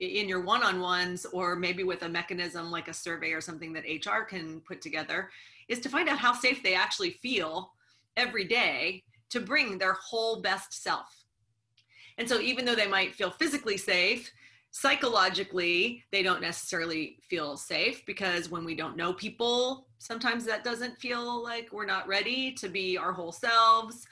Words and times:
in 0.00 0.28
your 0.28 0.42
one-on-ones 0.42 1.26
or 1.32 1.56
maybe 1.56 1.82
with 1.82 2.02
a 2.02 2.08
mechanism 2.08 2.70
like 2.70 2.88
a 2.88 2.94
survey 2.94 3.32
or 3.32 3.40
something 3.40 3.72
that 3.72 3.84
hr 4.04 4.24
can 4.24 4.60
put 4.60 4.82
together 4.82 5.30
is 5.68 5.80
to 5.80 5.88
find 5.88 6.08
out 6.08 6.18
how 6.18 6.32
safe 6.32 6.62
they 6.62 6.74
actually 6.74 7.10
feel 7.10 7.72
every 8.16 8.44
day 8.44 9.02
to 9.30 9.40
bring 9.40 9.78
their 9.78 9.94
whole 9.94 10.40
best 10.40 10.82
self. 10.82 11.24
And 12.18 12.28
so 12.28 12.40
even 12.40 12.64
though 12.64 12.74
they 12.74 12.86
might 12.86 13.14
feel 13.14 13.30
physically 13.30 13.76
safe 13.76 14.30
psychologically 14.72 16.04
they 16.10 16.22
don't 16.22 16.42
necessarily 16.42 17.18
feel 17.22 17.56
safe 17.56 18.04
because 18.04 18.50
when 18.50 18.62
we 18.62 18.74
don't 18.74 18.94
know 18.94 19.10
people 19.14 19.86
sometimes 19.96 20.44
that 20.44 20.64
doesn't 20.64 20.98
feel 20.98 21.42
like 21.42 21.70
we're 21.72 21.86
not 21.86 22.06
ready 22.06 22.52
to 22.52 22.68
be 22.68 22.98
our 22.98 23.10
whole 23.10 23.32
selves 23.32 24.06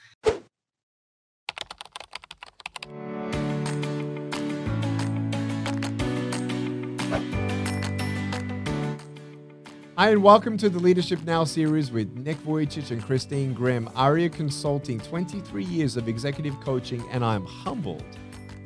Hi, 9.97 10.09
and 10.09 10.21
welcome 10.21 10.57
to 10.57 10.67
the 10.67 10.77
Leadership 10.77 11.23
Now 11.23 11.45
series 11.45 11.89
with 11.89 12.13
Nick 12.17 12.35
Vujicic 12.39 12.91
and 12.91 13.01
Christine 13.01 13.53
Grimm, 13.53 13.89
ARIA 13.95 14.27
Consulting, 14.27 14.99
23 14.99 15.63
years 15.63 15.95
of 15.95 16.09
executive 16.09 16.59
coaching, 16.59 17.01
and 17.11 17.23
I'm 17.23 17.45
humbled 17.45 18.03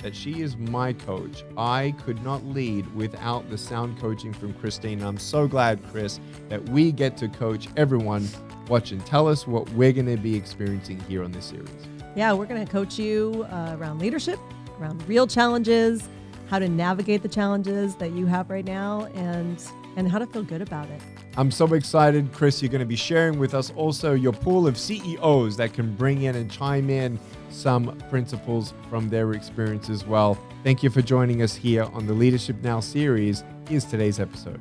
that 0.01 0.15
she 0.15 0.41
is 0.41 0.57
my 0.57 0.91
coach. 0.91 1.43
I 1.55 1.93
could 2.03 2.23
not 2.23 2.43
lead 2.45 2.91
without 2.95 3.47
the 3.51 3.59
sound 3.59 3.99
coaching 3.99 4.33
from 4.33 4.55
Christine. 4.55 5.03
I'm 5.03 5.19
so 5.19 5.47
glad, 5.47 5.79
Chris, 5.91 6.19
that 6.47 6.67
we 6.69 6.91
get 6.91 7.15
to 7.17 7.27
coach 7.27 7.67
everyone 7.77 8.27
watching. 8.67 8.99
Tell 9.01 9.27
us 9.27 9.45
what 9.45 9.69
we're 9.73 9.93
going 9.93 10.07
to 10.07 10.17
be 10.17 10.35
experiencing 10.35 10.99
here 11.01 11.23
on 11.23 11.31
this 11.31 11.45
series. 11.45 11.69
Yeah, 12.15 12.33
we're 12.33 12.47
going 12.47 12.65
to 12.65 12.71
coach 12.71 12.97
you 12.97 13.45
uh, 13.51 13.77
around 13.79 13.99
leadership, 13.99 14.39
around 14.79 15.07
real 15.07 15.27
challenges, 15.27 16.09
how 16.49 16.57
to 16.57 16.67
navigate 16.67 17.21
the 17.21 17.29
challenges 17.29 17.95
that 17.97 18.13
you 18.13 18.25
have 18.25 18.49
right 18.49 18.65
now, 18.65 19.05
and 19.13 19.63
and 19.95 20.09
how 20.09 20.17
to 20.17 20.25
feel 20.27 20.43
good 20.43 20.61
about 20.61 20.89
it. 20.89 21.01
I'm 21.39 21.51
so 21.51 21.73
excited, 21.73 22.33
Chris. 22.33 22.61
You're 22.61 22.67
going 22.67 22.81
to 22.81 22.85
be 22.85 22.97
sharing 22.97 23.39
with 23.39 23.53
us 23.53 23.71
also 23.77 24.13
your 24.13 24.33
pool 24.33 24.67
of 24.67 24.77
CEOs 24.77 25.55
that 25.55 25.71
can 25.71 25.95
bring 25.95 26.23
in 26.23 26.35
and 26.35 26.51
chime 26.51 26.89
in 26.89 27.17
some 27.49 27.97
principles 28.09 28.73
from 28.89 29.07
their 29.07 29.31
experience 29.31 29.89
as 29.89 30.05
well. 30.05 30.37
Thank 30.65 30.83
you 30.83 30.89
for 30.89 31.01
joining 31.01 31.41
us 31.41 31.55
here 31.55 31.83
on 31.93 32.05
the 32.05 32.13
Leadership 32.13 32.57
Now 32.61 32.81
series. 32.81 33.45
Here's 33.69 33.85
today's 33.85 34.19
episode. 34.19 34.59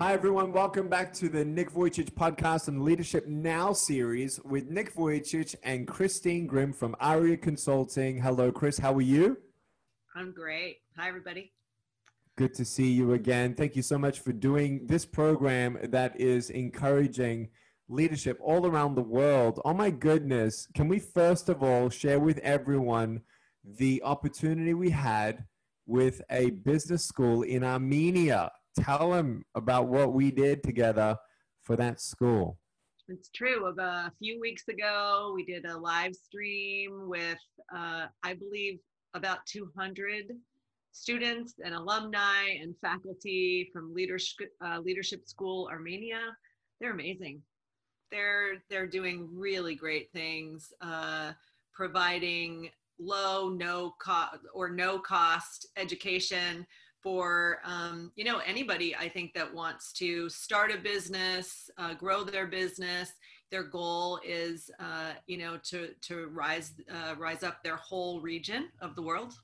Hi, 0.00 0.12
everyone. 0.12 0.52
Welcome 0.52 0.88
back 0.88 1.10
to 1.14 1.30
the 1.30 1.42
Nick 1.42 1.72
Vujicic 1.72 2.10
podcast 2.10 2.68
and 2.68 2.82
Leadership 2.82 3.26
Now 3.26 3.72
series 3.72 4.38
with 4.44 4.68
Nick 4.68 4.94
Vujicic 4.94 5.54
and 5.62 5.88
Christine 5.88 6.46
Grimm 6.46 6.74
from 6.74 6.94
ARIA 7.00 7.38
Consulting. 7.38 8.20
Hello, 8.20 8.52
Chris. 8.52 8.76
How 8.76 8.92
are 8.92 9.00
you? 9.00 9.38
I'm 10.14 10.30
great. 10.30 10.80
Hi, 10.98 11.08
everybody. 11.08 11.52
Good 12.36 12.54
to 12.54 12.64
see 12.64 12.90
you 12.90 13.12
again. 13.12 13.54
Thank 13.54 13.76
you 13.76 13.82
so 13.82 13.98
much 13.98 14.20
for 14.20 14.32
doing 14.32 14.86
this 14.86 15.04
program 15.04 15.78
that 15.82 16.18
is 16.18 16.50
encouraging 16.50 17.50
leadership 17.88 18.38
all 18.40 18.66
around 18.66 18.94
the 18.94 19.02
world. 19.02 19.60
Oh 19.64 19.74
my 19.74 19.90
goodness. 19.90 20.68
Can 20.74 20.88
we 20.88 20.98
first 20.98 21.48
of 21.48 21.62
all 21.62 21.90
share 21.90 22.20
with 22.20 22.38
everyone 22.38 23.20
the 23.64 24.02
opportunity 24.04 24.72
we 24.74 24.90
had 24.90 25.44
with 25.86 26.22
a 26.30 26.50
business 26.50 27.04
school 27.04 27.42
in 27.42 27.64
Armenia? 27.64 28.52
Tell 28.78 29.10
them 29.10 29.44
about 29.54 29.88
what 29.88 30.12
we 30.12 30.30
did 30.30 30.62
together 30.62 31.16
for 31.62 31.76
that 31.76 32.00
school. 32.00 32.58
It's 33.08 33.28
true. 33.30 33.66
About 33.66 34.06
a 34.06 34.12
few 34.18 34.40
weeks 34.40 34.68
ago, 34.68 35.32
we 35.34 35.44
did 35.44 35.66
a 35.66 35.76
live 35.76 36.14
stream 36.14 37.08
with, 37.08 37.38
uh, 37.74 38.06
I 38.22 38.34
believe, 38.34 38.78
about 39.14 39.44
200 39.46 40.26
students 40.92 41.54
and 41.64 41.74
alumni 41.74 42.48
and 42.60 42.74
faculty 42.80 43.70
from 43.72 43.94
leadership 43.94 44.48
uh, 44.64 44.78
leadership 44.80 45.26
school 45.26 45.68
armenia. 45.70 46.20
They're 46.80 46.92
amazing. 46.92 47.42
They're 48.10 48.62
they're 48.68 48.86
doing 48.86 49.28
really 49.32 49.74
great 49.74 50.10
things 50.12 50.72
uh, 50.80 51.32
providing 51.72 52.70
low 52.98 53.48
no 53.48 53.94
cost 53.98 54.38
or 54.52 54.68
no 54.68 54.98
cost 54.98 55.68
education 55.76 56.66
for 57.02 57.60
um, 57.64 58.12
you 58.14 58.24
know 58.24 58.42
anybody 58.46 58.94
i 58.94 59.08
think 59.08 59.32
that 59.32 59.54
wants 59.54 59.90
to 59.90 60.28
start 60.28 60.70
a 60.70 60.76
business 60.76 61.70
uh, 61.78 61.94
grow 61.94 62.24
their 62.24 62.46
business. 62.46 63.12
Their 63.50 63.64
goal 63.64 64.20
is 64.24 64.70
uh, 64.78 65.12
you 65.26 65.38
know 65.38 65.58
to 65.64 65.88
to 66.02 66.28
rise 66.28 66.72
uh, 66.90 67.14
rise 67.16 67.42
up 67.42 67.62
their 67.64 67.76
whole 67.76 68.20
region 68.20 68.68
of 68.80 68.94
the 68.94 69.02
world 69.02 69.34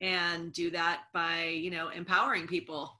and 0.00 0.52
do 0.52 0.70
that 0.70 1.02
by 1.12 1.44
you 1.44 1.70
know 1.70 1.88
empowering 1.88 2.46
people 2.46 2.98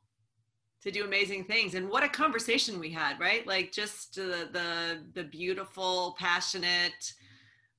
to 0.83 0.91
do 0.91 1.05
amazing 1.05 1.45
things. 1.45 1.75
And 1.75 1.89
what 1.89 2.05
a 2.05 2.09
conversation 2.09 2.79
we 2.79 2.91
had 2.91 3.19
right? 3.19 3.47
Like 3.47 3.73
just 3.73 4.15
the 4.15 4.49
the, 4.53 4.99
the 5.15 5.25
beautiful 5.25 6.15
passionate 6.19 7.13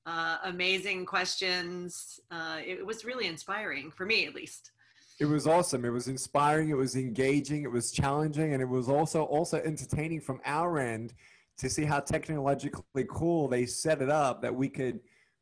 uh, 0.05 0.37
amazing 0.45 1.05
questions. 1.05 2.19
Uh, 2.31 2.59
it 2.65 2.85
was 2.85 3.05
really 3.05 3.27
inspiring 3.27 3.91
for 3.91 4.05
me 4.05 4.25
at 4.25 4.33
least. 4.33 4.71
It 5.19 5.25
was 5.25 5.47
awesome. 5.47 5.83
It 5.83 5.89
was 5.89 6.07
inspiring. 6.07 6.69
It 6.69 6.77
was 6.77 6.95
engaging. 6.95 7.63
It 7.63 7.71
was 7.71 7.91
challenging. 7.91 8.53
And 8.53 8.61
it 8.61 8.69
was 8.69 8.87
also 8.87 9.23
also 9.23 9.57
entertaining 9.57 10.21
from 10.21 10.39
our 10.45 10.79
end 10.79 11.13
to 11.57 11.69
see 11.69 11.83
how 11.83 11.99
technologically 11.99 13.05
cool 13.09 13.47
they 13.47 13.65
set 13.65 14.01
it 14.01 14.09
up 14.09 14.41
that 14.41 14.55
we 14.55 14.69
could 14.69 15.01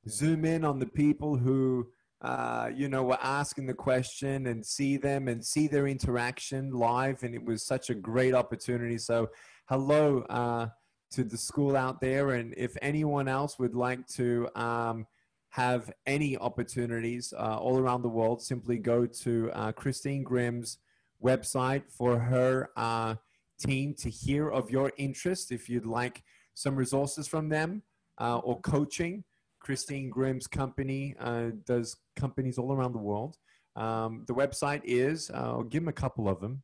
zoom 0.10 0.46
in 0.46 0.66
on 0.66 0.80
the 0.80 0.86
people 0.86 1.38
who 1.38 1.88
uh, 2.22 2.70
you 2.74 2.90
know, 2.90 3.04
were 3.04 3.20
asking 3.22 3.68
the 3.68 3.74
question 3.74 4.48
and 4.48 4.66
see 4.66 4.98
them 4.98 5.28
and 5.28 5.46
see 5.46 5.68
their 5.68 5.88
interaction 5.88 6.72
live. 6.72 7.24
And 7.24 7.36
it 7.36 7.44
was 7.44 7.66
such 7.66 7.90
a 7.90 7.96
great 7.96 8.34
opportunity. 8.34 8.98
So, 8.98 9.30
hello 9.70 10.22
uh, 10.30 10.68
to 11.12 11.24
the 11.24 11.38
school 11.38 11.76
out 11.76 12.02
there. 12.02 12.32
And 12.32 12.54
if 12.58 12.76
anyone 12.82 13.28
else 13.28 13.60
would 13.60 13.76
like 13.76 14.08
to 14.16 14.50
um, 14.56 15.06
have 15.50 15.92
any 16.08 16.38
opportunities 16.38 17.34
uh, 17.38 17.58
all 17.58 17.78
around 17.78 18.02
the 18.02 18.10
world, 18.10 18.42
simply 18.42 18.78
go 18.78 19.06
to 19.06 19.52
uh, 19.54 19.72
Christine 19.74 20.24
Grimm's 20.24 20.80
website 21.24 21.84
for 21.90 22.18
her 22.18 22.70
uh, 22.76 23.16
team 23.60 23.94
to 24.00 24.10
hear 24.10 24.50
of 24.50 24.72
your 24.72 24.92
interest. 24.98 25.52
If 25.52 25.70
you'd 25.70 25.86
like 25.86 26.24
some 26.56 26.76
resources 26.76 27.28
from 27.28 27.50
them 27.50 27.84
or 28.20 28.60
coaching, 28.62 29.24
Christine 29.60 30.10
Grimm's 30.10 30.48
company 30.48 31.14
uh, 31.20 31.50
does 31.66 31.98
companies 32.18 32.58
all 32.58 32.74
around 32.74 32.92
the 32.92 33.00
world. 33.00 33.38
Um, 33.78 34.26
the 34.28 34.34
website 34.34 34.82
is, 34.84 35.32
uh, 35.34 35.62
give 35.70 35.84
them 35.84 35.88
a 35.88 35.94
couple 35.94 36.28
of 36.28 36.42
them. 36.42 36.64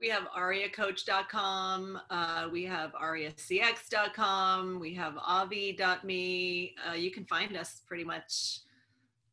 We 0.00 0.08
have 0.10 0.28
ariacoach.com. 0.36 1.98
Uh, 2.10 2.48
we 2.52 2.64
have 2.64 2.92
ariacx.com. 2.92 4.78
We 4.78 4.94
have 4.94 5.16
avi.me. 5.16 6.74
Uh, 6.86 6.92
you 6.92 7.10
can 7.10 7.24
find 7.24 7.56
us 7.56 7.80
pretty 7.86 8.04
much 8.04 8.60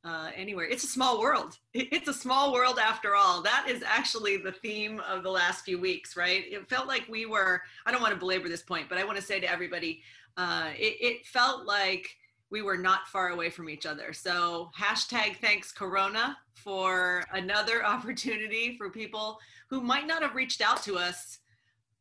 uh, 0.03 0.29
anywhere. 0.35 0.65
It's 0.65 0.83
a 0.83 0.87
small 0.87 1.19
world. 1.19 1.57
It's 1.73 2.07
a 2.07 2.13
small 2.13 2.53
world 2.53 2.79
after 2.79 3.15
all. 3.15 3.41
That 3.41 3.65
is 3.67 3.83
actually 3.85 4.37
the 4.37 4.51
theme 4.53 5.01
of 5.01 5.23
the 5.23 5.29
last 5.29 5.65
few 5.65 5.79
weeks, 5.79 6.15
right? 6.15 6.43
It 6.47 6.69
felt 6.69 6.87
like 6.87 7.05
we 7.09 7.25
were, 7.25 7.61
I 7.85 7.91
don't 7.91 8.01
want 8.01 8.13
to 8.13 8.19
belabor 8.19 8.47
this 8.47 8.63
point, 8.63 8.87
but 8.87 8.97
I 8.97 9.03
want 9.03 9.17
to 9.17 9.23
say 9.23 9.39
to 9.39 9.51
everybody, 9.51 10.01
uh, 10.37 10.69
it, 10.77 10.95
it 11.01 11.25
felt 11.25 11.65
like 11.65 12.09
we 12.51 12.61
were 12.61 12.77
not 12.77 13.07
far 13.07 13.29
away 13.29 13.49
from 13.49 13.69
each 13.69 13.85
other. 13.85 14.13
So 14.13 14.69
hashtag 14.77 15.37
thanks 15.37 15.71
Corona 15.71 16.37
for 16.53 17.23
another 17.33 17.83
opportunity 17.85 18.75
for 18.77 18.89
people 18.89 19.39
who 19.69 19.81
might 19.81 20.05
not 20.05 20.21
have 20.21 20.35
reached 20.35 20.61
out 20.61 20.83
to 20.83 20.97
us 20.97 21.39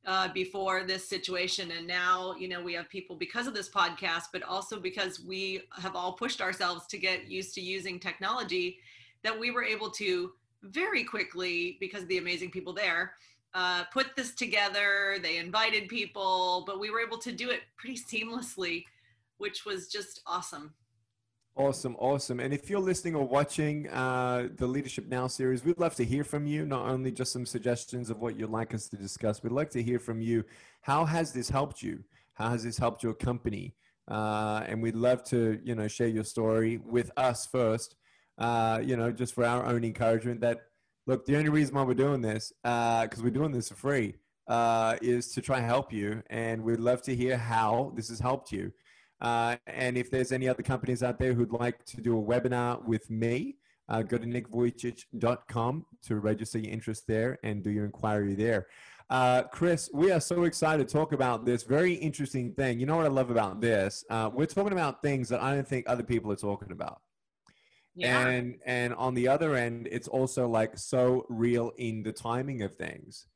uh, 0.07 0.29
before 0.33 0.83
this 0.83 1.09
situation. 1.09 1.71
And 1.71 1.87
now, 1.87 2.35
you 2.39 2.49
know, 2.49 2.63
we 2.63 2.75
have 2.75 2.89
people 2.89 3.17
because 3.17 3.47
of 3.47 3.55
this 3.55 3.69
podcast, 3.69 4.25
but 4.33 4.43
also 4.43 4.81
because 4.81 5.21
we 5.21 5.63
have 5.73 5.95
all 5.95 6.15
pushed 6.15 6.41
ourselves 6.41 6.87
to 6.89 6.99
get 6.99 7.31
used 7.31 7.55
to 7.55 7.61
using 7.61 8.01
technology 8.01 8.79
that 9.23 9.39
we 9.39 9.51
were 9.51 9.65
able 9.65 9.91
to 9.91 10.33
very 10.63 11.05
quickly, 11.05 11.77
because 11.81 12.03
of 12.03 12.09
the 12.09 12.19
amazing 12.19 12.51
people 12.51 12.73
there, 12.73 13.13
uh, 13.55 13.85
put 13.93 14.17
this 14.17 14.35
together. 14.35 15.17
They 15.23 15.37
invited 15.37 15.89
people, 15.89 16.65
but 16.67 16.81
we 16.81 16.91
were 16.91 17.01
able 17.01 17.19
to 17.19 17.33
do 17.33 17.51
it 17.51 17.61
pretty 17.77 17.99
seamlessly 17.99 18.85
which 19.41 19.65
was 19.65 19.89
just 19.89 20.21
awesome. 20.27 20.75
Awesome, 21.57 21.97
awesome. 21.99 22.39
And 22.41 22.55
if 22.55 22.71
you're 22.71 22.79
listening 22.81 23.17
or 23.17 23.27
watching 23.27 23.89
uh, 23.89 24.49
the 24.57 24.67
Leadership 24.67 25.09
Now 25.09 25.27
series, 25.27 25.65
we'd 25.65 25.79
love 25.79 25.95
to 25.97 26.05
hear 26.05 26.25
from 26.25 26.47
you. 26.47 26.65
Not 26.65 26.89
only 26.89 27.11
just 27.11 27.33
some 27.33 27.45
suggestions 27.45 28.09
of 28.09 28.21
what 28.21 28.39
you'd 28.39 28.51
like 28.51 28.73
us 28.73 28.89
to 28.89 28.97
discuss, 28.97 29.43
we'd 29.43 29.53
like 29.53 29.71
to 29.71 29.83
hear 29.83 29.99
from 29.99 30.21
you. 30.21 30.45
How 30.83 31.05
has 31.05 31.33
this 31.33 31.51
helped 31.51 31.83
you? 31.83 32.05
How 32.35 32.51
has 32.51 32.63
this 32.63 32.79
helped 32.79 33.03
your 33.03 33.15
company? 33.15 33.75
Uh, 34.09 34.63
and 34.67 34.83
we'd 34.83 34.95
love 34.95 35.25
to, 35.25 35.59
you 35.65 35.75
know, 35.75 35.89
share 35.89 36.09
your 36.09 36.25
story 36.25 36.79
with 36.79 37.11
us 37.17 37.47
first. 37.47 37.97
Uh, 38.39 38.81
you 38.83 38.97
know, 38.97 39.11
just 39.11 39.35
for 39.35 39.45
our 39.45 39.67
own 39.67 39.85
encouragement. 39.85 40.41
That 40.41 40.61
look, 41.07 41.27
the 41.27 41.37
only 41.37 41.51
reason 41.51 41.75
why 41.75 41.83
we're 41.83 41.95
doing 41.95 42.23
this, 42.23 42.53
because 42.63 43.19
uh, 43.19 43.23
we're 43.23 43.31
doing 43.31 43.53
this 43.53 43.69
for 43.69 43.75
free, 43.75 44.15
uh, 44.49 44.97
is 45.03 45.33
to 45.33 45.43
try 45.43 45.59
and 45.59 45.67
help 45.67 45.93
you. 45.93 46.23
And 46.31 46.63
we'd 46.63 46.81
love 46.81 47.03
to 47.03 47.15
hear 47.15 47.37
how 47.37 47.93
this 47.97 48.09
has 48.09 48.21
helped 48.21 48.51
you. 48.53 48.73
Uh, 49.21 49.57
and 49.67 49.97
if 49.99 50.11
there's 50.11 50.33
any 50.33 50.49
other 50.49 50.63
companies 50.63 51.03
out 51.03 51.19
there 51.19 51.35
who'd 51.35 51.53
like 51.53 51.85
to 51.85 52.01
do 52.01 52.19
a 52.19 52.23
webinar 52.23 52.83
with 52.85 53.11
me, 53.11 53.57
uh, 53.89 54.03
go 54.03 54.17
to 54.17 54.27
nickvujicic.com 54.27 55.85
to 56.03 56.17
register 56.17 56.59
your 56.59 56.73
interest 56.73 57.07
there 57.07 57.39
and 57.43 57.63
do 57.63 57.71
your 57.71 57.85
inquiry 57.85 58.35
there. 58.35 58.67
Uh, 59.11 59.43
Chris, 59.43 59.91
we 59.93 60.13
are 60.13 60.21
so 60.21 60.45
excited 60.45 60.87
to 60.87 60.93
talk 60.93 61.13
about 61.13 61.45
this 61.45 61.65
very 61.65 61.95
interesting 61.95 62.53
thing. 62.55 62.79
You 62.79 62.87
know 62.87 62.97
what 62.97 63.07
I 63.07 63.09
love 63.09 63.31
about 63.31 63.61
this? 63.61 64.05
Uh, 64.09 64.31
we're 64.33 64.47
talking 64.47 64.73
about 64.73 65.03
things 65.03 65.29
that 65.31 65.43
I 65.43 65.53
don't 65.53 65.67
think 65.67 65.87
other 65.89 66.05
people 66.05 66.31
are 66.31 66.37
talking 66.37 66.71
about. 66.71 67.01
Yeah. 67.97 68.29
And 68.29 68.59
and 68.65 68.95
on 68.95 69.15
the 69.15 69.27
other 69.27 69.57
end, 69.57 69.89
it's 69.91 70.07
also 70.07 70.47
like 70.47 70.79
so 70.79 71.27
real 71.29 71.73
in 71.77 72.05
the 72.05 72.13
timing 72.13 72.63
of 72.63 72.77
things. 72.77 73.27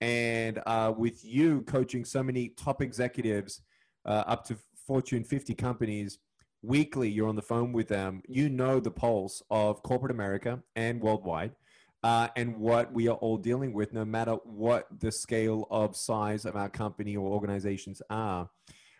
And 0.00 0.60
uh, 0.66 0.94
with 0.96 1.24
you 1.24 1.62
coaching 1.62 2.04
so 2.04 2.22
many 2.22 2.50
top 2.50 2.80
executives 2.80 3.62
uh, 4.06 4.22
up 4.26 4.44
to 4.44 4.56
Fortune 4.86 5.24
50 5.24 5.54
companies 5.54 6.18
weekly, 6.62 7.10
you're 7.10 7.28
on 7.28 7.36
the 7.36 7.42
phone 7.42 7.72
with 7.72 7.88
them. 7.88 8.22
You 8.28 8.48
know 8.48 8.80
the 8.80 8.90
pulse 8.90 9.42
of 9.50 9.82
corporate 9.82 10.12
America 10.12 10.62
and 10.76 11.00
worldwide 11.00 11.52
uh, 12.02 12.28
and 12.36 12.56
what 12.58 12.92
we 12.92 13.08
are 13.08 13.16
all 13.16 13.38
dealing 13.38 13.72
with, 13.72 13.94
no 13.94 14.04
matter 14.04 14.32
what 14.44 14.86
the 15.00 15.10
scale 15.10 15.66
of 15.70 15.96
size 15.96 16.44
of 16.44 16.54
our 16.54 16.68
company 16.68 17.16
or 17.16 17.32
organizations 17.32 18.02
are. 18.10 18.50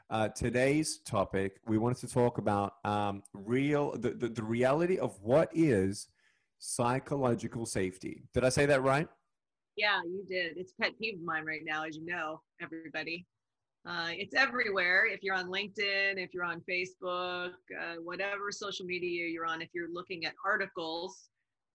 Uh, 0.09 0.29
today's 0.29 1.01
topic, 1.05 1.59
we 1.67 1.77
wanted 1.77 1.99
to 1.99 2.07
talk 2.07 2.39
about 2.39 2.75
um, 2.85 3.23
real 3.35 3.93
the, 3.93 4.11
the, 4.11 4.29
the 4.29 4.43
reality 4.43 4.99
of 4.99 5.19
what 5.21 5.51
is 5.55 6.09
psychological 6.59 7.67
safety. 7.67 8.23
Did 8.33 8.45
I 8.45 8.49
say 8.49 8.65
that 8.67 8.83
right? 8.83 9.09
Yeah, 9.77 10.01
you 10.05 10.25
did. 10.27 10.57
It's 10.57 10.73
pet 10.81 10.93
peeve 10.99 11.19
of 11.19 11.25
mine 11.25 11.45
right 11.45 11.63
now, 11.65 11.85
as 11.85 11.97
you 11.97 12.07
know, 12.07 12.41
everybody. 12.63 13.27
Uh, 13.87 14.09
it's 14.11 14.35
everywhere. 14.35 15.07
If 15.07 15.23
you're 15.23 15.35
on 15.35 15.49
LinkedIn, 15.49 16.17
if 16.17 16.33
you're 16.33 16.45
on 16.45 16.63
Facebook, 16.69 17.51
uh, 17.79 17.97
whatever 18.03 18.51
social 18.51 18.87
media 18.87 19.29
you're 19.29 19.45
on, 19.45 19.61
if 19.61 19.69
you're 19.75 19.93
looking 19.93 20.25
at 20.25 20.33
articles, 20.45 21.29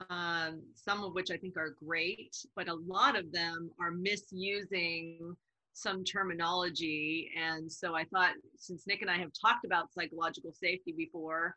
um, 0.10 0.62
some 0.76 1.04
of 1.04 1.14
which 1.14 1.30
I 1.30 1.38
think 1.38 1.56
are 1.56 1.76
great, 1.86 2.36
but 2.56 2.68
a 2.68 2.74
lot 2.74 3.16
of 3.16 3.32
them 3.32 3.70
are 3.80 3.92
misusing 3.92 5.36
some 5.74 6.04
terminology. 6.04 7.30
And 7.38 7.72
so 7.72 7.96
I 7.96 8.06
thought, 8.06 8.34
since 8.58 8.88
Nick 8.88 9.02
and 9.02 9.12
I 9.12 9.18
have 9.18 9.32
talked 9.40 9.66
about 9.66 9.94
psychological 9.94 10.52
safety 10.52 10.94
before, 10.98 11.56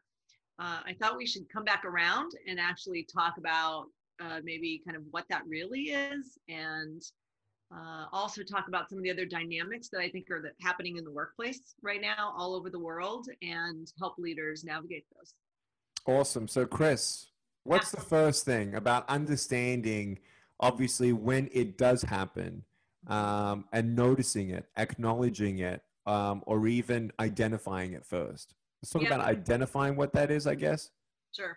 uh, 0.58 0.80
I 0.84 0.94
thought 1.00 1.16
we 1.16 1.26
should 1.26 1.48
come 1.48 1.64
back 1.64 1.84
around 1.86 2.32
and 2.46 2.60
actually 2.60 3.06
talk 3.10 3.38
about 3.38 3.86
uh, 4.20 4.40
maybe 4.44 4.82
kind 4.84 4.98
of 4.98 5.04
what 5.12 5.24
that 5.30 5.42
really 5.48 5.84
is 5.84 6.38
and 6.48 7.02
uh, 7.74 8.06
also 8.12 8.42
talk 8.42 8.68
about 8.68 8.88
some 8.88 8.98
of 8.98 9.04
the 9.04 9.10
other 9.10 9.24
dynamics 9.24 9.88
that 9.88 10.00
I 10.00 10.10
think 10.10 10.30
are 10.30 10.42
that 10.42 10.52
happening 10.60 10.96
in 10.96 11.04
the 11.04 11.10
workplace 11.10 11.74
right 11.82 12.00
now 12.00 12.34
all 12.36 12.54
over 12.54 12.70
the 12.70 12.78
world 12.78 13.28
and 13.40 13.90
help 13.98 14.18
leaders 14.18 14.64
navigate 14.64 15.06
those. 15.16 15.34
Awesome. 16.06 16.48
So, 16.48 16.66
Chris, 16.66 17.32
What's 17.64 17.90
the 17.90 18.00
first 18.00 18.44
thing 18.44 18.74
about 18.74 19.08
understanding, 19.08 20.18
obviously, 20.58 21.12
when 21.12 21.48
it 21.52 21.78
does 21.78 22.02
happen 22.02 22.64
um, 23.06 23.66
and 23.72 23.94
noticing 23.94 24.50
it, 24.50 24.66
acknowledging 24.76 25.58
it, 25.58 25.82
um, 26.06 26.42
or 26.46 26.66
even 26.66 27.12
identifying 27.20 27.92
it 27.92 28.04
first? 28.04 28.54
Let's 28.82 28.90
talk 28.90 29.02
yeah. 29.02 29.14
about 29.14 29.20
identifying 29.20 29.94
what 29.94 30.12
that 30.14 30.30
is, 30.30 30.46
I 30.46 30.56
guess. 30.56 30.90
Sure. 31.32 31.56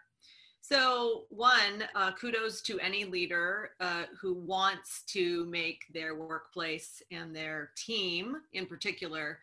So, 0.68 1.26
one, 1.30 1.84
uh, 1.94 2.12
kudos 2.14 2.62
to 2.64 2.80
any 2.80 3.06
leader 3.06 3.72
uh, 3.80 4.06
who 4.20 4.34
wants 4.34 5.04
to 5.08 5.46
make 5.46 5.84
their 5.94 6.16
workplace 6.16 7.04
and 7.12 7.36
their 7.36 7.72
team 7.78 8.38
in 8.54 8.66
particular 8.66 9.40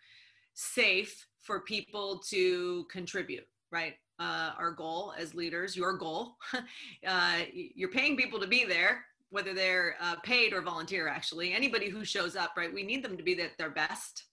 safe 0.55 1.27
for 1.39 1.61
people 1.61 2.21
to 2.31 2.87
contribute, 2.91 3.47
right? 3.71 3.95
uh, 4.23 4.53
our 4.59 4.71
goal 4.71 5.13
as 5.19 5.35
leaders, 5.35 5.77
your 5.77 5.97
goal. 5.97 6.37
uh, 7.07 7.39
you're 7.53 7.91
paying 7.91 8.17
people 8.17 8.41
to 8.41 8.47
be 8.47 8.65
there, 8.65 9.05
whether 9.31 9.55
they're 9.55 9.97
uh, 10.01 10.17
paid 10.23 10.53
or 10.53 10.63
volunteer, 10.63 11.09
actually. 11.09 11.53
Anybody 11.53 11.89
who 11.89 12.05
shows 12.05 12.37
up, 12.37 12.53
right? 12.57 12.73
We 12.73 12.83
need 12.83 13.05
them 13.05 13.17
to 13.17 13.23
be 13.23 13.41
at 13.41 13.59
their 13.59 13.71
best 13.71 14.25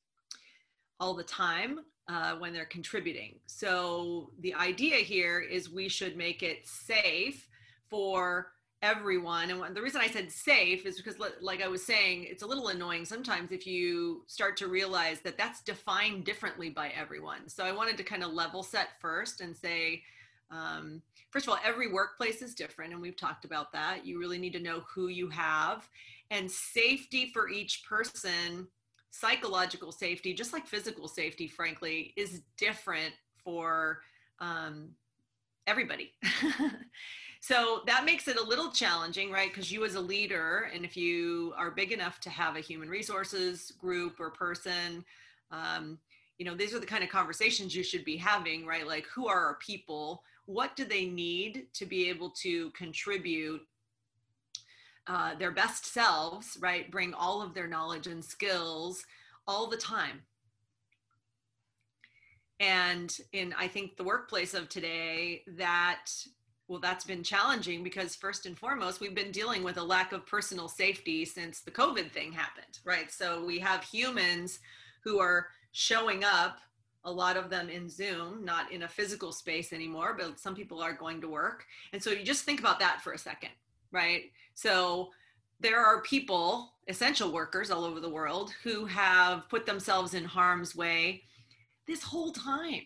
all 1.00 1.13
the 1.13 1.24
time 1.24 1.80
uh, 2.07 2.34
when 2.36 2.54
they're 2.54 2.66
contributing. 2.66 3.36
So 3.46 4.31
the 4.40 4.54
idea 4.56 4.98
here 4.98 5.40
is 5.40 5.69
we 5.69 5.90
should 5.90 6.18
make 6.18 6.44
it 6.44 6.68
safe 6.68 7.48
for 7.88 8.51
everyone. 8.81 9.51
And 9.51 9.75
the 9.75 9.81
reason 9.81 10.01
I 10.01 10.07
said 10.07 10.31
safe 10.31 10.86
is 10.86 10.98
because, 10.98 11.16
like 11.42 11.62
I 11.62 11.68
was 11.68 11.86
saying, 11.86 12.25
it's 12.30 12.44
a 12.44 12.48
little 12.48 12.69
annoying 12.69 13.06
sometimes 13.06 13.51
if 13.51 13.68
you 13.68 14.24
start 14.28 14.57
to 14.57 14.68
realize 14.68 15.19
that 15.22 15.38
that's 15.38 15.62
defined 15.62 16.25
differently 16.25 16.69
by 16.69 16.90
everyone. 16.90 17.48
So 17.48 17.63
I 17.66 17.72
wanted 17.72 17.98
to 17.98 18.04
kind 18.04 18.24
of 18.24 18.31
level 18.31 18.63
set 18.63 18.90
first 19.00 19.42
and 19.42 19.56
say, 19.56 20.04
um, 20.52 21.02
first 21.30 21.45
of 21.45 21.52
all, 21.52 21.60
every 21.63 21.92
workplace 21.92 22.42
is 22.42 22.56
different, 22.56 22.94
and 22.94 23.02
we've 23.02 23.18
talked 23.18 23.45
about 23.45 23.72
that. 23.74 24.06
You 24.06 24.18
really 24.19 24.40
need 24.40 24.54
to 24.54 24.60
know 24.60 24.81
who 24.94 25.10
you 25.10 25.30
have, 25.30 25.88
and 26.31 26.50
safety 26.50 27.31
for 27.34 27.50
each 27.50 27.84
person, 27.84 28.68
psychological 29.12 29.92
safety, 29.92 30.34
just 30.34 30.54
like 30.54 30.68
physical 30.68 31.08
safety, 31.08 31.48
frankly, 31.48 32.14
is 32.16 32.42
different 32.58 33.14
for 33.44 34.02
um, 34.40 34.90
everybody. 35.68 36.14
So 37.42 37.82
that 37.88 38.04
makes 38.06 38.28
it 38.28 38.38
a 38.38 38.44
little 38.44 38.70
challenging, 38.70 39.32
right? 39.32 39.50
Because 39.50 39.72
you, 39.72 39.86
as 39.86 39.96
a 39.96 40.02
leader, 40.02 40.70
and 40.74 40.84
if 40.84 40.98
you 40.98 41.54
are 41.58 41.72
big 41.72 41.92
enough 41.92 42.20
to 42.22 42.30
have 42.30 42.56
a 42.56 42.62
human 42.62 42.90
resources 42.90 43.72
group 43.80 44.20
or 44.20 44.30
person, 44.30 45.06
um, 45.52 45.98
you 46.38 46.46
know, 46.46 46.56
these 46.56 46.74
are 46.74 46.80
the 46.80 46.86
kind 46.86 47.04
of 47.04 47.10
conversations 47.10 47.76
you 47.76 47.84
should 47.84 48.04
be 48.04 48.18
having, 48.18 48.66
right? 48.66 48.86
Like, 48.86 49.06
who 49.08 49.28
are 49.28 49.46
our 49.46 49.56
people? 49.56 50.24
What 50.46 50.76
do 50.76 50.84
they 50.84 51.06
need 51.06 51.68
to 51.74 51.86
be 51.86 52.10
able 52.10 52.30
to 52.42 52.72
contribute 52.72 53.62
uh, 55.10 55.36
their 55.36 55.52
best 55.52 55.86
selves, 55.86 56.58
right? 56.62 56.90
Bring 56.90 57.14
all 57.14 57.42
of 57.42 57.54
their 57.54 57.68
knowledge 57.68 58.08
and 58.08 58.24
skills 58.24 59.04
all 59.48 59.68
the 59.68 59.78
time. 59.78 60.22
And 62.60 63.16
in, 63.34 63.54
I 63.58 63.68
think, 63.68 63.98
the 63.98 64.04
workplace 64.04 64.54
of 64.54 64.70
today, 64.70 65.44
that 65.58 66.12
well, 66.68 66.80
that's 66.80 67.04
been 67.04 67.24
challenging 67.24 67.84
because 67.84 68.16
first 68.16 68.46
and 68.46 68.56
foremost, 68.58 69.02
we've 69.02 69.16
been 69.16 69.32
dealing 69.32 69.64
with 69.64 69.78
a 69.78 69.84
lack 69.84 70.14
of 70.14 70.28
personal 70.28 70.68
safety 70.68 71.26
since 71.26 71.62
the 71.62 71.72
COVID 71.72 72.12
thing 72.12 72.32
happened, 72.32 72.78
right? 72.86 73.12
So 73.12 73.44
we 73.44 73.58
have 73.58 73.84
humans 73.84 74.60
who 75.04 75.20
are 75.20 75.48
showing 75.72 76.24
up, 76.24 76.60
a 77.06 77.12
lot 77.12 77.38
of 77.38 77.50
them 77.50 77.70
in 77.70 77.90
Zoom, 77.90 78.46
not 78.46 78.72
in 78.72 78.84
a 78.84 78.88
physical 78.88 79.32
space 79.32 79.74
anymore, 79.74 80.16
but 80.20 80.40
some 80.40 80.54
people 80.54 80.82
are 80.82 80.94
going 80.94 81.22
to 81.22 81.30
work. 81.30 81.66
And 81.94 82.04
so 82.04 82.12
you 82.12 82.24
just 82.24 82.44
think 82.44 82.60
about 82.60 82.80
that 82.80 83.02
for 83.02 83.14
a 83.14 83.18
second, 83.18 83.52
right? 83.92 84.31
So 84.54 85.10
there 85.60 85.80
are 85.80 86.02
people, 86.02 86.74
essential 86.88 87.31
workers 87.31 87.72
all 87.72 87.84
over 87.84 88.00
the 88.00 88.10
world, 88.10 88.54
who 88.64 88.86
have 88.86 89.48
put 89.50 89.66
themselves 89.66 90.14
in 90.14 90.24
harm's 90.24 90.76
way 90.76 91.24
this 91.88 92.04
whole 92.04 92.31
time. 92.31 92.84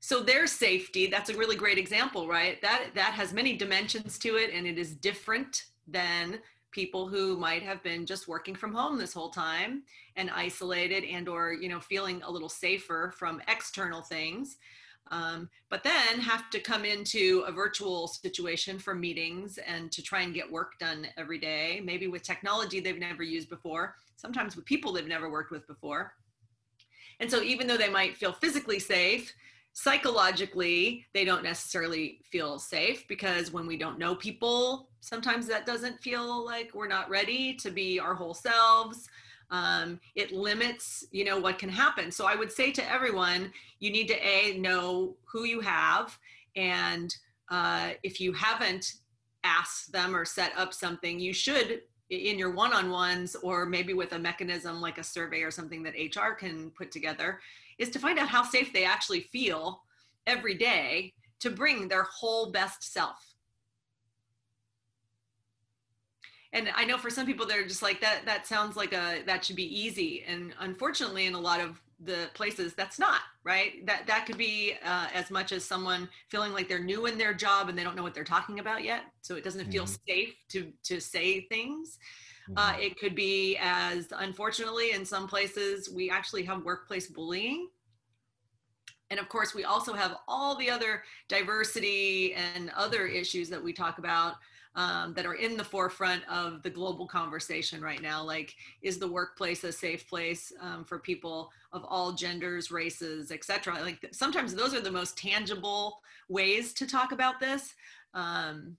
So 0.00 0.22
their 0.22 0.46
safety 0.46 1.08
that's 1.08 1.30
a 1.30 1.36
really 1.36 1.56
great 1.56 1.78
example 1.78 2.28
right? 2.28 2.62
That 2.62 2.90
that 2.94 3.12
has 3.14 3.32
many 3.32 3.56
dimensions 3.56 4.18
to 4.20 4.36
it 4.36 4.50
and 4.52 4.66
it 4.66 4.78
is 4.78 4.94
different 4.94 5.64
than 5.88 6.38
people 6.70 7.08
who 7.08 7.36
might 7.38 7.62
have 7.62 7.82
been 7.82 8.04
just 8.04 8.28
working 8.28 8.54
from 8.54 8.72
home 8.72 8.98
this 8.98 9.14
whole 9.14 9.30
time 9.30 9.82
and 10.16 10.30
isolated 10.30 11.04
and 11.04 11.28
or 11.28 11.54
you 11.54 11.68
know 11.68 11.80
feeling 11.80 12.22
a 12.22 12.30
little 12.30 12.48
safer 12.48 13.12
from 13.16 13.40
external 13.48 14.02
things 14.02 14.58
um, 15.10 15.48
but 15.70 15.84
then 15.84 16.18
have 16.20 16.50
to 16.50 16.60
come 16.60 16.84
into 16.84 17.44
a 17.46 17.52
virtual 17.52 18.08
situation 18.08 18.78
for 18.78 18.94
meetings 18.94 19.58
and 19.66 19.92
to 19.92 20.02
try 20.02 20.22
and 20.22 20.34
get 20.34 20.50
work 20.50 20.78
done 20.78 21.06
every 21.16 21.38
day 21.38 21.80
maybe 21.84 22.06
with 22.08 22.22
technology 22.22 22.80
they've 22.80 22.98
never 22.98 23.22
used 23.22 23.48
before 23.48 23.94
sometimes 24.16 24.56
with 24.56 24.64
people 24.64 24.92
they've 24.92 25.06
never 25.06 25.30
worked 25.30 25.50
with 25.50 25.66
before. 25.66 26.14
And 27.20 27.30
so 27.30 27.42
even 27.42 27.66
though 27.66 27.76
they 27.76 27.88
might 27.88 28.16
feel 28.16 28.32
physically 28.32 28.78
safe 28.78 29.32
psychologically 29.78 31.04
they 31.12 31.22
don't 31.22 31.42
necessarily 31.42 32.18
feel 32.24 32.58
safe 32.58 33.06
because 33.08 33.52
when 33.52 33.66
we 33.66 33.76
don't 33.76 33.98
know 33.98 34.14
people 34.14 34.88
sometimes 35.00 35.46
that 35.46 35.66
doesn't 35.66 36.00
feel 36.00 36.42
like 36.46 36.70
we're 36.72 36.88
not 36.88 37.10
ready 37.10 37.52
to 37.52 37.70
be 37.70 38.00
our 38.00 38.14
whole 38.14 38.32
selves 38.32 39.06
um, 39.50 40.00
it 40.14 40.32
limits 40.32 41.04
you 41.10 41.24
know 41.24 41.38
what 41.38 41.58
can 41.58 41.68
happen 41.68 42.10
so 42.10 42.26
i 42.26 42.34
would 42.34 42.50
say 42.50 42.70
to 42.70 42.90
everyone 42.90 43.52
you 43.78 43.90
need 43.90 44.08
to 44.08 44.26
a 44.26 44.58
know 44.58 45.14
who 45.24 45.44
you 45.44 45.60
have 45.60 46.18
and 46.56 47.16
uh, 47.50 47.90
if 48.02 48.20
you 48.20 48.32
haven't 48.32 48.94
asked 49.44 49.92
them 49.92 50.16
or 50.16 50.24
set 50.24 50.52
up 50.56 50.74
something 50.74 51.20
you 51.20 51.32
should 51.32 51.82
in 52.10 52.38
your 52.38 52.50
one-on-ones 52.50 53.36
or 53.42 53.66
maybe 53.66 53.94
with 53.94 54.12
a 54.12 54.18
mechanism 54.18 54.80
like 54.80 54.98
a 54.98 55.04
survey 55.04 55.42
or 55.42 55.50
something 55.50 55.82
that 55.82 55.94
hr 56.16 56.34
can 56.34 56.70
put 56.70 56.90
together 56.90 57.40
is 57.78 57.90
to 57.90 57.98
find 57.98 58.18
out 58.18 58.28
how 58.28 58.42
safe 58.42 58.72
they 58.72 58.84
actually 58.84 59.20
feel 59.20 59.82
every 60.26 60.54
day 60.54 61.12
to 61.40 61.50
bring 61.50 61.88
their 61.88 62.04
whole 62.04 62.50
best 62.50 62.92
self. 62.92 63.35
And 66.56 66.70
I 66.74 66.86
know 66.86 66.96
for 66.96 67.10
some 67.10 67.26
people 67.26 67.46
they're 67.46 67.66
just 67.66 67.82
like 67.82 68.00
that 68.00 68.22
that 68.24 68.46
sounds 68.46 68.76
like 68.76 68.94
a 68.94 69.22
that 69.26 69.44
should 69.44 69.56
be 69.56 69.80
easy. 69.80 70.24
And 70.26 70.54
unfortunately 70.58 71.26
in 71.26 71.34
a 71.34 71.40
lot 71.40 71.60
of 71.60 71.82
the 72.00 72.28
places 72.34 72.74
that's 72.74 72.98
not 72.98 73.20
right? 73.44 73.84
That 73.86 74.06
that 74.06 74.24
could 74.26 74.38
be 74.38 74.74
uh, 74.82 75.08
as 75.12 75.30
much 75.30 75.52
as 75.52 75.64
someone 75.64 76.08
feeling 76.30 76.52
like 76.52 76.66
they're 76.66 76.82
new 76.82 77.06
in 77.06 77.18
their 77.18 77.34
job 77.34 77.68
and 77.68 77.78
they 77.78 77.84
don't 77.84 77.94
know 77.94 78.02
what 78.02 78.14
they're 78.14 78.24
talking 78.24 78.58
about 78.58 78.82
yet. 78.82 79.02
So 79.20 79.36
it 79.36 79.44
doesn't 79.44 79.70
feel 79.70 79.84
Mhm. 79.84 79.98
safe 80.08 80.34
to 80.48 80.72
to 80.84 80.98
say 80.98 81.42
things. 81.42 81.98
Uh, 82.56 82.72
Mhm. 82.72 82.80
it 82.86 82.98
could 82.98 83.14
be 83.14 83.58
as 83.60 84.10
unfortunately 84.16 84.92
in 84.92 85.04
some 85.04 85.28
places 85.28 85.90
we 85.90 86.10
actually 86.10 86.44
have 86.44 86.64
workplace 86.64 87.06
bullying. 87.08 87.68
And 89.10 89.20
of 89.20 89.28
course 89.28 89.54
we 89.54 89.64
also 89.64 89.92
have 89.92 90.16
all 90.26 90.56
the 90.56 90.70
other 90.70 91.04
diversity 91.28 92.34
and 92.34 92.70
other 92.70 93.06
issues 93.06 93.50
that 93.50 93.62
we 93.62 93.74
talk 93.74 93.98
about 93.98 94.36
um, 94.76 95.14
that 95.14 95.26
are 95.26 95.34
in 95.34 95.56
the 95.56 95.64
forefront 95.64 96.22
of 96.28 96.62
the 96.62 96.70
global 96.70 97.06
conversation 97.06 97.80
right 97.80 98.02
now. 98.02 98.22
Like 98.22 98.54
is 98.82 98.98
the 98.98 99.08
workplace 99.08 99.64
a 99.64 99.72
safe 99.72 100.06
place 100.08 100.52
um, 100.60 100.84
for 100.84 100.98
people 100.98 101.50
of 101.72 101.84
all 101.88 102.12
genders 102.12 102.70
races 102.70 103.32
etc 103.32 103.74
like 103.82 104.06
sometimes 104.12 104.54
those 104.54 104.74
are 104.74 104.80
the 104.80 104.90
most 104.90 105.18
tangible 105.18 106.00
ways 106.28 106.72
to 106.74 106.86
talk 106.86 107.12
about 107.12 107.40
this. 107.40 107.74
Um, 108.14 108.76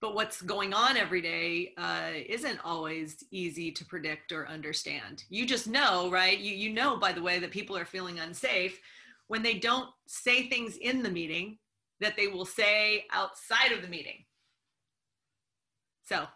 but 0.00 0.14
what's 0.14 0.40
going 0.40 0.72
on 0.72 0.96
every 0.96 1.20
day 1.20 1.74
uh, 1.76 2.10
isn't 2.26 2.64
always 2.64 3.24
easy 3.32 3.72
to 3.72 3.84
predict 3.84 4.30
or 4.30 4.46
understand. 4.48 5.24
You 5.28 5.44
just 5.44 5.66
know 5.66 6.10
right? 6.10 6.38
You, 6.38 6.54
you 6.54 6.72
know 6.72 6.96
by 6.96 7.12
the 7.12 7.22
way 7.22 7.38
that 7.38 7.50
people 7.50 7.76
are 7.76 7.84
feeling 7.84 8.18
unsafe 8.18 8.80
when 9.26 9.42
they 9.42 9.54
don't 9.54 9.90
say 10.06 10.48
things 10.48 10.78
in 10.78 11.02
the 11.02 11.10
meeting 11.10 11.58
that 12.00 12.16
they 12.16 12.28
will 12.28 12.46
say 12.46 13.04
outside 13.12 13.72
of 13.72 13.82
the 13.82 13.88
meeting 13.88 14.24
so 16.08 16.26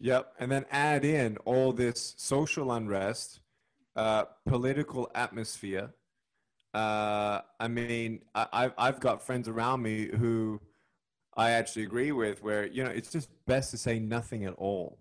Yep. 0.00 0.32
And 0.38 0.50
then 0.50 0.64
add 0.70 1.04
in 1.04 1.36
all 1.44 1.72
this 1.72 2.14
social 2.16 2.72
unrest, 2.72 3.40
uh, 3.94 4.24
political 4.46 5.10
atmosphere. 5.14 5.92
Uh, 6.72 7.40
I 7.58 7.68
mean, 7.68 8.22
I, 8.34 8.46
I've, 8.52 8.72
I've 8.78 9.00
got 9.00 9.22
friends 9.22 9.46
around 9.46 9.82
me 9.82 10.08
who 10.16 10.60
I 11.36 11.50
actually 11.50 11.82
agree 11.82 12.12
with, 12.12 12.42
where, 12.42 12.66
you 12.66 12.82
know, 12.82 12.90
it's 12.90 13.12
just 13.12 13.28
best 13.46 13.70
to 13.72 13.78
say 13.78 13.98
nothing 13.98 14.44
at 14.44 14.54
all 14.54 14.98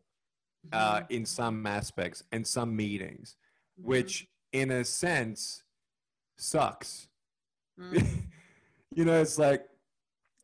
uh, 0.74 1.02
in 1.10 1.26
some 1.26 1.66
aspects 1.66 2.24
and 2.32 2.46
some 2.46 2.76
meetings, 2.76 3.38
which 3.78 4.28
in 4.52 4.70
a 4.72 4.84
sense 4.84 5.64
sucks. 6.38 7.08
Mhm. 7.80 8.06
you 8.96 9.06
know, 9.06 9.22
it's 9.22 9.38
like 9.38 9.66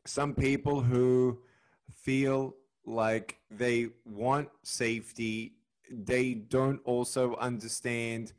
some 0.06 0.34
people 0.34 0.80
who 0.80 1.42
feel 1.92 2.54
like 2.86 3.38
they 3.50 3.88
want 4.04 4.48
safety, 4.62 5.52
they 5.90 6.34
don't 6.34 6.80
also 6.84 7.34
understand 7.36 8.32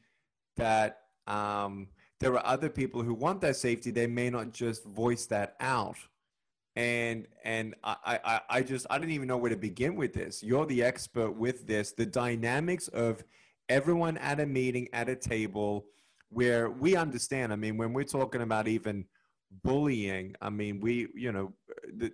that 0.55 1.01
um, 1.27 1.87
there 2.19 2.33
are 2.33 2.45
other 2.45 2.69
people 2.69 3.03
who 3.03 3.13
want 3.13 3.41
that 3.41 3.55
safety. 3.55 3.91
They 3.91 4.07
may 4.07 4.29
not 4.29 4.51
just 4.51 4.83
voice 4.85 5.25
that 5.27 5.55
out. 5.59 5.97
And 6.75 7.27
and 7.43 7.75
I, 7.83 8.19
I, 8.23 8.41
I 8.49 8.61
just 8.61 8.85
I 8.89 8.99
don't 8.99 9.09
even 9.09 9.27
know 9.27 9.37
where 9.37 9.49
to 9.49 9.57
begin 9.57 9.95
with 9.95 10.13
this. 10.13 10.43
You're 10.43 10.65
the 10.65 10.83
expert 10.83 11.31
with 11.31 11.65
this. 11.67 11.91
The 11.91 12.05
dynamics 12.05 12.87
of 12.89 13.23
everyone 13.67 14.17
at 14.17 14.39
a 14.39 14.45
meeting 14.45 14.87
at 14.93 15.09
a 15.09 15.15
table 15.15 15.85
where 16.29 16.69
we 16.69 16.95
understand. 16.95 17.51
I 17.51 17.55
mean, 17.55 17.77
when 17.77 17.93
we're 17.93 18.03
talking 18.03 18.41
about 18.41 18.67
even 18.67 19.05
bullying 19.63 20.35
i 20.41 20.49
mean 20.49 20.79
we 20.79 21.07
you 21.15 21.31
know 21.31 21.53
the, 21.95 22.11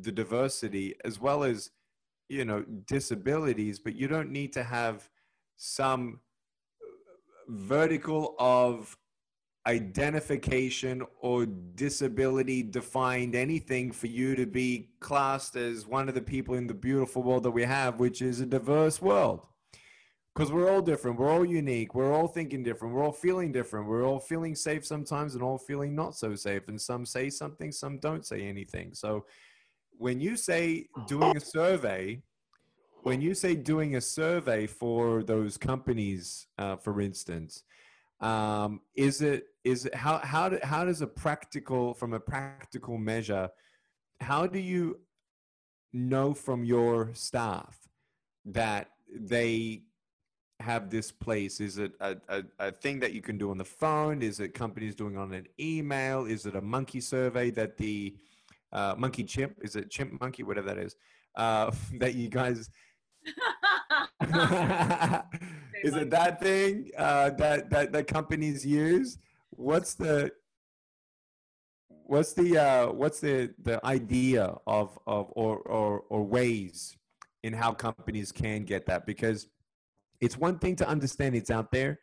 the 0.00 0.12
diversity 0.12 0.94
as 1.04 1.20
well 1.20 1.44
as 1.44 1.70
you 2.28 2.44
know 2.44 2.62
disabilities 2.86 3.78
but 3.78 3.94
you 3.94 4.08
don't 4.08 4.30
need 4.30 4.52
to 4.52 4.62
have 4.62 5.08
some 5.56 6.20
vertical 7.48 8.34
of 8.38 8.96
identification 9.66 11.02
or 11.20 11.44
disability 11.44 12.62
defined 12.62 13.34
anything 13.34 13.92
for 13.92 14.06
you 14.06 14.34
to 14.34 14.46
be 14.46 14.88
classed 15.00 15.54
as 15.54 15.86
one 15.86 16.08
of 16.08 16.14
the 16.14 16.20
people 16.20 16.54
in 16.54 16.66
the 16.66 16.74
beautiful 16.74 17.22
world 17.22 17.42
that 17.42 17.50
we 17.50 17.62
have 17.62 18.00
which 18.00 18.22
is 18.22 18.40
a 18.40 18.46
diverse 18.46 19.02
world 19.02 19.46
because 20.34 20.52
we're 20.52 20.70
all 20.70 20.82
different 20.82 21.18
we're 21.18 21.30
all 21.30 21.44
unique 21.44 21.94
we're 21.94 22.12
all 22.12 22.28
thinking 22.28 22.62
different 22.62 22.94
we're 22.94 23.04
all 23.04 23.12
feeling 23.12 23.50
different 23.50 23.88
we're 23.88 24.06
all 24.06 24.20
feeling 24.20 24.54
safe 24.54 24.86
sometimes 24.86 25.34
and 25.34 25.42
all 25.42 25.58
feeling 25.58 25.94
not 25.94 26.14
so 26.14 26.34
safe 26.34 26.68
and 26.68 26.80
some 26.80 27.04
say 27.04 27.28
something 27.28 27.72
some 27.72 27.98
don't 27.98 28.24
say 28.24 28.42
anything. 28.42 28.94
So 28.94 29.26
when 29.98 30.20
you 30.20 30.36
say 30.36 30.86
doing 31.06 31.36
a 31.36 31.40
survey 31.40 32.22
when 33.02 33.20
you 33.20 33.34
say 33.34 33.54
doing 33.54 33.96
a 33.96 34.00
survey 34.00 34.66
for 34.66 35.22
those 35.22 35.56
companies 35.56 36.46
uh, 36.58 36.76
for 36.76 37.00
instance 37.00 37.64
um, 38.20 38.80
is 38.94 39.22
it 39.22 39.44
is 39.64 39.86
it 39.86 39.94
how 39.94 40.18
how, 40.18 40.48
do, 40.48 40.58
how 40.62 40.84
does 40.84 41.02
a 41.02 41.06
practical 41.06 41.92
from 41.94 42.14
a 42.14 42.20
practical 42.20 42.96
measure 42.96 43.48
how 44.20 44.46
do 44.46 44.58
you 44.58 45.00
know 45.92 46.32
from 46.32 46.64
your 46.64 47.10
staff 47.14 47.76
that 48.44 48.88
they 49.12 49.82
have 50.60 50.90
this 50.90 51.10
place? 51.10 51.60
Is 51.60 51.78
it 51.78 51.92
a, 52.00 52.16
a, 52.28 52.42
a 52.58 52.70
thing 52.72 53.00
that 53.00 53.12
you 53.12 53.22
can 53.22 53.38
do 53.38 53.50
on 53.50 53.58
the 53.58 53.64
phone? 53.64 54.22
Is 54.22 54.40
it 54.40 54.54
companies 54.54 54.94
doing 54.94 55.16
on 55.16 55.32
an 55.32 55.46
email? 55.58 56.26
Is 56.26 56.46
it 56.46 56.54
a 56.54 56.60
monkey 56.60 57.00
survey 57.00 57.50
that 57.50 57.76
the 57.76 58.14
uh, 58.72 58.94
monkey 58.96 59.24
chimp? 59.24 59.56
Is 59.62 59.76
it 59.76 59.90
chimp 59.90 60.20
monkey? 60.20 60.42
Whatever 60.42 60.68
that 60.68 60.78
is. 60.78 60.96
Uh, 61.34 61.70
that 61.98 62.14
you 62.14 62.28
guys. 62.28 62.70
is 65.82 65.94
it 65.94 66.10
that 66.10 66.40
thing 66.40 66.90
uh, 66.96 67.30
that 67.30 67.70
that 67.70 67.92
that 67.92 68.06
companies 68.06 68.64
use? 68.64 69.18
What's 69.50 69.94
the 69.94 70.32
what's 71.88 72.32
the 72.32 72.58
uh, 72.58 72.92
what's 72.92 73.20
the 73.20 73.52
the 73.62 73.84
idea 73.84 74.54
of 74.66 74.98
of 75.06 75.30
or 75.32 75.58
or 75.58 76.04
or 76.08 76.24
ways 76.24 76.96
in 77.42 77.52
how 77.52 77.72
companies 77.72 78.32
can 78.32 78.64
get 78.64 78.86
that 78.86 79.06
because 79.06 79.48
it's 80.20 80.36
one 80.36 80.58
thing 80.58 80.76
to 80.76 80.88
understand 80.88 81.34
it's 81.34 81.50
out 81.50 81.72
there, 81.72 82.00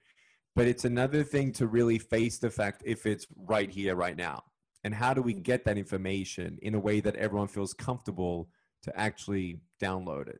but 0.55 0.67
it's 0.67 0.85
another 0.85 1.23
thing 1.23 1.51
to 1.53 1.67
really 1.67 1.99
face 1.99 2.39
the 2.39 2.49
fact 2.49 2.81
if 2.85 3.05
it's 3.05 3.27
right 3.35 3.69
here, 3.69 3.95
right 3.95 4.17
now. 4.17 4.43
And 4.83 4.93
how 4.93 5.13
do 5.13 5.21
we 5.21 5.33
get 5.33 5.65
that 5.65 5.77
information 5.77 6.57
in 6.61 6.75
a 6.75 6.79
way 6.79 6.99
that 7.01 7.15
everyone 7.15 7.47
feels 7.47 7.73
comfortable 7.73 8.49
to 8.83 8.99
actually 8.99 9.59
download 9.81 10.27
it? 10.27 10.39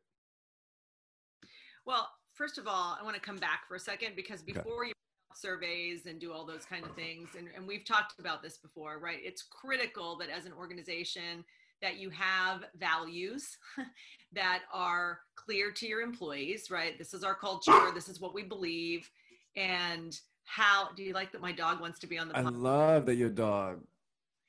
Well, 1.86 2.08
first 2.34 2.58
of 2.58 2.68
all, 2.68 2.98
I 3.00 3.04
want 3.04 3.16
to 3.16 3.22
come 3.22 3.38
back 3.38 3.62
for 3.68 3.76
a 3.76 3.80
second 3.80 4.16
because 4.16 4.42
Okay. 4.42 4.54
before 4.54 4.86
you 4.86 4.94
surveys 5.36 6.08
and 6.08 6.20
do 6.20 6.32
all 6.34 6.46
those 6.46 6.66
kind 6.66 6.84
of 6.84 6.96
things, 6.96 7.30
and, 7.38 7.48
and 7.56 7.68
we've 7.68 7.86
talked 7.86 8.20
about 8.20 8.42
this 8.42 8.58
before, 8.58 9.00
right? 9.00 9.20
It's 9.22 9.44
critical 9.44 10.18
that 10.18 10.30
as 10.30 10.46
an 10.46 10.54
organization 10.54 11.46
that 11.82 11.98
you 11.98 12.10
have 12.10 12.66
values 12.80 13.58
that 14.34 14.64
are 14.74 15.20
clear 15.36 15.72
to 15.72 15.88
your 15.88 16.02
employees, 16.02 16.70
right? 16.70 16.98
This 16.98 17.14
is 17.14 17.24
our 17.24 17.36
culture. 17.36 17.92
This 17.94 18.10
is 18.10 18.20
what 18.20 18.34
we 18.34 18.44
believe. 18.44 19.10
And 19.56 20.18
how 20.46 20.90
do 20.96 21.04
you 21.04 21.14
like 21.14 21.32
that 21.32 21.42
my 21.42 21.52
dog 21.52 21.82
wants 21.82 22.00
to 22.00 22.08
be 22.08 22.18
on 22.18 22.30
the 22.30 22.38
I 22.38 22.42
love 22.42 23.06
that 23.06 23.16
your 23.16 23.30
dog. 23.30 23.82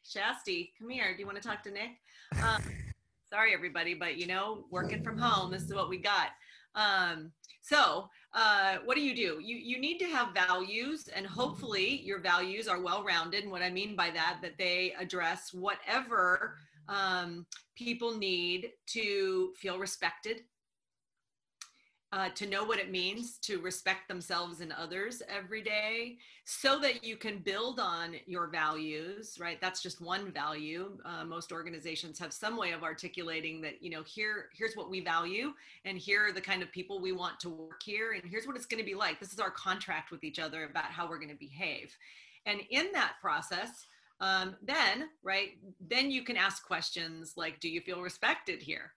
Shasti, 0.05 0.71
come 0.79 0.89
here. 0.89 1.13
Do 1.13 1.21
you 1.21 1.27
want 1.27 1.41
to 1.41 1.47
talk 1.47 1.63
to 1.65 1.71
Nick? 1.71 1.91
Um, 2.43 2.63
sorry, 3.31 3.53
everybody, 3.53 3.95
but 3.95 4.17
you 4.17 4.27
know, 4.27 4.65
working 4.71 5.03
from 5.03 5.19
home, 5.19 5.51
this 5.51 5.63
is 5.63 5.75
what 5.75 5.89
we 5.89 5.99
got. 5.99 6.29
Um, 6.75 7.33
so, 7.63 8.09
uh, 8.33 8.77
what 8.85 8.95
do 8.95 9.03
you 9.03 9.15
do? 9.15 9.41
You 9.43 9.57
you 9.57 9.79
need 9.79 9.99
to 9.99 10.07
have 10.07 10.29
values, 10.33 11.09
and 11.15 11.27
hopefully, 11.27 12.01
your 12.03 12.21
values 12.21 12.69
are 12.69 12.81
well 12.81 13.03
rounded. 13.05 13.43
And 13.43 13.53
what 13.53 13.63
I 13.63 13.71
mean 13.71 13.97
by 13.97 14.11
that, 14.11 14.39
that 14.43 14.57
they 14.57 14.95
address 14.99 15.53
whatever 15.53 16.57
um, 16.89 17.47
people 17.77 18.17
need 18.17 18.71
to 18.87 19.53
feel 19.57 19.79
respected, 19.79 20.43
uh, 22.13 22.31
to 22.31 22.47
know 22.47 22.65
what 22.65 22.79
it 22.79 22.91
means 22.91 23.37
to 23.37 23.61
respect 23.61 24.09
themselves 24.09 24.61
and 24.61 24.73
others 24.73 25.23
every 25.29 25.63
day 25.63 26.17
so 26.45 26.79
that 26.79 27.05
you 27.05 27.17
can 27.17 27.39
build 27.39 27.79
on 27.79 28.15
your 28.27 28.47
values 28.47 29.37
right? 29.39 29.61
That's 29.61 29.83
just 29.83 30.01
one 30.01 30.33
value. 30.33 30.99
Uh, 31.05 31.25
most 31.25 31.53
organizations 31.53 32.19
have 32.19 32.33
some 32.33 32.57
way 32.57 32.73
of 32.73 32.83
articulating 32.83 33.61
that 33.61 33.83
you 33.83 33.91
know 33.91 34.03
here 34.05 34.49
here's 34.57 34.75
what 34.75 34.89
we 34.89 35.01
value 35.01 35.53
and 35.85 35.99
here 35.99 36.27
are 36.27 36.33
the 36.33 36.41
kind 36.41 36.63
of 36.63 36.73
people 36.73 36.99
we 36.99 37.13
want 37.13 37.39
to 37.41 37.51
work 37.51 37.83
here 37.83 38.13
and 38.13 38.23
here's 38.25 38.47
what 38.47 38.57
it's 38.57 38.67
going 38.67 38.83
to 38.83 38.87
be 38.87 38.95
like. 38.95 39.21
This 39.21 39.33
is 39.33 39.39
our 39.39 39.51
contract 39.51 40.11
with 40.11 40.25
each 40.25 40.39
other 40.39 40.65
about 40.65 40.87
how 40.87 41.09
we're 41.09 41.19
going 41.19 41.29
to 41.29 41.35
behave. 41.35 41.95
And 42.47 42.61
in 42.71 42.87
that 42.95 43.15
process 43.21 43.87
um, 44.21 44.57
then 44.63 45.09
right 45.23 45.51
then 45.81 46.11
you 46.11 46.23
can 46.23 46.37
ask 46.37 46.67
questions 46.67 47.35
like 47.37 47.61
do 47.61 47.69
you 47.69 47.81
feel 47.81 48.01
respected 48.03 48.63
here 48.63 48.93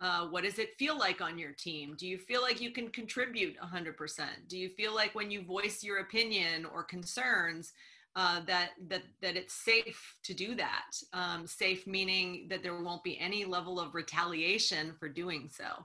uh, 0.00 0.26
what 0.28 0.44
does 0.44 0.58
it 0.58 0.76
feel 0.78 0.96
like 0.96 1.20
on 1.20 1.38
your 1.38 1.52
team? 1.52 1.96
Do 1.98 2.06
you 2.06 2.18
feel 2.18 2.40
like 2.40 2.60
you 2.60 2.70
can 2.70 2.88
contribute 2.88 3.56
100%? 3.58 4.26
Do 4.46 4.56
you 4.56 4.68
feel 4.68 4.94
like 4.94 5.14
when 5.14 5.30
you 5.30 5.42
voice 5.42 5.82
your 5.82 5.98
opinion 5.98 6.64
or 6.66 6.84
concerns, 6.84 7.72
uh, 8.16 8.40
that 8.46 8.70
that 8.88 9.02
that 9.22 9.36
it's 9.36 9.54
safe 9.54 10.16
to 10.22 10.34
do 10.34 10.54
that? 10.54 10.92
Um, 11.12 11.46
safe 11.46 11.86
meaning 11.86 12.46
that 12.48 12.62
there 12.62 12.80
won't 12.80 13.02
be 13.02 13.18
any 13.18 13.44
level 13.44 13.80
of 13.80 13.94
retaliation 13.94 14.94
for 15.00 15.08
doing 15.08 15.50
so. 15.52 15.84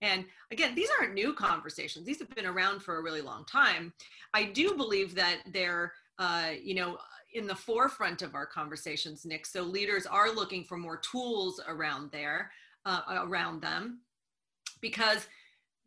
And 0.00 0.24
again, 0.50 0.74
these 0.74 0.88
aren't 0.98 1.14
new 1.14 1.32
conversations. 1.32 2.04
These 2.04 2.18
have 2.18 2.30
been 2.30 2.46
around 2.46 2.80
for 2.80 2.96
a 2.96 3.02
really 3.02 3.20
long 3.20 3.44
time. 3.44 3.92
I 4.34 4.44
do 4.44 4.74
believe 4.74 5.14
that 5.14 5.42
they're, 5.52 5.92
uh, 6.18 6.50
you 6.62 6.74
know, 6.74 6.98
in 7.34 7.46
the 7.46 7.54
forefront 7.54 8.22
of 8.22 8.34
our 8.34 8.46
conversations, 8.46 9.24
Nick. 9.24 9.46
So 9.46 9.62
leaders 9.62 10.06
are 10.06 10.30
looking 10.30 10.64
for 10.64 10.76
more 10.76 10.98
tools 10.98 11.60
around 11.66 12.10
there, 12.10 12.50
uh, 12.84 13.00
around 13.08 13.62
them, 13.62 14.00
because 14.80 15.26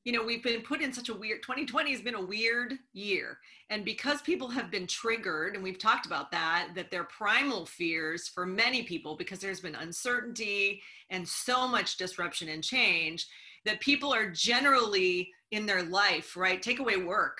you 0.05 0.11
know 0.11 0.23
we've 0.23 0.43
been 0.43 0.61
put 0.61 0.81
in 0.81 0.93
such 0.93 1.09
a 1.09 1.13
weird 1.13 1.41
2020 1.41 1.91
has 1.91 2.01
been 2.01 2.15
a 2.15 2.25
weird 2.25 2.75
year 2.93 3.39
and 3.71 3.83
because 3.83 4.21
people 4.21 4.47
have 4.47 4.69
been 4.69 4.85
triggered 4.85 5.55
and 5.55 5.63
we've 5.63 5.79
talked 5.79 6.05
about 6.05 6.31
that 6.31 6.69
that 6.75 6.91
their 6.91 7.05
primal 7.05 7.65
fears 7.65 8.27
for 8.27 8.45
many 8.45 8.83
people 8.83 9.15
because 9.15 9.39
there's 9.39 9.59
been 9.59 9.75
uncertainty 9.75 10.79
and 11.09 11.27
so 11.27 11.67
much 11.67 11.97
disruption 11.97 12.49
and 12.49 12.63
change 12.63 13.25
that 13.65 13.79
people 13.79 14.13
are 14.13 14.29
generally 14.29 15.27
in 15.51 15.65
their 15.65 15.81
life 15.81 16.37
right 16.37 16.61
take 16.61 16.79
away 16.79 16.97
work 16.97 17.39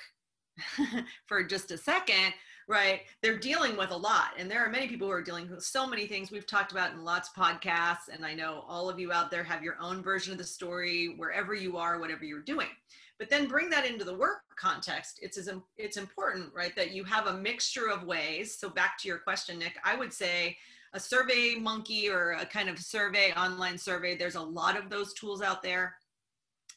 for 1.27 1.43
just 1.43 1.69
a 1.69 1.77
second 1.77 2.33
right? 2.67 3.01
They're 3.21 3.37
dealing 3.37 3.77
with 3.77 3.91
a 3.91 3.97
lot 3.97 4.31
and 4.37 4.49
there 4.49 4.65
are 4.65 4.69
many 4.69 4.87
people 4.87 5.07
who 5.07 5.13
are 5.13 5.21
dealing 5.21 5.49
with 5.49 5.63
so 5.63 5.85
many 5.85 6.07
things 6.07 6.31
we've 6.31 6.47
talked 6.47 6.71
about 6.71 6.93
in 6.93 7.03
lots 7.03 7.29
of 7.29 7.35
podcasts 7.35 8.09
and 8.11 8.25
i 8.25 8.33
know 8.33 8.63
all 8.67 8.89
of 8.89 8.99
you 8.99 9.11
out 9.11 9.29
there 9.29 9.43
have 9.43 9.63
your 9.63 9.77
own 9.79 10.01
version 10.01 10.31
of 10.31 10.37
the 10.37 10.43
story 10.43 11.13
wherever 11.17 11.53
you 11.53 11.77
are 11.77 11.99
whatever 11.99 12.25
you're 12.25 12.41
doing. 12.41 12.67
But 13.17 13.29
then 13.29 13.47
bring 13.47 13.69
that 13.69 13.85
into 13.85 14.03
the 14.03 14.13
work 14.13 14.41
context. 14.57 15.19
It's 15.21 15.37
as 15.37 15.49
it's 15.77 15.97
important 15.97 16.51
right 16.53 16.75
that 16.75 16.91
you 16.91 17.03
have 17.05 17.27
a 17.27 17.37
mixture 17.37 17.89
of 17.89 18.03
ways. 18.03 18.57
So 18.57 18.69
back 18.69 18.97
to 18.99 19.07
your 19.07 19.19
question 19.19 19.59
nick 19.59 19.77
i 19.83 19.95
would 19.95 20.13
say 20.13 20.57
a 20.93 20.99
survey 20.99 21.55
monkey 21.55 22.09
or 22.09 22.31
a 22.31 22.45
kind 22.45 22.69
of 22.69 22.79
survey 22.79 23.33
online 23.33 23.77
survey 23.77 24.15
there's 24.17 24.35
a 24.35 24.41
lot 24.41 24.77
of 24.77 24.89
those 24.89 25.13
tools 25.13 25.41
out 25.41 25.61
there 25.61 25.95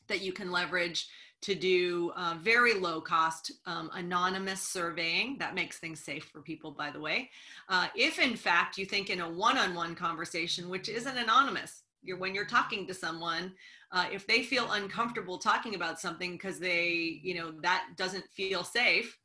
that 0.09 0.23
you 0.23 0.33
can 0.33 0.51
leverage 0.51 1.07
to 1.41 1.55
do 1.55 2.13
uh, 2.17 2.35
very 2.41 2.75
low 2.75 3.01
cost 3.01 3.53
um, 3.67 3.91
anonymous 3.95 4.61
surveying. 4.63 5.37
That 5.39 5.55
makes 5.55 5.79
things 5.79 6.01
safe 6.01 6.25
for 6.25 6.41
people, 6.41 6.73
by 6.73 6.91
the 6.91 7.01
way. 7.01 7.31
Uh, 7.69 7.87
if 7.95 8.19
in 8.19 8.37
fact 8.37 8.79
you 8.79 8.87
think 8.87 9.11
in 9.11 9.21
a 9.21 9.31
one 9.31 9.57
on 9.57 9.75
one 9.75 9.95
conversation, 9.95 10.69
which 10.69 10.89
isn't 10.89 11.17
anonymous, 11.17 11.83
you're, 12.03 12.19
when 12.19 12.35
you're 12.35 12.45
talking 12.45 12.87
to 12.87 12.95
someone, 12.95 13.53
uh, 13.93 14.07
if 14.13 14.27
they 14.27 14.43
feel 14.43 14.71
uncomfortable 14.73 15.39
talking 15.39 15.75
about 15.75 16.01
something 16.01 16.33
because 16.33 16.59
they, 16.59 17.21
you 17.23 17.35
know, 17.35 17.53
that 17.63 17.87
doesn't 17.97 18.25
feel 18.33 18.65
safe, 18.65 19.19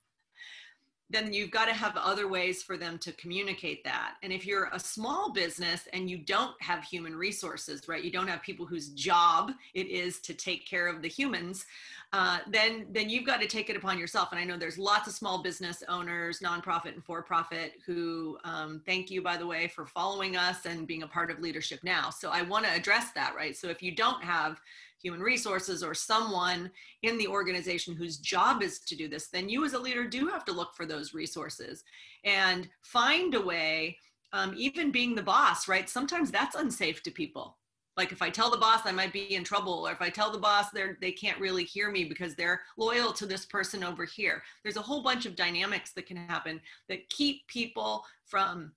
then 1.10 1.34
you've 1.34 1.52
got 1.52 1.66
to 1.66 1.74
have 1.74 1.96
other 1.98 2.28
ways 2.28 2.64
for 2.64 2.76
them 2.76 2.98
to 2.98 3.12
communicate 3.14 3.84
that. 3.84 4.16
And 4.24 4.34
if 4.34 4.46
you're 4.46 4.70
a 4.72 4.80
small 4.80 5.32
business 5.32 5.88
and 5.94 6.10
you 6.10 6.18
don't 6.18 6.60
have 6.62 6.84
human 6.84 7.16
resources, 7.16 7.88
right, 7.88 8.04
you 8.04 8.12
don't 8.12 8.28
have 8.28 8.42
people 8.42 8.66
whose 8.66 8.90
job 8.90 9.52
it 9.74 9.88
is 9.88 10.20
to 10.22 10.34
take 10.34 10.66
care 10.66 10.88
of 10.88 11.02
the 11.02 11.08
humans, 11.08 11.66
uh, 12.14 12.40
then 12.48 12.86
then 12.92 13.10
you've 13.10 13.26
got 13.26 13.42
to 13.42 13.48
take 13.48 13.70
it 13.70 13.76
upon 13.76 13.98
yourself. 14.00 14.30
And 14.32 14.40
I 14.40 14.44
know 14.44 14.58
there's 14.58 14.78
lots 14.78 15.08
of 15.08 15.14
small 15.14 15.42
business 15.44 15.84
owners, 15.90 16.40
nonprofit 16.40 16.94
and 16.94 17.04
for-profit, 17.04 17.74
who 17.86 18.38
um, 18.44 18.82
thank 18.86 19.12
you 19.12 19.22
by 19.22 19.36
the 19.38 19.48
way 19.48 19.68
for 19.68 19.86
following 19.86 20.38
us 20.38 20.66
and 20.66 20.88
being 20.88 21.04
a 21.04 21.08
part 21.08 21.32
of 21.32 21.40
Leadership 21.40 21.80
Now. 21.84 22.10
So 22.10 22.30
I 22.30 22.44
want 22.44 22.66
to 22.66 22.72
address 22.72 23.12
that, 23.12 23.36
right? 23.36 23.56
So 23.58 23.68
if 23.68 23.84
you 23.84 23.96
don't 23.96 24.24
have 24.24 24.62
human 25.04 25.20
resources 25.20 25.84
or 25.84 25.94
someone 25.94 26.72
in 27.04 27.18
the 27.18 27.28
organization 27.28 27.96
whose 27.96 28.18
job 28.18 28.64
is 28.64 28.80
to 28.80 28.96
do 28.96 29.08
this, 29.08 29.28
then 29.28 29.50
you 29.50 29.64
as 29.66 29.74
a 29.74 29.80
leader 29.80 30.08
do 30.08 30.28
have 30.28 30.46
to 30.46 30.54
look 30.54 30.74
for 30.76 30.86
those 30.86 31.14
resources 31.14 31.84
and 32.24 32.70
find 32.82 33.36
a 33.36 33.42
way, 33.42 33.98
um, 34.32 34.54
even 34.58 34.92
being 34.92 35.14
the 35.14 35.22
boss, 35.22 35.68
right? 35.68 35.90
Sometimes 35.90 36.32
that's 36.32 36.56
unsafe 36.56 37.04
to 37.04 37.12
people. 37.12 37.58
Like 37.96 38.12
if 38.12 38.24
I 38.24 38.30
tell 38.30 38.50
the 38.50 38.58
boss 38.58 38.82
I 38.86 38.92
might 38.92 39.14
be 39.14 39.36
in 39.36 39.44
trouble, 39.44 39.88
or 39.88 39.92
if 39.92 40.02
I 40.02 40.10
tell 40.10 40.32
the 40.32 40.40
boss 40.40 40.72
they're, 40.72 40.98
they 41.00 41.12
can't 41.12 41.40
really 41.40 41.64
hear 41.64 41.92
me 41.92 42.06
because 42.06 42.34
they're 42.34 42.62
loyal 42.78 43.14
to 43.14 43.28
this 43.28 43.46
person 43.46 43.84
over 43.84 44.06
here. 44.06 44.42
There's 44.64 44.78
a 44.78 44.82
whole 44.82 45.04
bunch 45.04 45.28
of 45.28 45.36
dynamics 45.36 45.92
that 45.94 46.08
can 46.08 46.18
happen 46.18 46.60
that 46.90 47.08
keep 47.10 47.46
people 47.48 48.04
from 48.26 48.72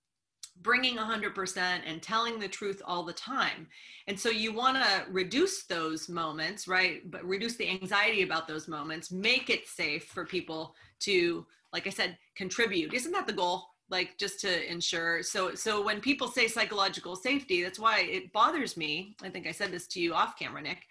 bringing 0.62 0.96
100% 0.96 1.80
and 1.86 2.02
telling 2.02 2.38
the 2.38 2.48
truth 2.48 2.82
all 2.84 3.02
the 3.02 3.12
time. 3.12 3.66
And 4.06 4.18
so 4.18 4.28
you 4.28 4.52
want 4.52 4.76
to 4.76 5.04
reduce 5.10 5.64
those 5.64 6.08
moments, 6.08 6.66
right? 6.66 7.08
But 7.10 7.24
reduce 7.24 7.56
the 7.56 7.68
anxiety 7.68 8.22
about 8.22 8.48
those 8.48 8.68
moments, 8.68 9.10
make 9.10 9.50
it 9.50 9.66
safe 9.66 10.04
for 10.04 10.24
people 10.24 10.74
to, 11.00 11.46
like 11.72 11.86
I 11.86 11.90
said, 11.90 12.16
contribute. 12.34 12.94
Isn't 12.94 13.12
that 13.12 13.26
the 13.26 13.32
goal? 13.32 13.64
Like 13.88 14.18
just 14.18 14.40
to 14.40 14.70
ensure. 14.70 15.22
So 15.22 15.54
so 15.54 15.80
when 15.80 16.00
people 16.00 16.26
say 16.26 16.48
psychological 16.48 17.14
safety, 17.14 17.62
that's 17.62 17.78
why 17.78 18.00
it 18.00 18.32
bothers 18.32 18.76
me. 18.76 19.14
I 19.22 19.28
think 19.28 19.46
I 19.46 19.52
said 19.52 19.70
this 19.70 19.86
to 19.88 20.00
you 20.00 20.12
off 20.12 20.36
camera, 20.36 20.60
Nick, 20.60 20.82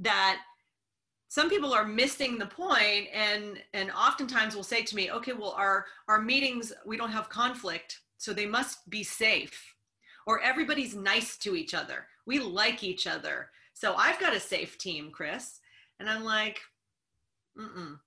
that 0.00 0.40
some 1.28 1.48
people 1.48 1.72
are 1.72 1.86
missing 1.86 2.38
the 2.38 2.46
point 2.46 3.06
and 3.14 3.62
and 3.72 3.92
oftentimes 3.92 4.56
will 4.56 4.64
say 4.64 4.82
to 4.82 4.96
me 4.96 5.12
okay 5.12 5.32
well 5.32 5.54
our 5.56 5.86
our 6.08 6.20
meetings 6.20 6.72
we 6.84 6.96
don't 6.96 7.12
have 7.12 7.28
conflict 7.28 8.00
so 8.20 8.34
they 8.34 8.44
must 8.44 8.88
be 8.90 9.02
safe. 9.02 9.74
Or 10.26 10.42
everybody's 10.42 10.94
nice 10.94 11.38
to 11.38 11.56
each 11.56 11.72
other. 11.72 12.06
We 12.26 12.38
like 12.38 12.84
each 12.84 13.06
other. 13.06 13.48
So 13.72 13.94
I've 13.94 14.20
got 14.20 14.36
a 14.36 14.40
safe 14.40 14.76
team, 14.76 15.10
Chris. 15.10 15.60
And 15.98 16.08
I'm 16.08 16.22
like, 16.22 16.60
mm-mm. 17.58 17.98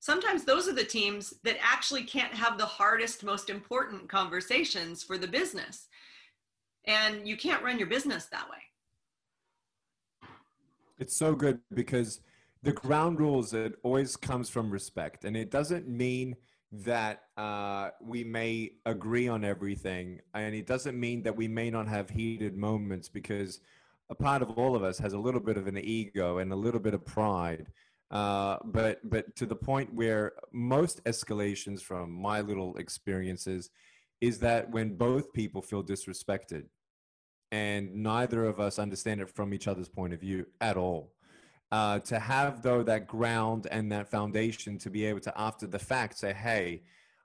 Sometimes 0.00 0.42
those 0.42 0.66
are 0.68 0.74
the 0.74 0.82
teams 0.82 1.34
that 1.44 1.56
actually 1.62 2.02
can't 2.02 2.34
have 2.34 2.58
the 2.58 2.66
hardest, 2.66 3.22
most 3.22 3.48
important 3.48 4.08
conversations 4.08 5.04
for 5.04 5.16
the 5.16 5.28
business. 5.28 5.86
And 6.86 7.26
you 7.26 7.36
can't 7.36 7.62
run 7.62 7.78
your 7.78 7.86
business 7.86 8.26
that 8.26 8.50
way. 8.50 8.56
It's 10.98 11.16
so 11.16 11.36
good 11.36 11.60
because 11.72 12.18
the 12.64 12.72
ground 12.72 13.20
rules, 13.20 13.54
it 13.54 13.78
always 13.84 14.16
comes 14.16 14.50
from 14.50 14.68
respect. 14.68 15.24
And 15.24 15.36
it 15.36 15.52
doesn't 15.52 15.88
mean 15.88 16.34
that 16.72 17.24
uh, 17.36 17.90
we 18.00 18.24
may 18.24 18.72
agree 18.86 19.28
on 19.28 19.44
everything. 19.44 20.20
And 20.34 20.54
it 20.54 20.66
doesn't 20.66 20.98
mean 20.98 21.22
that 21.24 21.36
we 21.36 21.46
may 21.46 21.70
not 21.70 21.86
have 21.86 22.08
heated 22.08 22.56
moments 22.56 23.08
because 23.08 23.60
a 24.08 24.14
part 24.14 24.42
of 24.42 24.50
all 24.52 24.74
of 24.74 24.82
us 24.82 24.98
has 24.98 25.12
a 25.12 25.18
little 25.18 25.40
bit 25.40 25.58
of 25.58 25.66
an 25.66 25.76
ego 25.78 26.38
and 26.38 26.52
a 26.52 26.56
little 26.56 26.80
bit 26.80 26.94
of 26.94 27.04
pride. 27.04 27.66
Uh, 28.10 28.58
but 28.64 29.00
but 29.08 29.34
to 29.36 29.46
the 29.46 29.56
point 29.56 29.92
where 29.94 30.32
most 30.52 31.02
escalations 31.04 31.80
from 31.80 32.10
my 32.12 32.42
little 32.42 32.76
experiences 32.76 33.70
is 34.20 34.38
that 34.38 34.70
when 34.70 34.96
both 34.96 35.32
people 35.32 35.62
feel 35.62 35.82
disrespected 35.82 36.64
and 37.52 37.94
neither 37.94 38.44
of 38.44 38.60
us 38.60 38.78
understand 38.78 39.20
it 39.20 39.30
from 39.30 39.54
each 39.54 39.66
other's 39.66 39.88
point 39.88 40.12
of 40.12 40.20
view 40.20 40.44
at 40.60 40.76
all 40.76 41.10
uh, 41.72 41.98
to 42.00 42.18
have 42.18 42.62
though 42.62 42.82
that 42.82 43.08
ground 43.08 43.66
and 43.70 43.90
that 43.90 44.06
foundation 44.06 44.76
to 44.78 44.90
be 44.90 45.06
able 45.06 45.20
to 45.20 45.32
after 45.40 45.66
the 45.66 45.78
fact 45.78 46.18
say 46.18 46.32
hey 46.32 46.82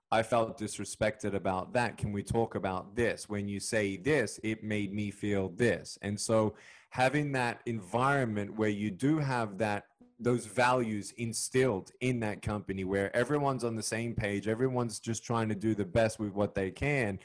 i 0.09 0.23
felt 0.23 0.57
disrespected 0.57 1.33
about 1.33 1.73
that. 1.73 1.97
Can 1.97 2.13
we 2.13 2.23
talk 2.23 2.55
about 2.55 2.95
this? 2.95 3.27
When 3.27 3.49
you 3.49 3.59
say 3.59 3.97
this 3.97 4.39
it 4.41 4.63
made 4.63 4.93
me 4.93 5.11
feel 5.11 5.49
this. 5.49 5.99
And 6.01 6.17
so 6.17 6.55
having 6.91 7.33
that 7.33 7.59
environment 7.65 8.55
where 8.55 8.69
you 8.69 8.89
do 8.89 9.19
have 9.19 9.57
that 9.57 9.87
those 10.19 10.45
values 10.45 11.11
instilled 11.17 11.91
in 11.99 12.21
that 12.21 12.41
company 12.41 12.83
where 12.85 13.15
everyone's 13.15 13.63
on 13.63 13.75
the 13.75 13.83
same 13.83 14.15
page 14.15 14.47
everyone's 14.47 14.99
just 14.99 15.23
trying 15.23 15.49
to 15.49 15.55
do 15.55 15.75
the 15.75 15.85
best 15.85 16.19
with 16.19 16.31
what 16.31 16.55
they 16.55 16.71
can. 16.71 17.19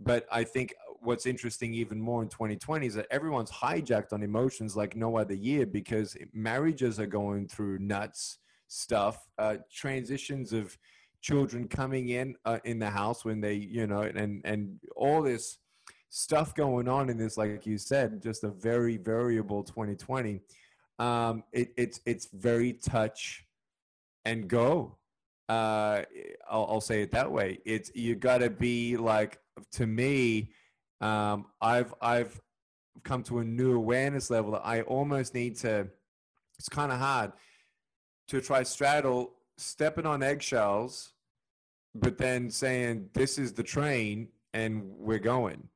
But 0.00 0.26
i 0.32 0.42
think 0.42 0.74
what's 1.00 1.26
interesting 1.26 1.74
even 1.74 2.00
more 2.00 2.22
in 2.22 2.28
2020 2.28 2.86
is 2.86 2.94
that 2.94 3.06
everyone's 3.10 3.50
hijacked 3.50 4.12
on 4.12 4.22
emotions 4.22 4.76
like 4.76 4.96
no 4.96 5.16
other 5.16 5.34
year 5.34 5.66
because 5.66 6.16
marriages 6.32 6.98
are 6.98 7.06
going 7.06 7.48
through 7.48 7.78
nuts 7.78 8.38
stuff, 8.68 9.26
uh, 9.38 9.56
transitions 9.72 10.52
of 10.52 10.76
children 11.20 11.66
coming 11.66 12.10
in 12.10 12.36
uh, 12.44 12.58
in 12.64 12.78
the 12.78 12.90
house 12.90 13.24
when 13.24 13.40
they, 13.40 13.54
you 13.54 13.86
know, 13.86 14.02
and 14.02 14.40
and 14.44 14.78
all 14.94 15.22
this 15.22 15.58
stuff 16.10 16.54
going 16.54 16.88
on 16.88 17.10
in 17.10 17.16
this, 17.16 17.36
like 17.36 17.66
you 17.66 17.78
said, 17.78 18.22
just 18.22 18.44
a 18.44 18.48
very 18.48 18.96
variable 18.96 19.62
2020. 19.62 20.40
Um, 20.98 21.44
it, 21.52 21.72
it's 21.76 22.00
it's 22.06 22.28
very 22.32 22.72
touch 22.74 23.44
and 24.24 24.48
go. 24.48 24.96
Uh, 25.48 26.02
I'll, 26.50 26.66
I'll 26.70 26.80
say 26.80 27.02
it 27.02 27.10
that 27.12 27.30
way. 27.30 27.58
It's 27.64 27.90
you 27.94 28.14
got 28.14 28.38
to 28.38 28.50
be 28.50 28.96
like 28.96 29.38
to 29.72 29.86
me 29.86 30.50
um, 31.00 31.46
I've 31.60 31.94
I've 32.00 32.40
come 33.04 33.22
to 33.24 33.38
a 33.38 33.44
new 33.44 33.74
awareness 33.76 34.30
level 34.30 34.52
that 34.52 34.62
I 34.64 34.82
almost 34.82 35.34
need 35.34 35.56
to. 35.56 35.88
It's 36.58 36.68
kind 36.68 36.90
of 36.90 36.98
hard 36.98 37.32
to 38.28 38.40
try 38.40 38.62
straddle 38.62 39.32
stepping 39.56 40.06
on 40.06 40.22
eggshells, 40.22 41.12
but 41.94 42.18
then 42.18 42.50
saying 42.50 43.10
this 43.14 43.38
is 43.38 43.52
the 43.52 43.62
train 43.62 44.28
and 44.54 44.82
we're 44.98 45.18
going. 45.18 45.68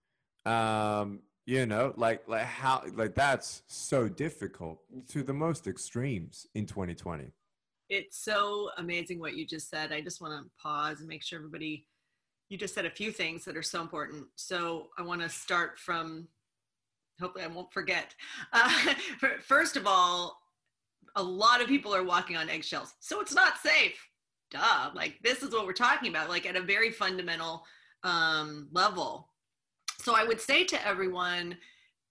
Um, 0.44 1.20
you 1.46 1.66
know, 1.66 1.92
like 1.96 2.22
like 2.28 2.44
how 2.44 2.84
like 2.94 3.14
that's 3.14 3.62
so 3.66 4.08
difficult 4.08 4.80
to 5.08 5.22
the 5.22 5.32
most 5.32 5.66
extremes 5.66 6.46
in 6.54 6.66
2020. 6.66 7.32
It's 7.88 8.16
so 8.18 8.70
amazing 8.78 9.20
what 9.20 9.34
you 9.34 9.46
just 9.46 9.68
said. 9.68 9.92
I 9.92 10.00
just 10.00 10.20
want 10.20 10.32
to 10.32 10.50
pause 10.60 11.00
and 11.00 11.08
make 11.08 11.22
sure 11.22 11.38
everybody 11.38 11.86
you 12.52 12.58
just 12.58 12.74
said 12.74 12.84
a 12.84 12.90
few 12.90 13.10
things 13.10 13.46
that 13.46 13.56
are 13.56 13.62
so 13.62 13.80
important. 13.80 14.26
So 14.36 14.88
I 14.98 15.02
want 15.02 15.22
to 15.22 15.28
start 15.30 15.78
from, 15.78 16.28
hopefully 17.18 17.44
I 17.44 17.48
won't 17.48 17.72
forget. 17.72 18.14
Uh, 18.52 18.94
first 19.40 19.78
of 19.78 19.86
all, 19.86 20.38
a 21.16 21.22
lot 21.22 21.62
of 21.62 21.66
people 21.66 21.94
are 21.94 22.04
walking 22.04 22.36
on 22.36 22.50
eggshells. 22.50 22.92
So 23.00 23.22
it's 23.22 23.34
not 23.34 23.56
safe. 23.56 24.06
Duh. 24.50 24.90
Like 24.94 25.18
this 25.22 25.42
is 25.42 25.54
what 25.54 25.64
we're 25.64 25.72
talking 25.72 26.10
about, 26.10 26.28
like 26.28 26.44
at 26.44 26.56
a 26.56 26.60
very 26.60 26.90
fundamental 26.90 27.64
um, 28.04 28.68
level. 28.70 29.30
So 30.00 30.14
I 30.14 30.24
would 30.24 30.40
say 30.40 30.62
to 30.64 30.86
everyone, 30.86 31.56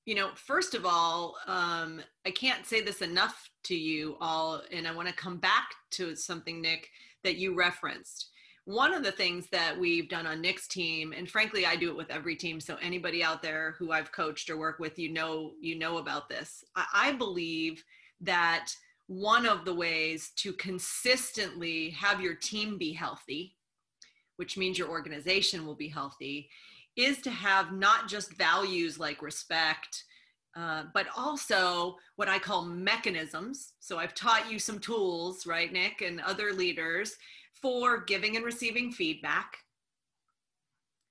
you 0.06 0.15
know, 0.15 0.32
first 0.34 0.73
of 0.73 0.88
all, 0.88 1.36
um, 1.45 2.01
I 2.25 2.32
can't 2.32 2.65
say 2.65 2.82
this 2.82 3.04
enough 3.04 3.51
to 3.65 3.75
you 3.75 4.17
all, 4.19 4.63
and 4.71 4.88
I 4.88 4.95
want 4.95 5.08
to 5.08 5.13
come 5.13 5.38
back 5.38 5.75
to 5.91 6.15
something, 6.15 6.63
Nick, 6.63 6.89
that 7.23 7.36
you 7.36 7.54
referenced. 7.54 8.31
One 8.65 8.93
of 8.93 9.04
the 9.04 9.12
things 9.12 9.47
that 9.52 9.78
we've 9.78 10.08
done 10.08 10.28
on 10.28 10.39
Nick's 10.39 10.67
team, 10.67 11.13
and 11.17 11.30
frankly, 11.30 11.65
I 11.65 11.76
do 11.76 11.89
it 11.89 11.97
with 11.97 12.12
every 12.12 12.36
team. 12.36 12.60
So 12.60 12.78
anybody 12.82 13.24
out 13.24 13.41
there 13.41 13.76
who 13.80 13.91
I've 13.91 14.12
coached 14.12 14.50
or 14.50 14.58
work 14.58 14.78
with, 14.80 15.00
you 15.00 15.12
know, 15.12 15.54
you 15.60 15.78
know 15.78 15.97
about 15.97 16.30
this. 16.30 16.63
I, 16.76 16.86
I 16.93 17.12
believe 17.13 17.84
that 18.21 18.71
one 19.08 19.45
of 19.45 19.65
the 19.65 19.74
ways 19.74 20.32
to 20.38 20.54
consistently 20.54 21.89
have 21.89 22.21
your 22.21 22.36
team 22.36 22.78
be 22.78 22.93
healthy, 22.93 23.56
which 24.38 24.58
means 24.58 24.78
your 24.78 24.89
organization 24.89 25.65
will 25.65 25.76
be 25.76 25.89
healthy, 25.89 26.50
is 26.95 27.19
to 27.21 27.32
have 27.32 27.74
not 27.74 28.08
just 28.08 28.38
values 28.38 29.00
like 29.00 29.21
respect, 29.21 30.04
uh, 30.56 30.84
but 30.93 31.08
also 31.17 31.97
what 32.15 32.30
I 32.30 32.38
call 32.38 32.63
mechanisms. 32.63 33.74
So 33.80 33.97
I've 33.97 34.13
taught 34.13 34.52
you 34.52 34.60
some 34.60 34.80
tools, 34.80 35.47
right, 35.47 35.71
Nick, 35.74 36.02
and 36.02 36.21
other 36.21 36.54
leaders 36.54 37.15
for 37.62 38.02
giving 38.02 38.36
and 38.36 38.45
receiving 38.45 38.91
feedback. 38.91 39.58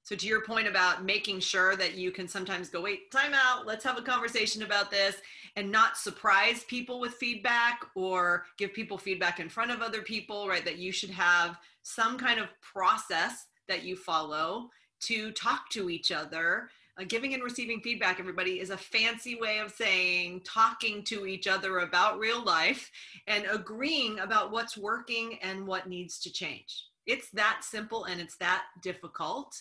So 0.02 0.16
to 0.16 0.26
your 0.26 0.44
point 0.44 0.66
about 0.66 1.04
making 1.04 1.38
sure 1.40 1.76
that 1.76 1.94
you 1.94 2.10
can 2.10 2.26
sometimes 2.26 2.68
go, 2.68 2.80
wait, 2.80 3.12
time 3.12 3.32
out, 3.32 3.66
let's 3.66 3.84
have 3.84 3.96
a 3.96 4.02
conversation 4.02 4.64
about 4.64 4.90
this 4.90 5.16
and 5.54 5.70
not 5.70 5.96
surprise 5.96 6.64
people 6.64 6.98
with 6.98 7.14
feedback 7.14 7.80
or 7.94 8.46
give 8.58 8.74
people 8.74 8.98
feedback 8.98 9.38
in 9.38 9.48
front 9.48 9.70
of 9.70 9.82
other 9.82 10.02
people, 10.02 10.48
right? 10.48 10.64
That 10.64 10.78
you 10.78 10.90
should 10.90 11.10
have 11.10 11.58
some 11.82 12.18
kind 12.18 12.40
of 12.40 12.48
process 12.60 13.46
that 13.68 13.84
you 13.84 13.94
follow 13.94 14.70
to 15.02 15.30
talk 15.32 15.70
to 15.70 15.90
each 15.90 16.10
other. 16.10 16.70
Uh, 17.00 17.04
giving 17.08 17.34
and 17.34 17.42
receiving 17.42 17.80
feedback, 17.80 18.20
everybody, 18.20 18.60
is 18.60 18.70
a 18.70 18.76
fancy 18.76 19.36
way 19.36 19.58
of 19.58 19.72
saying 19.72 20.40
talking 20.44 21.02
to 21.04 21.26
each 21.26 21.46
other 21.46 21.78
about 21.78 22.18
real 22.18 22.44
life 22.44 22.90
and 23.26 23.46
agreeing 23.50 24.18
about 24.18 24.50
what's 24.50 24.76
working 24.76 25.38
and 25.42 25.66
what 25.66 25.88
needs 25.88 26.18
to 26.20 26.30
change. 26.30 26.84
It's 27.06 27.30
that 27.30 27.60
simple 27.62 28.04
and 28.04 28.20
it's 28.20 28.36
that 28.36 28.64
difficult 28.82 29.60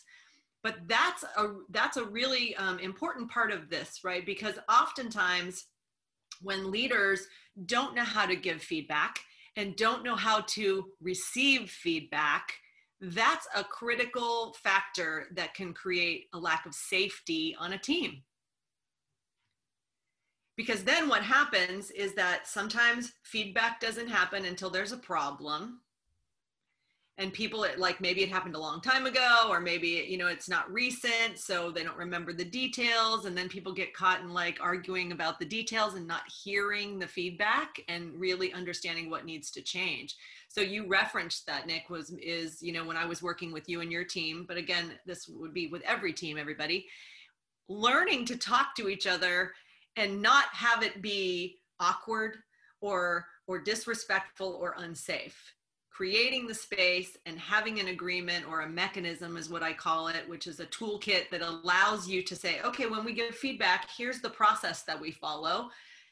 but 0.62 0.76
that's 0.88 1.24
a 1.38 1.54
that's 1.70 1.96
a 1.96 2.04
really 2.04 2.54
um, 2.58 2.80
important 2.80 3.32
part 3.32 3.50
of 3.50 3.70
this 3.70 4.02
right 4.04 4.26
because 4.26 4.56
oftentimes 4.70 5.68
when 6.42 6.70
leaders 6.70 7.28
don't 7.66 7.96
know 7.96 8.04
how 8.04 8.26
to 8.26 8.36
give 8.36 8.62
feedback 8.62 9.20
and 9.56 9.78
don't 9.78 10.04
know 10.04 10.18
how 10.18 10.42
to 10.42 10.88
receive 11.02 11.70
feedback 11.70 12.52
that's 13.02 13.48
a 13.56 13.64
critical 13.64 14.56
factor 14.62 15.28
that 15.34 15.54
can 15.54 15.74
create 15.74 16.28
a 16.34 16.40
lack 16.40 16.66
of 16.66 16.74
safety 16.74 17.56
on 17.58 17.74
a 17.74 17.78
team. 17.78 18.24
Because 20.58 20.84
then 20.84 21.08
what 21.08 21.24
happens 21.24 21.90
is 21.92 22.14
that 22.16 22.46
sometimes 22.46 23.14
feedback 23.24 23.80
doesn't 23.80 24.10
happen 24.10 24.44
until 24.44 24.70
there's 24.70 24.92
a 24.92 24.98
problem 24.98 25.80
and 27.20 27.34
people 27.34 27.66
like 27.78 28.00
maybe 28.00 28.24
it 28.24 28.30
happened 28.30 28.56
a 28.56 28.60
long 28.60 28.80
time 28.80 29.06
ago 29.06 29.48
or 29.50 29.60
maybe 29.60 30.06
you 30.08 30.18
know 30.18 30.28
it's 30.28 30.50
not 30.50 30.72
recent 30.72 31.38
so 31.38 31.70
they 31.70 31.84
don't 31.84 31.98
remember 31.98 32.32
the 32.32 32.46
details 32.46 33.26
and 33.26 33.38
then 33.38 33.50
people 33.50 33.74
get 33.74 33.94
caught 33.94 34.22
in 34.22 34.34
like 34.34 34.58
arguing 34.62 35.12
about 35.12 35.38
the 35.38 35.46
details 35.46 35.94
and 35.94 36.08
not 36.08 36.22
hearing 36.44 36.98
the 36.98 37.08
feedback 37.08 37.82
and 37.90 38.18
really 38.18 38.54
understanding 38.54 39.10
what 39.10 39.26
needs 39.26 39.52
to 39.52 39.62
change. 39.62 40.16
So 40.48 40.62
you 40.62 40.88
referenced 40.88 41.46
that 41.46 41.68
nick 41.68 41.90
was 41.90 42.10
is 42.22 42.64
you 42.64 42.72
know 42.72 42.86
when 42.86 42.98
i 42.98 43.06
was 43.06 43.22
working 43.22 43.52
with 43.52 43.70
you 43.70 43.82
and 43.82 43.92
your 43.92 44.04
team 44.06 44.46
but 44.48 44.58
again 44.58 44.94
this 45.06 45.28
would 45.28 45.54
be 45.54 45.68
with 45.68 45.84
every 45.84 46.14
team 46.14 46.38
everybody 46.38 46.88
learning 47.68 48.26
to 48.26 48.38
talk 48.38 48.76
to 48.76 48.90
each 48.90 49.06
other 49.06 49.52
and 49.96 50.22
not 50.22 50.46
have 50.54 50.82
it 50.82 51.02
be 51.02 51.60
awkward 51.80 52.38
or 52.82 53.26
or 53.46 53.60
disrespectful 53.60 54.58
or 54.60 54.76
unsafe 54.80 55.54
creating 56.00 56.48
the 56.48 56.56
space 56.56 57.18
and 57.26 57.38
having 57.38 57.78
an 57.82 57.90
agreement 57.90 58.46
or 58.48 58.62
a 58.62 58.70
mechanism 58.70 59.36
is 59.36 59.50
what 59.50 59.62
I 59.62 59.74
call 59.74 60.08
it, 60.08 60.24
which 60.30 60.48
is 60.48 60.62
a 60.62 60.66
toolkit 60.68 61.30
that 61.30 61.42
allows 61.42 62.08
you 62.08 62.24
to 62.24 62.38
say, 62.38 62.62
okay, 62.62 62.86
when 62.86 63.04
we 63.04 63.12
give 63.12 63.36
feedback, 63.36 63.90
here's 63.98 64.22
the 64.22 64.30
process 64.30 64.84
that 64.84 64.98
we 64.98 65.12
follow 65.12 65.70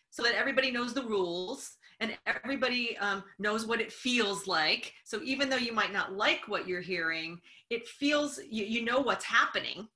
so 0.10 0.24
that 0.24 0.36
everybody 0.36 0.72
knows 0.72 0.94
the 0.94 1.04
rules 1.04 1.78
and 2.02 2.18
everybody 2.26 2.98
um, 2.98 3.24
knows 3.40 3.66
what 3.66 3.80
it 3.80 3.94
feels 3.94 4.46
like. 4.46 4.94
So 5.06 5.22
even 5.24 5.50
though 5.50 5.56
you 5.56 5.72
might 5.72 5.94
not 5.94 6.12
like 6.12 6.50
what 6.50 6.68
you're 6.68 6.82
hearing, 6.82 7.40
it 7.70 7.88
feels, 7.88 8.42
you, 8.50 8.66
you 8.66 8.84
know 8.84 9.00
what's 9.00 9.24
happening 9.24 9.88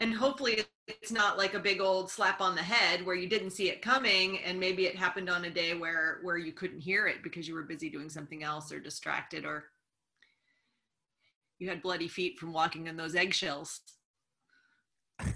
and 0.00 0.14
hopefully 0.14 0.64
it's 0.88 1.12
not 1.12 1.38
like 1.38 1.54
a 1.54 1.60
big 1.60 1.80
old 1.80 2.10
slap 2.10 2.40
on 2.40 2.56
the 2.56 2.62
head 2.62 3.04
where 3.06 3.14
you 3.14 3.28
didn't 3.28 3.50
see 3.50 3.68
it 3.68 3.82
coming 3.82 4.38
and 4.40 4.58
maybe 4.58 4.86
it 4.86 4.96
happened 4.96 5.28
on 5.30 5.44
a 5.44 5.50
day 5.50 5.74
where 5.74 6.18
where 6.22 6.38
you 6.38 6.52
couldn't 6.52 6.80
hear 6.80 7.06
it 7.06 7.22
because 7.22 7.46
you 7.46 7.54
were 7.54 7.62
busy 7.62 7.88
doing 7.88 8.08
something 8.08 8.42
else 8.42 8.72
or 8.72 8.80
distracted 8.80 9.44
or 9.44 9.64
you 11.58 11.68
had 11.68 11.82
bloody 11.82 12.08
feet 12.08 12.38
from 12.38 12.52
walking 12.54 12.86
in 12.86 12.96
those 12.96 13.14
eggshells. 13.14 13.80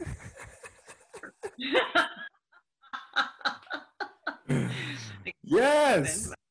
Yes. 5.43 6.33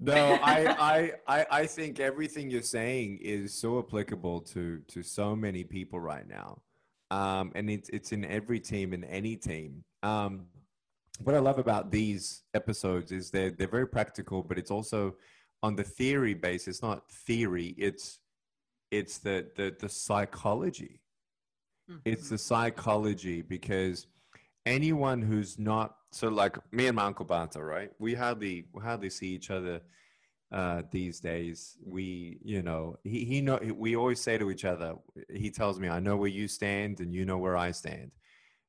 No 0.00 0.38
I, 0.42 0.76
I 0.78 1.12
i 1.26 1.46
i 1.50 1.66
think 1.66 1.98
everything 1.98 2.50
you're 2.52 2.62
saying 2.62 3.18
is 3.20 3.52
so 3.52 3.80
applicable 3.80 4.42
to 4.42 4.78
to 4.86 5.02
so 5.02 5.34
many 5.34 5.64
people 5.64 5.98
right 5.98 6.26
now 6.28 6.62
um, 7.10 7.52
and 7.54 7.70
it's 7.70 7.88
it's 7.90 8.12
in 8.12 8.24
every 8.24 8.60
team 8.60 8.92
in 8.92 9.04
any 9.04 9.36
team. 9.36 9.84
Um, 10.02 10.46
what 11.22 11.34
I 11.34 11.38
love 11.38 11.58
about 11.58 11.90
these 11.90 12.42
episodes 12.54 13.12
is 13.12 13.30
they're 13.30 13.50
they're 13.50 13.66
very 13.66 13.88
practical, 13.88 14.42
but 14.42 14.58
it's 14.58 14.70
also 14.70 15.16
on 15.62 15.74
the 15.76 15.84
theory 15.84 16.34
base. 16.34 16.68
It's 16.68 16.82
not 16.82 17.10
theory. 17.10 17.74
It's 17.78 18.20
it's 18.90 19.18
the 19.18 19.46
the 19.56 19.74
the 19.78 19.88
psychology. 19.88 21.00
Mm-hmm. 21.90 22.00
It's 22.04 22.28
the 22.28 22.38
psychology 22.38 23.42
because 23.42 24.06
anyone 24.66 25.22
who's 25.22 25.58
not 25.58 25.96
so 26.12 26.28
like 26.28 26.56
me 26.72 26.86
and 26.86 26.96
my 26.96 27.04
uncle 27.04 27.24
Batta, 27.24 27.62
right? 27.62 27.90
We 27.98 28.14
hardly 28.14 28.66
we 28.72 28.82
hardly 28.82 29.10
see 29.10 29.28
each 29.28 29.50
other 29.50 29.80
uh, 30.52 30.82
these 30.90 31.20
days. 31.20 31.76
We, 31.84 32.38
you 32.42 32.62
know, 32.62 32.96
he, 33.04 33.24
he 33.24 33.40
know, 33.40 33.58
we 33.76 33.96
always 33.96 34.20
say 34.20 34.38
to 34.38 34.50
each 34.50 34.64
other, 34.64 34.94
he 35.32 35.50
tells 35.50 35.78
me, 35.78 35.88
I 35.88 36.00
know 36.00 36.16
where 36.16 36.28
you 36.28 36.48
stand 36.48 37.00
and 37.00 37.12
you 37.12 37.24
know 37.24 37.38
where 37.38 37.56
I 37.56 37.70
stand. 37.72 38.12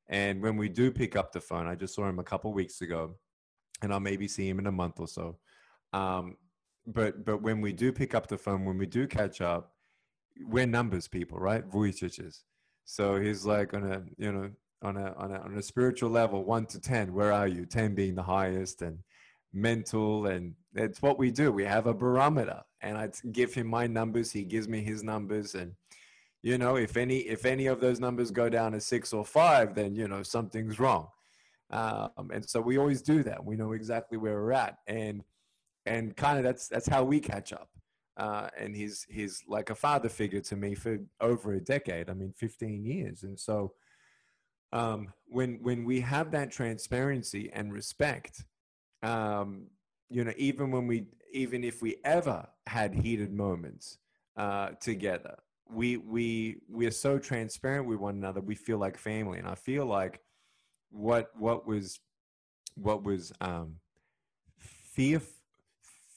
And 0.10 0.42
when 0.42 0.58
we 0.58 0.70
do 0.70 0.92
pick 0.92 1.16
up 1.16 1.32
the 1.32 1.42
phone, 1.42 1.68
I 1.68 1.76
just 1.76 1.96
saw 1.96 2.08
him 2.08 2.20
a 2.20 2.24
couple 2.24 2.52
weeks 2.52 2.82
ago 2.82 3.16
and 3.82 3.94
I'll 3.94 4.00
maybe 4.00 4.28
see 4.28 4.50
him 4.50 4.60
in 4.60 4.68
a 4.68 4.72
month 4.72 5.00
or 5.00 5.08
so. 5.08 5.38
Um, 5.94 6.36
but, 6.86 7.24
but 7.24 7.42
when 7.42 7.62
we 7.62 7.72
do 7.72 7.92
pick 7.92 8.16
up 8.16 8.28
the 8.28 8.38
phone, 8.38 8.66
when 8.66 8.78
we 8.78 8.88
do 8.88 9.08
catch 9.08 9.42
up, 9.42 9.74
we're 10.48 10.66
numbers 10.66 11.08
people, 11.08 11.38
right? 11.38 11.68
Vujicic. 11.70 12.40
So 12.86 13.20
he's 13.20 13.46
like 13.46 13.74
on 13.74 13.92
a, 13.92 14.04
you 14.18 14.32
know, 14.32 14.50
on 14.82 14.98
a, 14.98 15.14
on 15.16 15.32
a, 15.32 15.40
on 15.42 15.58
a 15.58 15.62
spiritual 15.62 16.10
level, 16.10 16.44
one 16.44 16.66
to 16.68 16.80
10, 16.80 17.14
where 17.14 17.32
are 17.32 17.48
you? 17.48 17.66
10 17.66 17.94
being 17.94 18.16
the 18.16 18.24
highest 18.24 18.82
and 18.82 19.00
mental 19.54 20.28
and 20.28 20.54
it's 20.76 21.02
what 21.02 21.18
we 21.18 21.32
do. 21.32 21.52
We 21.52 21.66
have 21.66 21.88
a 21.88 21.94
barometer 21.94 22.62
and 22.82 22.98
i 22.98 23.10
give 23.32 23.54
him 23.54 23.68
my 23.68 23.88
numbers 23.88 24.32
he 24.32 24.44
gives 24.44 24.68
me 24.68 24.82
his 24.82 25.04
numbers 25.04 25.56
and 25.56 25.74
you 26.42 26.58
know 26.58 26.78
if 26.78 26.96
any 26.96 27.18
if 27.20 27.46
any 27.46 27.68
of 27.68 27.82
those 27.82 28.00
numbers 28.00 28.32
go 28.32 28.50
down 28.50 28.72
to 28.72 28.80
six 28.80 29.12
or 29.12 29.26
five 29.26 29.76
then 29.76 29.96
you 29.96 30.08
know 30.08 30.24
something's 30.24 30.80
wrong. 30.80 31.08
Um, 31.72 32.32
and 32.34 32.50
so 32.50 32.60
we 32.60 32.80
always 32.80 33.04
do 33.04 33.22
that. 33.24 33.46
We 33.46 33.56
know 33.56 33.74
exactly 33.74 34.18
where 34.18 34.42
we're 34.42 34.54
at 34.54 34.78
and 34.88 35.24
and 35.86 36.16
kind 36.16 36.38
of 36.38 36.44
that's 36.44 36.68
that's 36.68 36.88
how 36.88 37.04
we 37.04 37.20
catch 37.20 37.54
up. 37.54 37.70
Uh, 38.18 38.50
and 38.58 38.76
he's 38.76 39.06
he's 39.10 39.44
like 39.48 39.70
a 39.70 39.76
father 39.76 40.10
figure 40.10 40.42
to 40.42 40.56
me 40.56 40.76
for 40.76 41.00
over 41.22 41.54
a 41.54 41.60
decade 41.62 42.10
i 42.10 42.14
mean 42.14 42.34
15 42.36 42.86
years. 42.86 43.24
And 43.24 43.40
so 43.40 43.74
um, 44.72 45.14
when 45.28 45.60
when 45.62 45.84
we 45.84 46.02
have 46.02 46.32
that 46.32 46.52
transparency 46.52 47.52
and 47.54 47.74
respect 47.74 48.46
um, 49.04 49.68
you 50.10 50.24
know, 50.24 50.34
even 50.38 50.72
when 50.72 50.88
we, 50.88 51.06
even 51.32 51.64
if 51.64 51.82
we 51.82 51.98
ever 52.04 52.48
had 52.68 52.94
heated 52.94 53.32
moments 53.34 53.98
uh, 54.38 54.70
together, 54.80 55.38
we 55.72 55.98
we 55.98 56.58
we 56.68 56.88
are 56.88 56.92
so 56.92 57.20
transparent 57.20 57.88
with 57.88 58.00
one 58.00 58.16
another. 58.16 58.42
We 58.42 58.56
feel 58.56 58.78
like 58.78 58.98
family, 58.98 59.40
and 59.40 59.48
I 59.48 59.56
feel 59.56 59.86
like 59.86 60.22
what 60.92 61.32
what 61.38 61.68
was 61.68 62.00
what 62.76 63.04
was 63.04 63.32
um, 63.42 63.76
fear, 64.58 65.22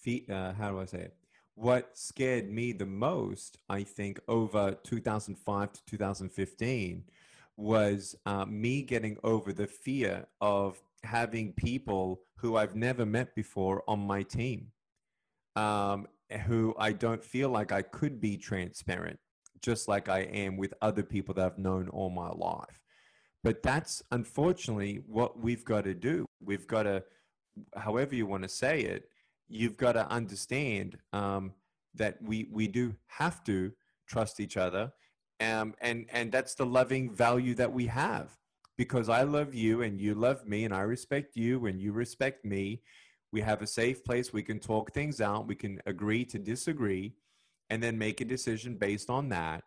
fear 0.00 0.20
uh, 0.30 0.52
how 0.54 0.70
do 0.70 0.80
I 0.80 0.84
say 0.86 0.98
it? 0.98 1.16
What 1.54 1.96
scared 1.98 2.50
me 2.50 2.72
the 2.72 2.86
most, 2.86 3.58
I 3.68 3.82
think, 3.82 4.20
over 4.26 4.74
2005 4.84 5.72
to 5.72 5.80
2015 5.86 7.04
was 7.56 8.16
uh, 8.24 8.46
me 8.46 8.82
getting 8.82 9.18
over 9.22 9.52
the 9.52 9.66
fear 9.66 10.26
of 10.40 10.80
having 11.04 11.52
people 11.52 12.22
who 12.42 12.56
I've 12.56 12.74
never 12.74 13.06
met 13.06 13.36
before 13.36 13.84
on 13.86 14.00
my 14.00 14.24
team, 14.24 14.72
um, 15.54 16.08
who 16.46 16.74
I 16.76 16.90
don't 16.92 17.22
feel 17.22 17.48
like 17.48 17.70
I 17.70 17.82
could 17.82 18.20
be 18.20 18.36
transparent, 18.36 19.20
just 19.62 19.86
like 19.86 20.08
I 20.08 20.22
am 20.22 20.56
with 20.56 20.74
other 20.82 21.04
people 21.04 21.34
that 21.34 21.46
I've 21.46 21.58
known 21.58 21.88
all 21.88 22.10
my 22.10 22.30
life. 22.30 22.80
But 23.44 23.62
that's 23.62 24.02
unfortunately 24.10 25.02
what 25.06 25.38
we've 25.38 25.64
got 25.64 25.84
to 25.84 25.94
do. 25.94 26.26
We've 26.44 26.66
got 26.66 26.82
to, 26.82 27.04
however 27.76 28.16
you 28.16 28.26
want 28.26 28.42
to 28.42 28.48
say 28.48 28.80
it, 28.80 29.04
you've 29.48 29.76
got 29.76 29.92
to 29.92 30.10
understand 30.10 30.98
um, 31.12 31.52
that 31.94 32.20
we 32.20 32.48
we 32.50 32.66
do 32.66 32.96
have 33.06 33.44
to 33.44 33.72
trust 34.08 34.40
each 34.40 34.56
other, 34.56 34.92
um, 35.38 35.74
and 35.80 36.06
and 36.10 36.32
that's 36.32 36.54
the 36.54 36.66
loving 36.66 37.14
value 37.14 37.54
that 37.54 37.72
we 37.72 37.86
have 37.86 38.36
because 38.82 39.08
I 39.08 39.22
love 39.22 39.54
you 39.54 39.82
and 39.82 40.00
you 40.00 40.14
love 40.14 40.46
me 40.46 40.64
and 40.64 40.74
I 40.74 40.80
respect 40.80 41.36
you 41.36 41.66
and 41.66 41.80
you 41.80 41.92
respect 41.92 42.44
me. 42.44 42.82
We 43.32 43.40
have 43.40 43.62
a 43.62 43.66
safe 43.66 44.04
place 44.04 44.32
we 44.32 44.42
can 44.42 44.58
talk 44.58 44.92
things 44.92 45.20
out. 45.20 45.46
We 45.46 45.54
can 45.54 45.80
agree 45.86 46.24
to 46.26 46.38
disagree, 46.38 47.14
and 47.70 47.82
then 47.82 47.96
make 47.96 48.20
a 48.20 48.24
decision 48.24 48.76
based 48.76 49.08
on 49.08 49.28
that 49.30 49.62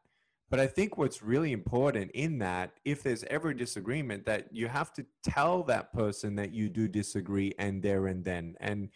but 0.49 0.59
I 0.59 0.67
think 0.67 0.97
what's 0.97 1.23
really 1.23 1.51
important 1.51 2.11
in 2.11 2.39
that, 2.39 2.73
if 2.85 3.01
there's 3.01 3.23
ever 3.25 3.49
a 3.49 3.57
disagreement, 3.57 4.25
that 4.25 4.47
you 4.51 4.67
have 4.67 4.93
to 4.93 5.05
tell 5.23 5.63
that 5.63 5.91
person 5.91 6.35
that 6.35 6.53
you 6.53 6.69
do 6.69 6.87
disagree 6.87 7.53
and 7.57 7.81
there 7.81 8.07
and 8.07 8.23
then, 8.23 8.55
and 8.59 8.89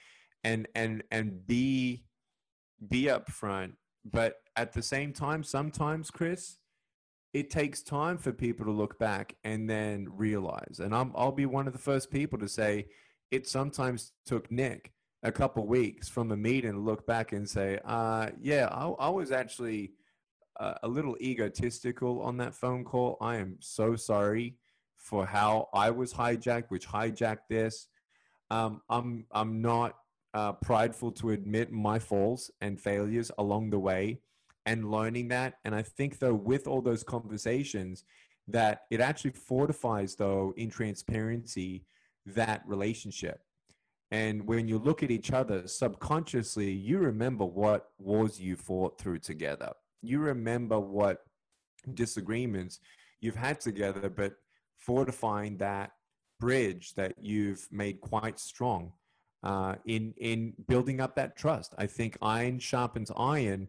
and 0.43 0.67
and 0.75 1.03
and 1.12 1.47
be 1.47 2.05
be 2.88 3.05
upfront. 3.05 3.73
But 4.05 4.36
at 4.55 4.73
the 4.73 4.84
same 4.84 5.12
time, 5.12 5.43
sometimes, 5.43 6.12
Chris, 6.12 6.59
it 7.34 7.50
takes 7.50 7.84
time 7.84 8.18
for 8.18 8.32
people 8.32 8.65
to 8.65 8.72
look 8.72 8.98
back 8.98 9.36
and 9.44 9.70
then 9.70 10.08
realize. 10.12 10.80
And 10.80 10.96
I'm, 10.96 11.12
I'll 11.15 11.32
be 11.32 11.46
one 11.46 11.68
of 11.68 11.74
the 11.74 11.80
first 11.80 12.10
people 12.10 12.39
to 12.39 12.48
say 12.48 12.88
it 13.32 13.48
sometimes 13.48 14.13
took 14.26 14.52
Nick 14.52 14.92
a 15.22 15.32
couple 15.32 15.68
weeks 15.68 16.08
from 16.10 16.32
a 16.32 16.38
meeting 16.38 16.72
to 16.72 16.80
look 16.80 17.06
back 17.06 17.32
and 17.32 17.48
say, 17.48 17.80
uh, 17.86 18.30
yeah, 18.42 18.68
I, 18.72 18.88
I 18.88 19.10
was 19.10 19.32
actually 19.32 19.92
uh, 20.60 20.76
a 20.84 20.88
little 20.88 21.15
egotistical 21.22 22.22
on 22.22 22.38
that 22.38 22.56
phone 22.56 22.84
call. 22.84 23.18
I 23.22 23.38
am 23.38 23.58
so 23.60 23.96
sorry 23.96 24.56
for 24.98 25.26
how 25.26 25.70
I 25.74 25.92
was 25.92 26.13
hijacked, 26.13 26.70
which 26.70 26.88
hijacked 26.88 27.48
this. 27.50 27.88
Um, 28.52 28.82
I'm 28.89 29.26
I'm 29.32 29.62
not 29.62 29.96
uh, 30.34 30.54
prideful 30.54 31.12
to 31.13 31.32
admit 31.32 31.72
my 31.72 32.00
faults 32.00 32.52
and 32.62 32.80
failures 32.80 33.32
along 33.38 33.70
the 33.70 33.80
way, 33.80 34.20
and 34.65 34.91
learning 34.91 35.30
that. 35.30 35.56
And 35.65 35.74
I 35.74 35.82
think 35.82 36.19
though, 36.19 36.34
with 36.34 36.67
all 36.67 36.82
those 36.82 37.04
conversations, 37.04 38.04
that 38.48 38.82
it 38.89 39.00
actually 39.00 39.32
fortifies 39.32 40.15
though 40.15 40.54
in 40.58 40.69
transparency 40.69 41.86
that 42.26 42.63
relationship. 42.65 43.41
And 44.12 44.48
when 44.48 44.67
you 44.67 44.80
look 44.80 45.04
at 45.04 45.12
each 45.12 45.32
other 45.32 45.67
subconsciously, 45.67 46.72
you 46.72 46.98
remember 46.98 47.45
what 47.45 47.89
wars 48.00 48.39
you 48.39 48.56
fought 48.56 49.00
through 49.00 49.19
together 49.19 49.74
you 50.02 50.19
remember 50.19 50.80
what 50.80 51.19
disagreements 51.93 52.80
you've 53.22 53.36
had 53.36 53.60
together, 53.60 54.10
but 54.10 54.34
fortifying 54.78 55.58
that 55.58 55.91
bridge 56.39 56.93
that 56.95 57.15
you've 57.19 57.67
made 57.72 58.00
quite 58.00 58.39
strong 58.39 58.93
uh, 59.43 59.76
in 59.86 60.13
in 60.17 60.54
building 60.67 61.02
up 61.02 61.15
that 61.15 61.38
trust. 61.38 61.74
I 61.78 61.88
think 61.88 62.17
iron 62.22 62.60
sharpens 62.60 63.12
iron 63.15 63.67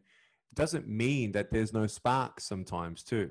doesn't 0.55 0.89
mean 0.89 1.33
that 1.33 1.51
there's 1.51 1.73
no 1.73 1.87
spark 1.87 2.41
sometimes 2.41 3.03
too. 3.03 3.31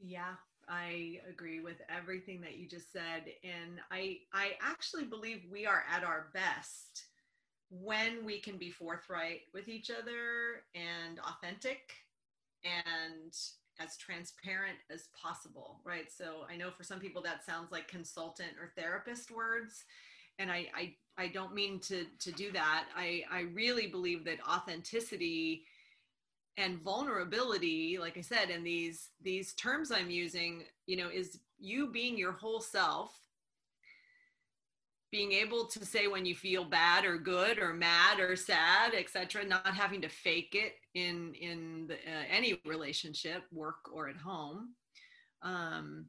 Yeah, 0.00 0.34
I 0.68 1.20
agree 1.28 1.60
with 1.60 1.80
everything 1.88 2.40
that 2.42 2.56
you 2.56 2.68
just 2.68 2.92
said 2.92 3.24
and 3.42 3.80
I 3.90 4.18
I 4.32 4.52
actually 4.60 5.04
believe 5.04 5.42
we 5.50 5.66
are 5.66 5.84
at 5.90 6.04
our 6.04 6.28
best 6.34 7.06
when 7.70 8.24
we 8.24 8.40
can 8.40 8.56
be 8.56 8.70
forthright 8.70 9.40
with 9.52 9.68
each 9.68 9.90
other 9.90 10.64
and 10.74 11.18
authentic 11.20 11.92
and 12.64 13.32
as 13.80 13.96
transparent 13.96 14.78
as 14.90 15.08
possible 15.20 15.80
right 15.84 16.10
so 16.10 16.46
i 16.50 16.56
know 16.56 16.70
for 16.70 16.82
some 16.82 16.98
people 16.98 17.22
that 17.22 17.44
sounds 17.44 17.70
like 17.70 17.86
consultant 17.86 18.52
or 18.60 18.72
therapist 18.76 19.30
words 19.30 19.84
and 20.38 20.50
i 20.50 20.66
i, 20.74 20.94
I 21.16 21.28
don't 21.28 21.54
mean 21.54 21.80
to 21.80 22.06
to 22.20 22.32
do 22.32 22.52
that. 22.52 22.86
I 22.96 23.24
i 23.30 23.40
really 23.52 23.88
believe 23.88 24.24
that 24.24 24.38
authenticity 24.48 25.64
and 26.56 26.80
vulnerability 26.82 27.98
like 27.98 28.16
i 28.16 28.20
said 28.20 28.50
in 28.50 28.62
these 28.64 29.10
these 29.22 29.52
terms 29.54 29.92
i'm 29.92 30.10
using 30.10 30.64
you 30.86 30.96
know 30.96 31.08
is 31.08 31.38
you 31.58 31.90
being 31.90 32.16
your 32.18 32.32
whole 32.32 32.60
self 32.60 33.16
being 35.10 35.32
able 35.32 35.64
to 35.66 35.84
say 35.84 36.06
when 36.06 36.26
you 36.26 36.34
feel 36.34 36.64
bad 36.64 37.04
or 37.04 37.16
good 37.16 37.58
or 37.58 37.72
mad 37.72 38.20
or 38.20 38.36
sad 38.36 38.92
etc 38.94 39.44
not 39.44 39.66
having 39.66 40.00
to 40.02 40.08
fake 40.08 40.54
it 40.54 40.74
in 40.94 41.34
in 41.34 41.86
the, 41.88 41.94
uh, 41.94 42.24
any 42.30 42.60
relationship 42.66 43.42
work 43.52 43.88
or 43.92 44.08
at 44.08 44.16
home. 44.16 44.74
Um, 45.42 46.06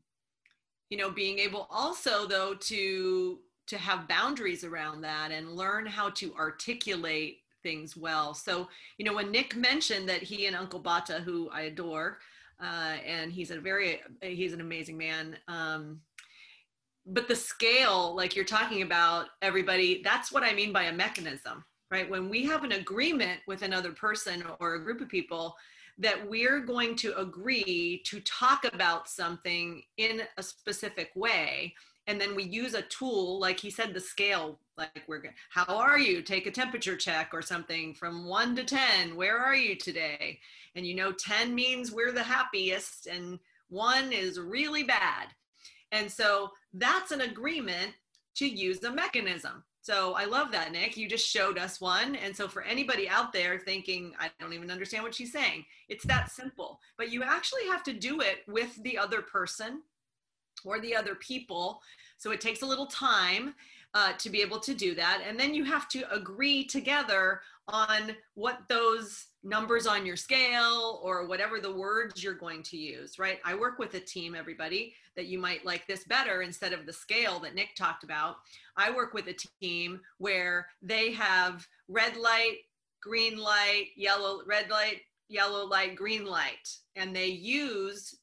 you 0.89 0.97
know 0.97 1.11
being 1.11 1.37
able 1.39 1.67
also 1.69 2.25
though 2.25 2.55
to 2.55 3.39
to 3.69 3.77
have 3.77 4.07
boundaries 4.07 4.63
around 4.63 5.01
that 5.01 5.31
and 5.31 5.55
learn 5.55 5.85
how 5.85 6.09
to 6.11 6.33
articulate 6.35 7.39
things 7.63 7.95
well. 7.97 8.33
So 8.33 8.67
you 8.97 9.05
know 9.05 9.13
when 9.13 9.31
nick 9.31 9.55
mentioned 9.55 10.07
that 10.09 10.21
he 10.21 10.45
and 10.45 10.55
uncle 10.55 10.79
batta 10.79 11.19
who 11.19 11.49
i 11.51 11.61
adore 11.61 12.19
uh, 12.61 12.95
and 13.05 13.31
he's 13.31 13.51
a 13.51 13.59
very 13.59 14.01
he's 14.21 14.53
an 14.53 14.61
amazing 14.61 14.97
man 14.97 15.37
um, 15.47 16.01
but 17.05 17.27
the 17.27 17.35
scale 17.35 18.15
like 18.15 18.35
you're 18.35 18.45
talking 18.45 18.81
about 18.81 19.27
everybody 19.41 20.01
that's 20.03 20.31
what 20.31 20.43
i 20.43 20.53
mean 20.53 20.71
by 20.71 20.83
a 20.83 20.93
mechanism 20.93 21.63
right? 21.91 22.09
When 22.09 22.29
we 22.29 22.45
have 22.45 22.63
an 22.63 22.73
agreement 22.73 23.41
with 23.47 23.61
another 23.61 23.91
person 23.91 24.43
or 24.59 24.75
a 24.75 24.83
group 24.83 25.01
of 25.01 25.09
people 25.09 25.55
that 25.97 26.29
we're 26.29 26.59
going 26.59 26.95
to 26.95 27.17
agree 27.17 28.01
to 28.05 28.21
talk 28.21 28.63
about 28.71 29.09
something 29.09 29.81
in 29.97 30.21
a 30.37 30.43
specific 30.43 31.11
way 31.15 31.73
and 32.09 32.19
then 32.19 32.35
we 32.35 32.43
use 32.43 32.73
a 32.73 32.81
tool 32.83 33.39
like 33.39 33.59
he 33.59 33.69
said 33.69 33.93
the 33.93 33.99
scale 33.99 34.59
like 34.77 35.03
we're 35.07 35.23
how 35.49 35.65
are 35.65 35.99
you 35.99 36.21
take 36.21 36.47
a 36.47 36.51
temperature 36.51 36.97
check 36.97 37.29
or 37.33 37.41
something 37.41 37.93
from 37.93 38.25
1 38.25 38.55
to 38.57 38.63
10 38.63 39.15
where 39.15 39.37
are 39.37 39.55
you 39.55 39.75
today 39.75 40.39
and 40.75 40.85
you 40.85 40.95
know 40.95 41.11
10 41.11 41.55
means 41.55 41.91
we're 41.91 42.11
the 42.11 42.23
happiest 42.23 43.07
and 43.07 43.39
1 43.69 44.11
is 44.11 44.39
really 44.39 44.83
bad 44.83 45.27
and 45.91 46.11
so 46.11 46.51
that's 46.73 47.11
an 47.11 47.21
agreement 47.21 47.93
to 48.35 48.47
use 48.47 48.83
a 48.83 48.91
mechanism. 48.91 49.63
So 49.81 50.13
I 50.13 50.25
love 50.25 50.51
that, 50.51 50.71
Nick. 50.71 50.97
You 50.97 51.07
just 51.07 51.27
showed 51.27 51.57
us 51.57 51.81
one. 51.81 52.15
And 52.15 52.35
so 52.35 52.47
for 52.47 52.61
anybody 52.61 53.09
out 53.09 53.33
there 53.33 53.59
thinking, 53.59 54.13
I 54.19 54.29
don't 54.39 54.53
even 54.53 54.71
understand 54.71 55.03
what 55.03 55.15
she's 55.15 55.31
saying, 55.31 55.65
it's 55.87 56.05
that 56.05 56.31
simple. 56.31 56.79
But 56.97 57.11
you 57.11 57.23
actually 57.23 57.65
have 57.67 57.83
to 57.83 57.93
do 57.93 58.21
it 58.21 58.39
with 58.47 58.81
the 58.83 58.97
other 58.97 59.21
person 59.21 59.81
or 60.63 60.79
the 60.79 60.95
other 60.95 61.15
people. 61.15 61.81
So 62.17 62.31
it 62.31 62.41
takes 62.41 62.61
a 62.61 62.65
little 62.65 62.87
time 62.87 63.53
uh, 63.93 64.13
to 64.19 64.29
be 64.29 64.41
able 64.41 64.59
to 64.59 64.73
do 64.73 64.93
that. 64.95 65.21
And 65.27 65.39
then 65.39 65.53
you 65.53 65.63
have 65.63 65.87
to 65.89 66.11
agree 66.13 66.63
together 66.63 67.41
on 67.67 68.15
what 68.35 68.59
those 68.67 69.27
numbers 69.43 69.87
on 69.87 70.05
your 70.05 70.15
scale 70.15 70.99
or 71.03 71.25
whatever 71.27 71.59
the 71.59 71.73
words 71.73 72.23
you're 72.23 72.33
going 72.33 72.61
to 72.63 72.77
use, 72.77 73.17
right? 73.17 73.39
I 73.45 73.55
work 73.55 73.79
with 73.79 73.93
a 73.93 73.99
team, 73.99 74.35
everybody, 74.35 74.93
that 75.15 75.27
you 75.27 75.39
might 75.39 75.65
like 75.65 75.87
this 75.87 76.03
better 76.03 76.41
instead 76.41 76.73
of 76.73 76.85
the 76.85 76.93
scale 76.93 77.39
that 77.39 77.55
Nick 77.55 77.75
talked 77.75 78.03
about. 78.03 78.37
I 78.75 78.91
work 78.91 79.13
with 79.13 79.27
a 79.27 79.37
team 79.61 80.01
where 80.17 80.67
they 80.81 81.11
have 81.13 81.67
red 81.87 82.17
light, 82.17 82.57
green 83.01 83.37
light, 83.37 83.87
yellow, 83.95 84.41
red 84.45 84.69
light, 84.69 85.01
yellow 85.29 85.65
light, 85.65 85.95
green 85.95 86.25
light, 86.25 86.75
and 86.95 87.15
they 87.15 87.27
use 87.27 88.15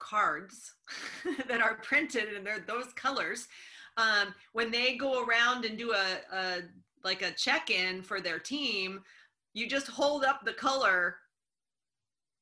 cards 0.00 0.74
that 1.48 1.60
are 1.60 1.76
printed 1.76 2.34
and 2.34 2.44
they're 2.44 2.64
those 2.66 2.92
colors. 2.94 3.46
Um, 3.96 4.34
when 4.52 4.70
they 4.70 4.96
go 4.96 5.24
around 5.24 5.64
and 5.64 5.78
do 5.78 5.92
a, 5.92 6.36
a 6.36 6.58
like 7.04 7.22
a 7.22 7.30
check-in 7.30 8.02
for 8.02 8.20
their 8.20 8.38
team, 8.38 9.02
you 9.54 9.68
just 9.68 9.86
hold 9.86 10.24
up 10.24 10.44
the 10.44 10.52
color 10.52 11.16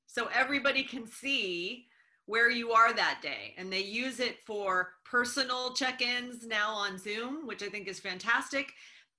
so 0.06 0.28
everybody 0.34 0.82
can 0.82 1.06
see 1.06 1.86
where 2.26 2.50
you 2.50 2.72
are 2.72 2.92
that 2.92 3.20
day. 3.22 3.54
And 3.56 3.72
they 3.72 3.82
use 3.82 4.20
it 4.20 4.40
for 4.44 4.94
personal 5.04 5.72
check 5.72 6.02
ins 6.02 6.46
now 6.46 6.72
on 6.72 6.98
Zoom, 6.98 7.46
which 7.46 7.62
I 7.62 7.68
think 7.68 7.88
is 7.88 8.00
fantastic. 8.00 8.72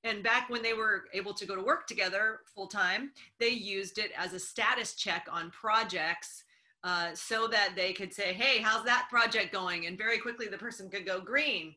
And 0.03 0.23
back 0.23 0.49
when 0.49 0.61
they 0.61 0.73
were 0.73 1.05
able 1.13 1.33
to 1.33 1.45
go 1.45 1.55
to 1.55 1.61
work 1.61 1.87
together 1.87 2.41
full 2.53 2.67
time, 2.67 3.11
they 3.39 3.49
used 3.49 3.97
it 3.97 4.11
as 4.17 4.33
a 4.33 4.39
status 4.39 4.93
check 4.93 5.27
on 5.31 5.51
projects 5.51 6.43
uh, 6.83 7.13
so 7.13 7.47
that 7.47 7.73
they 7.75 7.93
could 7.93 8.13
say, 8.13 8.33
Hey, 8.33 8.61
how's 8.61 8.85
that 8.85 9.07
project 9.09 9.51
going? 9.51 9.85
And 9.85 9.97
very 9.97 10.17
quickly 10.17 10.47
the 10.47 10.57
person 10.57 10.89
could 10.89 11.05
go 11.05 11.19
green. 11.19 11.75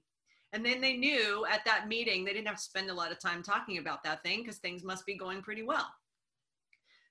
And 0.52 0.64
then 0.64 0.80
they 0.80 0.96
knew 0.96 1.46
at 1.50 1.64
that 1.64 1.88
meeting, 1.88 2.24
they 2.24 2.32
didn't 2.32 2.48
have 2.48 2.56
to 2.56 2.62
spend 2.62 2.90
a 2.90 2.94
lot 2.94 3.10
of 3.10 3.18
time 3.18 3.42
talking 3.42 3.78
about 3.78 4.04
that 4.04 4.22
thing 4.22 4.40
because 4.42 4.58
things 4.58 4.84
must 4.84 5.06
be 5.06 5.16
going 5.16 5.40
pretty 5.42 5.62
well. 5.62 5.86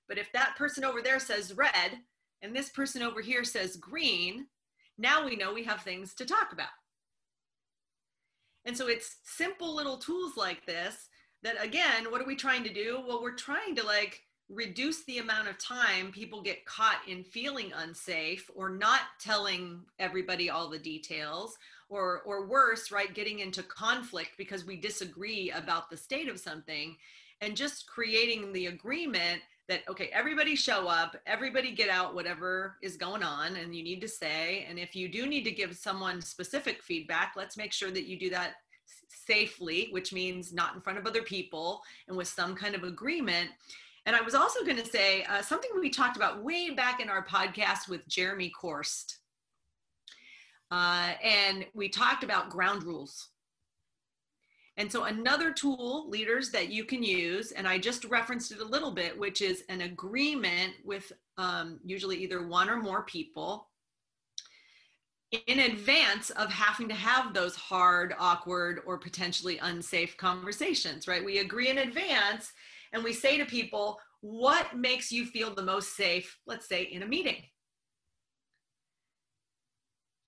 But 0.08 0.18
if 0.18 0.30
that 0.32 0.54
person 0.56 0.84
over 0.84 1.02
there 1.02 1.18
says 1.18 1.56
red 1.56 1.98
and 2.40 2.54
this 2.54 2.70
person 2.70 3.02
over 3.02 3.20
here 3.20 3.44
says 3.44 3.76
green, 3.76 4.46
now 4.96 5.24
we 5.24 5.36
know 5.36 5.52
we 5.52 5.64
have 5.64 5.82
things 5.82 6.14
to 6.14 6.24
talk 6.24 6.52
about. 6.52 6.68
And 8.64 8.76
so 8.76 8.88
it's 8.88 9.16
simple 9.24 9.74
little 9.74 9.96
tools 9.96 10.36
like 10.36 10.64
this 10.66 11.08
that 11.42 11.56
again, 11.62 12.10
what 12.10 12.20
are 12.20 12.26
we 12.26 12.36
trying 12.36 12.62
to 12.64 12.72
do? 12.72 13.02
Well, 13.06 13.22
we're 13.22 13.34
trying 13.34 13.74
to 13.76 13.84
like 13.84 14.20
reduce 14.52 15.04
the 15.04 15.18
amount 15.18 15.48
of 15.48 15.58
time 15.58 16.12
people 16.12 16.42
get 16.42 16.64
caught 16.66 17.00
in 17.08 17.24
feeling 17.24 17.72
unsafe 17.76 18.50
or 18.54 18.68
not 18.68 19.00
telling 19.18 19.80
everybody 19.98 20.50
all 20.50 20.68
the 20.68 20.78
details 20.78 21.56
or 21.88 22.20
or 22.26 22.46
worse 22.46 22.92
right 22.92 23.14
getting 23.14 23.38
into 23.38 23.62
conflict 23.62 24.30
because 24.36 24.66
we 24.66 24.76
disagree 24.76 25.50
about 25.52 25.88
the 25.88 25.96
state 25.96 26.28
of 26.28 26.38
something 26.38 26.96
and 27.40 27.56
just 27.56 27.86
creating 27.86 28.52
the 28.52 28.66
agreement 28.66 29.40
that 29.68 29.80
okay 29.88 30.10
everybody 30.12 30.54
show 30.54 30.86
up 30.86 31.16
everybody 31.26 31.72
get 31.72 31.88
out 31.88 32.14
whatever 32.14 32.76
is 32.82 32.96
going 32.96 33.22
on 33.22 33.56
and 33.56 33.74
you 33.74 33.82
need 33.82 34.00
to 34.00 34.08
say. 34.08 34.66
And 34.68 34.78
if 34.78 34.94
you 34.94 35.08
do 35.08 35.26
need 35.26 35.44
to 35.44 35.50
give 35.50 35.74
someone 35.76 36.20
specific 36.20 36.82
feedback 36.82 37.32
let's 37.36 37.56
make 37.56 37.72
sure 37.72 37.90
that 37.90 38.06
you 38.06 38.18
do 38.18 38.28
that 38.30 38.54
safely 39.08 39.88
which 39.92 40.12
means 40.12 40.52
not 40.52 40.74
in 40.74 40.80
front 40.80 40.98
of 40.98 41.06
other 41.06 41.22
people 41.22 41.80
and 42.08 42.16
with 42.16 42.28
some 42.28 42.54
kind 42.54 42.74
of 42.74 42.82
agreement 42.82 43.48
and 44.04 44.16
I 44.16 44.20
was 44.20 44.34
also 44.34 44.64
going 44.64 44.76
to 44.76 44.84
say 44.84 45.24
uh, 45.24 45.42
something 45.42 45.70
we 45.78 45.90
talked 45.90 46.16
about 46.16 46.42
way 46.42 46.70
back 46.70 47.00
in 47.00 47.08
our 47.08 47.24
podcast 47.24 47.88
with 47.88 48.06
Jeremy 48.08 48.52
Korst. 48.60 49.16
Uh, 50.70 51.12
and 51.22 51.66
we 51.74 51.88
talked 51.88 52.24
about 52.24 52.50
ground 52.50 52.82
rules. 52.82 53.28
And 54.78 54.90
so, 54.90 55.04
another 55.04 55.52
tool, 55.52 56.08
leaders, 56.08 56.50
that 56.50 56.70
you 56.70 56.84
can 56.84 57.02
use, 57.02 57.52
and 57.52 57.68
I 57.68 57.76
just 57.78 58.06
referenced 58.06 58.52
it 58.52 58.60
a 58.60 58.64
little 58.64 58.90
bit, 58.90 59.18
which 59.18 59.42
is 59.42 59.64
an 59.68 59.82
agreement 59.82 60.72
with 60.82 61.12
um, 61.36 61.78
usually 61.84 62.16
either 62.22 62.46
one 62.46 62.70
or 62.70 62.76
more 62.76 63.02
people 63.02 63.68
in 65.46 65.60
advance 65.60 66.30
of 66.30 66.50
having 66.50 66.88
to 66.88 66.94
have 66.94 67.34
those 67.34 67.54
hard, 67.54 68.14
awkward, 68.18 68.80
or 68.86 68.98
potentially 68.98 69.58
unsafe 69.58 70.16
conversations, 70.16 71.06
right? 71.06 71.24
We 71.24 71.38
agree 71.38 71.68
in 71.68 71.78
advance 71.78 72.52
and 72.92 73.02
we 73.02 73.12
say 73.12 73.38
to 73.38 73.44
people, 73.44 73.98
what 74.20 74.76
makes 74.76 75.10
you 75.10 75.26
feel 75.26 75.54
the 75.54 75.62
most 75.62 75.96
safe, 75.96 76.38
let's 76.46 76.68
say 76.68 76.82
in 76.84 77.02
a 77.02 77.06
meeting? 77.06 77.42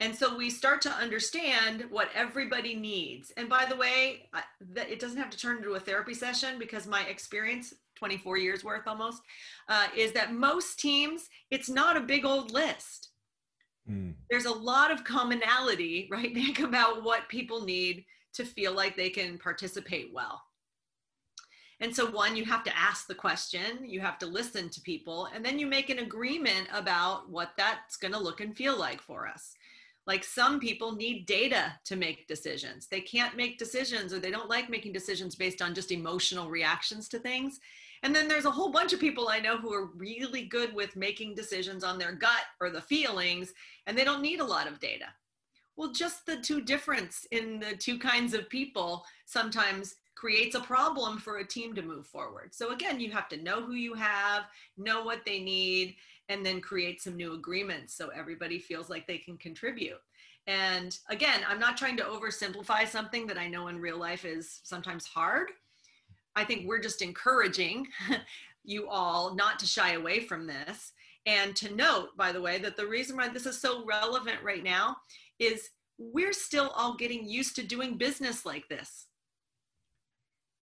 And 0.00 0.14
so 0.14 0.36
we 0.36 0.50
start 0.50 0.82
to 0.82 0.90
understand 0.90 1.84
what 1.88 2.08
everybody 2.14 2.74
needs. 2.74 3.32
And 3.36 3.48
by 3.48 3.64
the 3.64 3.76
way, 3.76 4.28
that 4.72 4.90
it 4.90 4.98
doesn't 4.98 5.16
have 5.18 5.30
to 5.30 5.38
turn 5.38 5.58
into 5.58 5.74
a 5.74 5.80
therapy 5.80 6.14
session 6.14 6.58
because 6.58 6.86
my 6.86 7.02
experience, 7.04 7.72
24 7.94 8.36
years 8.38 8.64
worth 8.64 8.86
almost, 8.86 9.22
uh, 9.68 9.86
is 9.96 10.12
that 10.12 10.32
most 10.32 10.80
teams, 10.80 11.28
it's 11.50 11.70
not 11.70 11.96
a 11.96 12.00
big 12.00 12.24
old 12.24 12.50
list. 12.50 13.10
Mm. 13.88 14.14
There's 14.30 14.46
a 14.46 14.52
lot 14.52 14.90
of 14.90 15.04
commonality, 15.04 16.08
right, 16.10 16.32
Nick, 16.34 16.58
about 16.58 17.04
what 17.04 17.28
people 17.28 17.64
need 17.64 18.04
to 18.34 18.44
feel 18.44 18.74
like 18.74 18.96
they 18.96 19.10
can 19.10 19.38
participate 19.38 20.10
well. 20.12 20.42
And 21.80 21.94
so, 21.94 22.10
one, 22.10 22.36
you 22.36 22.44
have 22.44 22.64
to 22.64 22.76
ask 22.76 23.06
the 23.06 23.14
question, 23.14 23.84
you 23.84 24.00
have 24.00 24.18
to 24.20 24.26
listen 24.26 24.68
to 24.70 24.80
people, 24.80 25.28
and 25.34 25.44
then 25.44 25.58
you 25.58 25.66
make 25.66 25.90
an 25.90 25.98
agreement 25.98 26.68
about 26.72 27.28
what 27.28 27.52
that's 27.56 27.96
going 27.96 28.12
to 28.12 28.18
look 28.18 28.40
and 28.40 28.56
feel 28.56 28.78
like 28.78 29.02
for 29.02 29.26
us. 29.26 29.54
Like 30.06 30.22
some 30.22 30.60
people 30.60 30.94
need 30.94 31.26
data 31.26 31.72
to 31.84 31.96
make 31.96 32.28
decisions. 32.28 32.86
They 32.86 33.00
can't 33.00 33.36
make 33.36 33.58
decisions 33.58 34.12
or 34.12 34.18
they 34.18 34.30
don't 34.30 34.50
like 34.50 34.68
making 34.68 34.92
decisions 34.92 35.34
based 35.34 35.62
on 35.62 35.74
just 35.74 35.92
emotional 35.92 36.50
reactions 36.50 37.08
to 37.08 37.18
things. 37.18 37.58
And 38.02 38.14
then 38.14 38.28
there's 38.28 38.44
a 38.44 38.50
whole 38.50 38.70
bunch 38.70 38.92
of 38.92 39.00
people 39.00 39.28
I 39.28 39.40
know 39.40 39.56
who 39.56 39.72
are 39.72 39.86
really 39.96 40.44
good 40.44 40.74
with 40.74 40.94
making 40.94 41.34
decisions 41.34 41.82
on 41.82 41.98
their 41.98 42.12
gut 42.12 42.42
or 42.60 42.68
the 42.68 42.82
feelings, 42.82 43.54
and 43.86 43.96
they 43.96 44.04
don't 44.04 44.20
need 44.20 44.40
a 44.40 44.44
lot 44.44 44.68
of 44.68 44.78
data. 44.78 45.06
Well, 45.76 45.90
just 45.90 46.26
the 46.26 46.36
two 46.36 46.60
difference 46.60 47.26
in 47.30 47.58
the 47.58 47.74
two 47.74 47.98
kinds 47.98 48.34
of 48.34 48.50
people 48.50 49.06
sometimes 49.24 49.96
creates 50.24 50.54
a 50.54 50.60
problem 50.60 51.18
for 51.18 51.36
a 51.36 51.46
team 51.46 51.74
to 51.74 51.82
move 51.82 52.06
forward. 52.06 52.54
So 52.54 52.72
again, 52.72 52.98
you 52.98 53.10
have 53.10 53.28
to 53.28 53.42
know 53.42 53.60
who 53.60 53.74
you 53.74 53.92
have, 53.92 54.44
know 54.78 55.04
what 55.04 55.20
they 55.26 55.38
need, 55.38 55.96
and 56.30 56.46
then 56.46 56.62
create 56.62 57.02
some 57.02 57.14
new 57.14 57.34
agreements 57.34 57.92
so 57.92 58.08
everybody 58.08 58.58
feels 58.58 58.88
like 58.88 59.06
they 59.06 59.18
can 59.18 59.36
contribute. 59.36 60.00
And 60.46 60.98
again, 61.10 61.40
I'm 61.46 61.58
not 61.58 61.76
trying 61.76 61.98
to 61.98 62.04
oversimplify 62.04 62.88
something 62.88 63.26
that 63.26 63.36
I 63.36 63.48
know 63.48 63.68
in 63.68 63.78
real 63.78 63.98
life 63.98 64.24
is 64.24 64.60
sometimes 64.62 65.04
hard. 65.04 65.50
I 66.34 66.44
think 66.44 66.66
we're 66.66 66.80
just 66.80 67.02
encouraging 67.02 67.88
you 68.64 68.88
all 68.88 69.34
not 69.34 69.58
to 69.58 69.66
shy 69.66 69.92
away 69.92 70.20
from 70.20 70.46
this. 70.46 70.92
And 71.26 71.54
to 71.56 71.74
note, 71.74 72.16
by 72.16 72.32
the 72.32 72.40
way, 72.40 72.56
that 72.60 72.78
the 72.78 72.86
reason 72.86 73.18
why 73.18 73.28
this 73.28 73.44
is 73.44 73.60
so 73.60 73.84
relevant 73.84 74.38
right 74.42 74.64
now 74.64 74.96
is 75.38 75.68
we're 75.98 76.32
still 76.32 76.72
all 76.74 76.96
getting 76.96 77.28
used 77.28 77.56
to 77.56 77.62
doing 77.62 77.98
business 77.98 78.46
like 78.46 78.66
this 78.70 79.08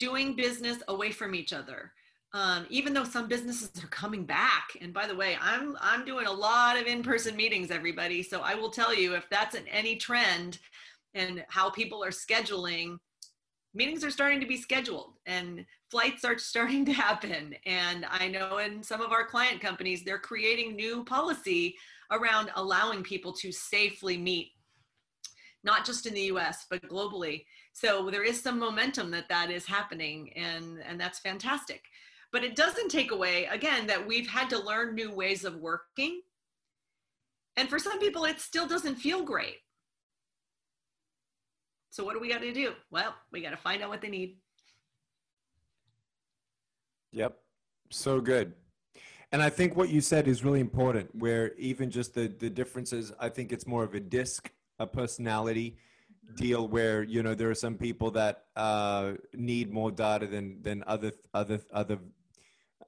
doing 0.02 0.34
business 0.34 0.78
away 0.88 1.12
from 1.12 1.32
each 1.32 1.52
other. 1.52 1.92
Um, 2.34 2.66
even 2.70 2.92
though 2.92 3.04
some 3.04 3.28
businesses 3.28 3.70
are 3.84 3.86
coming 3.88 4.24
back. 4.24 4.76
And 4.80 4.92
by 4.92 5.06
the 5.06 5.14
way 5.14 5.36
i'm 5.40 5.76
i'm 5.80 6.04
doing 6.04 6.26
a 6.26 6.32
lot 6.32 6.76
of 6.76 6.86
in-person 6.86 7.36
meetings 7.36 7.70
everybody. 7.70 8.22
So 8.22 8.40
i 8.40 8.54
will 8.56 8.70
tell 8.70 8.92
you 8.92 9.14
if 9.14 9.26
that's 9.30 9.54
an 9.54 9.66
any 9.70 9.94
trend 9.96 10.58
and 11.14 11.44
how 11.48 11.70
people 11.70 12.02
are 12.02 12.10
scheduling 12.10 12.96
meetings 13.74 14.02
are 14.02 14.10
starting 14.10 14.40
to 14.40 14.46
be 14.46 14.56
scheduled 14.56 15.12
and 15.26 15.64
flights 15.90 16.24
are 16.24 16.38
starting 16.52 16.84
to 16.86 16.92
happen. 16.92 17.54
And 17.64 18.04
i 18.10 18.26
know 18.26 18.58
in 18.58 18.82
some 18.82 19.00
of 19.00 19.12
our 19.12 19.24
client 19.24 19.60
companies 19.60 20.02
they're 20.02 20.18
creating 20.18 20.74
new 20.74 21.04
policy 21.04 21.76
around 22.10 22.50
allowing 22.56 23.04
people 23.04 23.32
to 23.34 23.52
safely 23.52 24.16
meet 24.16 24.48
not 25.64 25.84
just 25.84 26.06
in 26.06 26.14
the 26.14 26.22
us 26.22 26.66
but 26.68 26.82
globally. 26.88 27.44
So 27.72 28.10
there 28.10 28.24
is 28.24 28.40
some 28.40 28.58
momentum 28.58 29.10
that 29.12 29.28
that 29.28 29.50
is 29.50 29.66
happening 29.66 30.32
and 30.34 30.78
and 30.86 31.00
that's 31.00 31.18
fantastic. 31.18 31.84
But 32.32 32.44
it 32.44 32.56
doesn't 32.56 32.90
take 32.90 33.12
away 33.12 33.46
again 33.46 33.86
that 33.86 34.06
we've 34.06 34.28
had 34.28 34.50
to 34.50 34.58
learn 34.58 34.94
new 34.94 35.12
ways 35.12 35.44
of 35.44 35.56
working. 35.56 36.22
And 37.56 37.68
for 37.68 37.78
some 37.78 37.98
people 37.98 38.24
it 38.24 38.40
still 38.40 38.66
doesn't 38.66 38.96
feel 38.96 39.22
great. 39.22 39.56
So 41.90 42.04
what 42.04 42.14
do 42.14 42.20
we 42.20 42.28
got 42.28 42.40
to 42.40 42.52
do? 42.52 42.72
Well 42.90 43.14
we 43.30 43.42
got 43.42 43.50
to 43.50 43.56
find 43.56 43.82
out 43.82 43.90
what 43.90 44.00
they 44.00 44.08
need. 44.08 44.36
Yep. 47.12 47.36
So 47.90 48.20
good. 48.20 48.54
And 49.32 49.42
i 49.42 49.48
think 49.48 49.76
what 49.76 49.88
you 49.88 50.00
said 50.00 50.28
is 50.28 50.44
really 50.44 50.60
important 50.60 51.14
where 51.14 51.54
even 51.54 51.90
just 51.90 52.14
the 52.14 52.28
the 52.28 52.50
differences 52.50 53.12
i 53.18 53.30
think 53.30 53.50
it's 53.50 53.66
more 53.66 53.82
of 53.82 53.94
a 53.94 54.00
DISC 54.00 54.50
a 54.82 54.86
personality 54.86 55.76
deal 56.36 56.66
where 56.68 57.02
you 57.02 57.22
know 57.22 57.34
there 57.34 57.50
are 57.50 57.54
some 57.66 57.76
people 57.76 58.10
that 58.10 58.44
uh, 58.56 59.12
need 59.34 59.72
more 59.72 59.90
data 59.90 60.26
than 60.26 60.60
than 60.62 60.82
other 60.86 61.12
other 61.34 61.60
other 61.72 61.98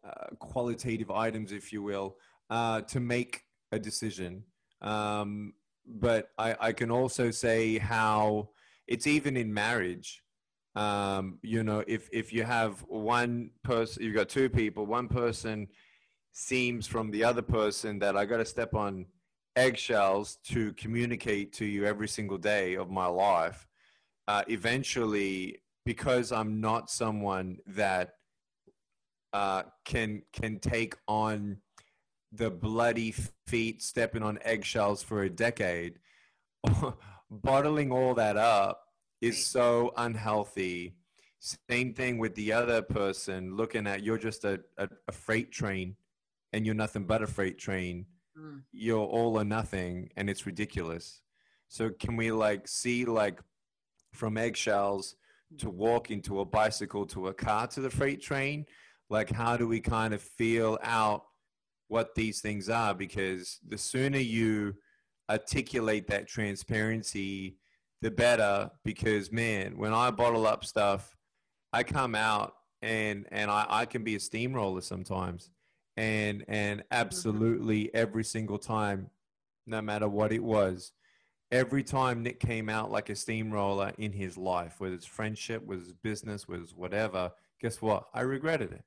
uh, 0.05 0.27
qualitative 0.39 1.11
items, 1.11 1.51
if 1.53 1.73
you 1.73 1.83
will, 1.83 2.17
uh, 2.51 2.81
to 2.83 3.01
make 3.01 3.43
a 3.73 3.79
decision. 3.79 4.43
Um, 4.83 5.55
but 5.87 6.31
I, 6.37 6.57
I 6.61 6.73
can 6.73 6.91
also 6.91 7.31
say 7.31 7.79
how 7.79 8.51
it's 8.87 9.07
even 9.07 9.37
in 9.37 9.53
marriage. 9.53 10.23
Um, 10.77 11.39
you 11.43 11.63
know, 11.63 11.85
if 11.87 12.09
if 12.13 12.33
you 12.33 12.45
have 12.45 12.81
one 12.89 13.51
person, 13.63 14.03
you've 14.03 14.15
got 14.15 14.29
two 14.29 14.49
people. 14.51 14.85
One 14.85 15.09
person 15.09 15.69
seems 16.33 16.87
from 16.87 17.11
the 17.11 17.23
other 17.25 17.43
person 17.43 17.99
that 18.01 18.17
I 18.17 18.27
got 18.27 18.39
to 18.39 18.45
step 18.45 18.75
on 18.75 19.07
eggshells 19.57 20.39
to 20.45 20.73
communicate 20.75 21.53
to 21.55 21.65
you 21.65 21.85
every 21.85 22.09
single 22.09 22.39
day 22.39 22.75
of 22.75 22.91
my 22.91 23.07
life, 23.07 23.67
uh, 24.29 24.43
eventually, 24.49 25.63
because 25.85 26.33
I'm 26.33 26.61
not 26.61 26.91
someone 26.91 27.59
that 27.67 28.15
uh, 29.33 29.65
can 29.85 30.23
can 30.33 30.59
take 30.61 30.97
on 31.09 31.59
the 32.33 32.51
bloody 32.51 33.15
feet 33.47 33.83
stepping 33.83 34.23
on 34.23 34.39
eggshells 34.43 35.03
for 35.03 35.23
a 35.23 35.31
decade, 35.31 35.99
bottling 37.31 37.93
all 37.93 38.15
that 38.15 38.37
up 38.37 38.81
is 39.21 39.47
so 39.47 39.93
unhealthy. 39.97 40.97
Same 41.69 41.93
thing 41.95 42.19
with 42.19 42.35
the 42.35 42.53
other 42.53 42.83
person 42.83 43.57
looking 43.57 43.87
at 43.87 44.03
you're 44.03 44.19
just 44.19 44.45
a, 44.45 44.61
a, 44.79 44.89
a 45.09 45.13
freight 45.13 45.53
train 45.53 45.97
and 46.53 46.65
you're 46.65 46.75
nothing 46.75 47.05
but 47.05 47.23
a 47.23 47.27
freight 47.27 47.59
train 47.59 48.07
mm. 48.39 48.63
you're 48.73 48.99
all 48.99 49.39
or 49.39 49.45
nothing 49.45 50.11
and 50.17 50.29
it's 50.29 50.47
ridiculous. 50.47 51.21
So 51.69 51.91
can 51.91 52.17
we 52.17 52.31
like 52.31 52.69
see 52.69 53.05
like 53.05 53.41
from 54.13 54.37
eggshells 54.37 55.17
to 55.59 55.71
walk 55.71 56.11
into 56.11 56.41
a 56.41 56.45
bicycle 56.45 57.07
to 57.07 57.29
a 57.29 57.35
car 57.35 57.67
to 57.69 57.81
the 57.81 57.91
freight 57.91 58.23
train? 58.23 58.67
Like 59.11 59.31
how 59.31 59.57
do 59.57 59.67
we 59.67 59.81
kind 59.81 60.15
of 60.15 60.23
feel 60.23 60.79
out 60.83 61.25
what 61.89 62.15
these 62.15 62.41
things 62.41 62.69
are? 62.69 62.95
Because 62.95 63.59
the 63.67 63.79
sooner 63.79 64.19
you 64.19 64.75
articulate 65.31 66.07
that 66.09 66.29
transparency 66.29 67.57
the 68.03 68.11
better. 68.11 68.71
Because 68.85 69.33
man 69.33 69.79
when 69.79 69.95
i 69.95 70.11
bottle 70.11 70.47
up 70.47 70.65
stuff 70.65 71.17
i 71.73 71.83
come 71.83 72.15
out 72.15 72.53
and 72.83 73.27
and 73.33 73.51
i, 73.51 73.67
I 73.69 73.87
can 73.87 74.05
be 74.05 74.15
a 74.15 74.21
steamroller 74.21 74.83
sometimes 74.83 75.51
and 75.97 76.45
and 76.49 76.81
mm-hmm. 76.81 76.87
absolutely 76.93 77.95
every 77.95 78.25
single 78.25 78.59
time 78.59 79.11
no 79.67 79.81
matter 79.81 80.09
what 80.09 80.33
it 80.33 80.43
was 80.43 80.93
every 81.55 81.85
time 81.85 82.23
Nick 82.23 82.41
came 82.41 82.69
out 82.69 82.91
like 82.91 83.11
a 83.11 83.15
steamroller 83.17 83.93
in 83.97 84.13
his 84.13 84.37
life, 84.37 84.75
whether 84.79 84.95
it's 84.95 85.07
friendship, 85.07 85.65
whether 85.65 85.81
it's 85.83 85.93
business, 85.93 86.49
whether 86.49 86.63
it's 86.63 86.75
whatever, 86.75 87.31
guess 87.61 87.81
what? 87.81 88.09
I 88.13 88.23
regretted 88.23 88.73
it. 88.73 88.83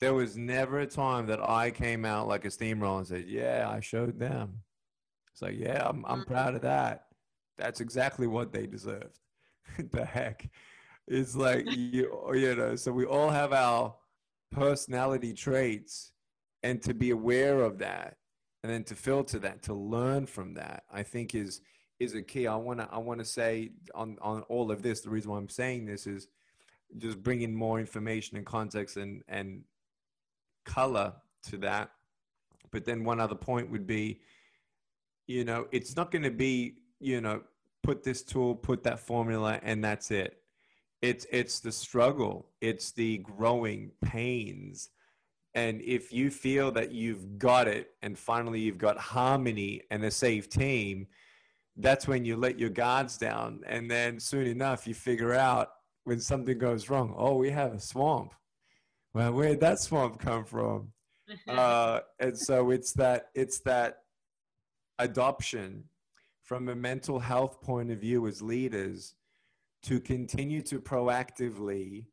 There 0.00 0.14
was 0.14 0.36
never 0.36 0.78
a 0.80 0.86
time 0.86 1.26
that 1.26 1.40
I 1.40 1.72
came 1.72 2.04
out 2.04 2.28
like 2.28 2.44
a 2.44 2.50
steamroller 2.50 2.98
and 2.98 3.06
said, 3.06 3.24
Yeah, 3.26 3.68
I 3.68 3.80
showed 3.80 4.18
them. 4.20 4.62
It's 5.32 5.42
like, 5.42 5.58
Yeah, 5.58 5.86
I'm, 5.88 6.04
I'm 6.06 6.20
Mm-hmm. 6.20 6.32
proud 6.32 6.54
of 6.54 6.62
that. 6.62 7.06
That's 7.58 7.80
exactly 7.80 8.28
what 8.28 8.52
they 8.52 8.66
deserved. 8.66 9.18
the 9.90 10.04
heck? 10.04 10.48
It's 11.08 11.34
like, 11.34 11.68
you, 11.68 12.30
you 12.34 12.54
know, 12.54 12.76
so 12.76 12.92
we 12.92 13.04
all 13.04 13.30
have 13.30 13.52
our 13.52 13.94
personality 14.52 15.32
traits 15.32 16.12
and 16.62 16.80
to 16.82 16.94
be 16.94 17.10
aware 17.10 17.62
of 17.62 17.78
that 17.78 18.16
and 18.62 18.72
then 18.72 18.84
to 18.84 18.94
filter 18.94 19.38
that 19.38 19.62
to 19.62 19.74
learn 19.74 20.26
from 20.26 20.54
that 20.54 20.84
i 20.92 21.02
think 21.02 21.34
is 21.34 21.60
is 21.98 22.14
a 22.14 22.22
key. 22.22 22.48
I 22.48 22.56
want 22.56 22.80
to 22.80 22.88
i 22.90 22.98
want 22.98 23.20
to 23.20 23.24
say 23.24 23.70
on 23.94 24.18
on 24.20 24.42
all 24.42 24.70
of 24.70 24.82
this 24.82 25.00
the 25.00 25.10
reason 25.10 25.30
why 25.30 25.38
i'm 25.38 25.48
saying 25.48 25.86
this 25.86 26.06
is 26.06 26.28
just 26.98 27.22
bringing 27.22 27.54
more 27.54 27.80
information 27.80 28.36
and 28.36 28.44
context 28.44 28.96
and 28.96 29.22
and 29.28 29.62
color 30.64 31.14
to 31.44 31.56
that. 31.58 31.90
But 32.70 32.84
then 32.84 33.04
one 33.04 33.20
other 33.20 33.34
point 33.34 33.70
would 33.70 33.86
be 33.86 34.20
you 35.26 35.44
know 35.44 35.66
it's 35.72 35.96
not 35.96 36.10
going 36.10 36.22
to 36.22 36.30
be 36.30 36.76
you 37.00 37.20
know 37.20 37.42
put 37.82 38.02
this 38.02 38.22
tool 38.22 38.54
put 38.54 38.82
that 38.84 38.98
formula 38.98 39.60
and 39.62 39.84
that's 39.84 40.10
it 40.10 40.41
it's 41.02 41.26
it's 41.30 41.60
the 41.60 41.72
struggle 41.72 42.46
it's 42.60 42.92
the 42.92 43.18
growing 43.18 43.90
pains. 44.04 44.88
And 45.54 45.82
if 45.82 46.12
you 46.14 46.30
feel 46.30 46.72
that 46.72 46.92
you've 46.92 47.38
got 47.38 47.68
it 47.68 47.90
and 48.00 48.18
finally 48.18 48.60
you've 48.60 48.78
got 48.78 48.96
harmony 48.96 49.82
and 49.90 50.02
a 50.04 50.10
safe 50.10 50.48
team 50.48 51.08
that's 51.76 52.06
when 52.06 52.24
you 52.24 52.36
let 52.36 52.58
your 52.58 52.70
guards 52.70 53.16
down. 53.16 53.62
And 53.66 53.90
then 53.90 54.20
soon 54.20 54.46
enough 54.46 54.86
you 54.86 54.94
figure 54.94 55.34
out 55.34 55.68
when 56.04 56.20
something 56.20 56.56
goes 56.56 56.88
wrong 56.88 57.14
oh 57.16 57.36
we 57.36 57.50
have 57.50 57.74
a 57.74 57.80
swamp. 57.80 58.34
Well 59.12 59.32
where'd 59.32 59.60
that 59.60 59.80
swamp 59.80 60.18
come 60.18 60.44
from? 60.44 60.92
Uh, 61.48 62.00
and 62.18 62.36
so 62.36 62.70
it's 62.70 62.92
that 62.92 63.28
it's 63.34 63.60
that 63.60 64.00
adoption 64.98 65.84
from 66.42 66.68
a 66.68 66.74
mental 66.74 67.18
health 67.18 67.62
point 67.62 67.90
of 67.90 67.98
view 67.98 68.26
as 68.26 68.42
leaders 68.42 69.14
to 69.84 70.00
continue 70.00 70.62
to 70.62 70.80
proactively 70.80 72.06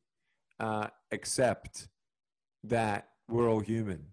uh, 0.59 0.87
accept 1.11 1.87
that 2.63 3.09
we're 3.27 3.49
all 3.49 3.59
human 3.59 4.05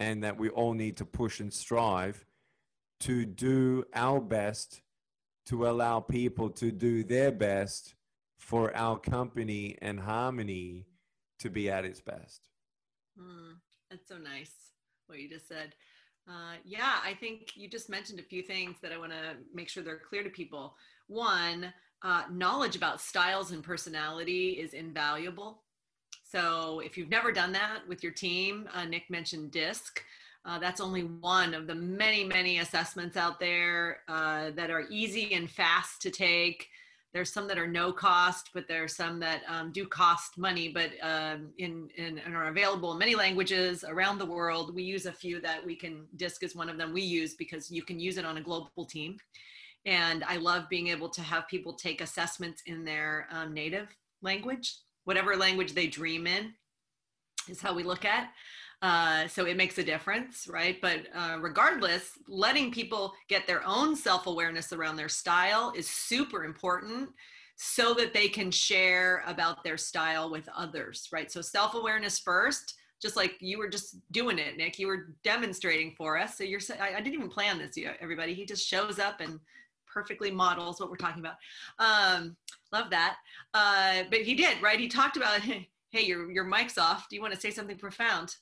and 0.00 0.22
that 0.24 0.36
we 0.36 0.48
all 0.50 0.74
need 0.74 0.96
to 0.96 1.04
push 1.04 1.40
and 1.40 1.52
strive 1.52 2.24
to 3.00 3.24
do 3.24 3.84
our 3.94 4.20
best 4.20 4.82
to 5.46 5.68
allow 5.68 6.00
people 6.00 6.50
to 6.50 6.72
do 6.72 7.04
their 7.04 7.30
best 7.30 7.94
for 8.38 8.76
our 8.76 8.98
company 8.98 9.76
and 9.80 10.00
harmony 10.00 10.86
to 11.38 11.50
be 11.50 11.70
at 11.70 11.84
its 11.84 12.00
best. 12.00 12.42
Mm, 13.18 13.54
that's 13.90 14.08
so 14.08 14.18
nice 14.18 14.52
what 15.06 15.20
you 15.20 15.28
just 15.28 15.48
said. 15.48 15.74
Uh, 16.28 16.56
yeah, 16.64 16.96
I 17.04 17.14
think 17.14 17.52
you 17.54 17.68
just 17.70 17.88
mentioned 17.88 18.18
a 18.18 18.24
few 18.24 18.42
things 18.42 18.76
that 18.82 18.92
I 18.92 18.98
want 18.98 19.12
to 19.12 19.36
make 19.54 19.68
sure 19.68 19.82
they're 19.82 20.00
clear 20.00 20.24
to 20.24 20.30
people. 20.30 20.74
One, 21.06 21.72
uh, 22.02 22.24
knowledge 22.30 22.76
about 22.76 23.00
styles 23.00 23.52
and 23.52 23.62
personality 23.62 24.50
is 24.50 24.74
invaluable. 24.74 25.62
So 26.30 26.80
if 26.80 26.98
you've 26.98 27.08
never 27.08 27.32
done 27.32 27.52
that 27.52 27.80
with 27.88 28.02
your 28.02 28.12
team, 28.12 28.68
uh, 28.74 28.84
Nick 28.84 29.08
mentioned 29.08 29.52
DISC. 29.52 30.02
Uh, 30.44 30.58
that's 30.58 30.80
only 30.80 31.02
one 31.02 31.54
of 31.54 31.66
the 31.66 31.74
many, 31.74 32.22
many 32.22 32.58
assessments 32.58 33.16
out 33.16 33.40
there 33.40 34.00
uh, 34.08 34.50
that 34.54 34.70
are 34.70 34.86
easy 34.90 35.34
and 35.34 35.50
fast 35.50 36.00
to 36.02 36.10
take. 36.10 36.68
There's 37.12 37.32
some 37.32 37.48
that 37.48 37.58
are 37.58 37.66
no 37.66 37.92
cost, 37.92 38.50
but 38.52 38.68
there 38.68 38.84
are 38.84 38.88
some 38.88 39.18
that 39.20 39.42
um, 39.48 39.72
do 39.72 39.86
cost 39.86 40.36
money, 40.36 40.68
but 40.68 40.90
um, 41.02 41.48
in, 41.58 41.88
in, 41.96 42.18
and 42.18 42.36
are 42.36 42.48
available 42.48 42.92
in 42.92 42.98
many 42.98 43.14
languages 43.14 43.84
around 43.88 44.18
the 44.18 44.26
world. 44.26 44.74
We 44.74 44.82
use 44.82 45.06
a 45.06 45.12
few 45.12 45.40
that 45.40 45.64
we 45.64 45.74
can, 45.74 46.06
DISC 46.16 46.42
is 46.42 46.54
one 46.54 46.68
of 46.68 46.76
them 46.76 46.92
we 46.92 47.02
use 47.02 47.34
because 47.34 47.70
you 47.70 47.82
can 47.82 47.98
use 47.98 48.18
it 48.18 48.24
on 48.24 48.36
a 48.36 48.42
global 48.42 48.84
team. 48.84 49.16
And 49.86 50.24
I 50.24 50.36
love 50.36 50.68
being 50.68 50.88
able 50.88 51.08
to 51.10 51.22
have 51.22 51.48
people 51.48 51.72
take 51.72 52.00
assessments 52.00 52.62
in 52.66 52.84
their 52.84 53.28
um, 53.30 53.54
native 53.54 53.88
language, 54.20 54.74
whatever 55.04 55.36
language 55.36 55.72
they 55.72 55.86
dream 55.86 56.26
in, 56.26 56.52
is 57.48 57.60
how 57.60 57.72
we 57.72 57.84
look 57.84 58.04
at. 58.04 58.30
Uh, 58.82 59.26
so 59.28 59.46
it 59.46 59.56
makes 59.56 59.78
a 59.78 59.84
difference, 59.84 60.48
right? 60.48 60.78
But 60.82 61.06
uh, 61.14 61.38
regardless, 61.40 62.10
letting 62.28 62.72
people 62.72 63.14
get 63.28 63.46
their 63.46 63.66
own 63.66 63.96
self 63.96 64.26
awareness 64.26 64.72
around 64.72 64.96
their 64.96 65.08
style 65.08 65.72
is 65.74 65.88
super 65.88 66.44
important 66.44 67.10
so 67.56 67.94
that 67.94 68.12
they 68.12 68.28
can 68.28 68.50
share 68.50 69.22
about 69.26 69.64
their 69.64 69.78
style 69.78 70.30
with 70.30 70.46
others, 70.54 71.08
right? 71.10 71.30
So 71.30 71.40
self 71.40 71.74
awareness 71.74 72.18
first, 72.18 72.74
just 73.00 73.16
like 73.16 73.36
you 73.40 73.58
were 73.58 73.68
just 73.68 73.96
doing 74.12 74.38
it, 74.38 74.56
Nick. 74.56 74.78
You 74.78 74.88
were 74.88 75.14
demonstrating 75.24 75.94
for 75.96 76.18
us. 76.18 76.36
So 76.36 76.44
you're, 76.44 76.60
I, 76.78 76.96
I 76.96 77.00
didn't 77.00 77.14
even 77.14 77.30
plan 77.30 77.58
this, 77.58 77.76
You, 77.76 77.90
everybody. 78.00 78.34
He 78.34 78.44
just 78.44 78.66
shows 78.66 78.98
up 78.98 79.20
and 79.20 79.40
perfectly 79.96 80.30
models 80.30 80.78
what 80.78 80.90
we're 80.90 80.96
talking 80.96 81.24
about. 81.24 81.36
Um, 81.78 82.36
love 82.70 82.90
that. 82.90 83.16
Uh, 83.54 84.02
but 84.10 84.20
he 84.20 84.34
did, 84.34 84.60
right? 84.60 84.78
He 84.78 84.88
talked 84.88 85.16
about, 85.16 85.40
hey, 85.90 86.02
your 86.02 86.30
your 86.30 86.44
mic's 86.44 86.76
off. 86.76 87.08
Do 87.08 87.16
you 87.16 87.22
want 87.22 87.32
to 87.32 87.40
say 87.40 87.50
something 87.50 87.78
profound? 87.78 88.36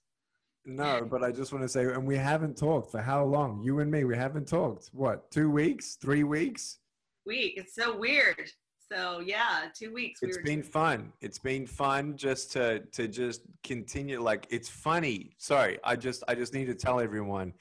No, 0.67 1.07
but 1.09 1.23
I 1.23 1.31
just 1.31 1.53
want 1.53 1.63
to 1.63 1.69
say, 1.69 1.85
and 1.85 2.05
we 2.07 2.17
haven't 2.17 2.57
talked 2.57 2.91
for 2.91 3.01
how 3.01 3.25
long? 3.25 3.63
You 3.63 3.79
and 3.79 3.91
me, 3.91 4.03
we 4.05 4.17
haven't 4.17 4.49
talked. 4.49 4.89
What, 4.93 5.31
two 5.31 5.51
weeks, 5.51 5.97
three 6.01 6.25
weeks? 6.25 6.79
Week. 7.27 7.55
It's 7.57 7.75
so 7.75 7.97
weird. 7.97 8.51
So 8.91 9.21
yeah, 9.21 9.67
two 9.79 9.93
weeks. 9.93 10.23
It's 10.23 10.39
we 10.39 10.43
been 10.43 10.63
fun. 10.63 11.13
It's 11.21 11.39
been 11.39 11.67
fun 11.67 12.17
just 12.17 12.51
to 12.53 12.81
to 12.81 13.07
just 13.07 13.43
continue. 13.63 14.21
Like 14.21 14.49
it's 14.51 14.69
funny. 14.69 15.37
Sorry, 15.39 15.79
I 15.85 15.95
just 15.95 16.25
I 16.27 16.35
just 16.35 16.53
need 16.53 16.67
to 16.67 16.75
tell 16.75 16.99
everyone 16.99 17.53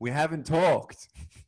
we 0.00 0.10
haven't 0.10 0.46
talked. 0.46 1.08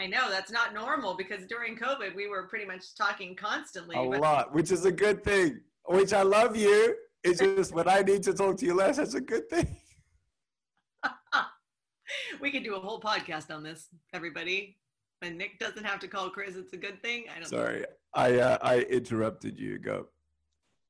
I 0.00 0.06
know 0.06 0.30
that's 0.30 0.50
not 0.50 0.72
normal 0.72 1.14
because 1.14 1.44
during 1.46 1.76
COVID 1.76 2.14
we 2.16 2.26
were 2.26 2.44
pretty 2.44 2.64
much 2.64 2.94
talking 2.96 3.36
constantly. 3.36 3.96
A 3.96 4.08
but- 4.08 4.20
lot, 4.20 4.54
which 4.54 4.72
is 4.72 4.86
a 4.86 4.92
good 4.92 5.22
thing. 5.22 5.60
Which 5.86 6.12
I 6.12 6.22
love 6.22 6.56
you. 6.56 6.96
It's 7.22 7.40
just 7.40 7.74
when 7.74 7.86
I 7.86 8.00
need 8.00 8.22
to 8.22 8.32
talk 8.32 8.56
to 8.58 8.66
you 8.66 8.74
less, 8.74 8.96
that's 8.96 9.14
a 9.14 9.20
good 9.20 9.50
thing. 9.50 9.76
we 12.40 12.50
could 12.50 12.64
do 12.64 12.76
a 12.76 12.80
whole 12.80 13.00
podcast 13.00 13.54
on 13.54 13.62
this, 13.62 13.88
everybody. 14.14 14.78
When 15.20 15.36
Nick 15.36 15.58
doesn't 15.58 15.84
have 15.84 16.00
to 16.00 16.08
call 16.08 16.30
Chris, 16.30 16.56
it's 16.56 16.72
a 16.72 16.78
good 16.78 17.02
thing. 17.02 17.24
I 17.34 17.40
don't. 17.40 17.48
Sorry, 17.48 17.84
I 18.14 18.38
uh, 18.38 18.58
I 18.62 18.78
interrupted 18.80 19.58
you. 19.58 19.78
Go. 19.78 20.06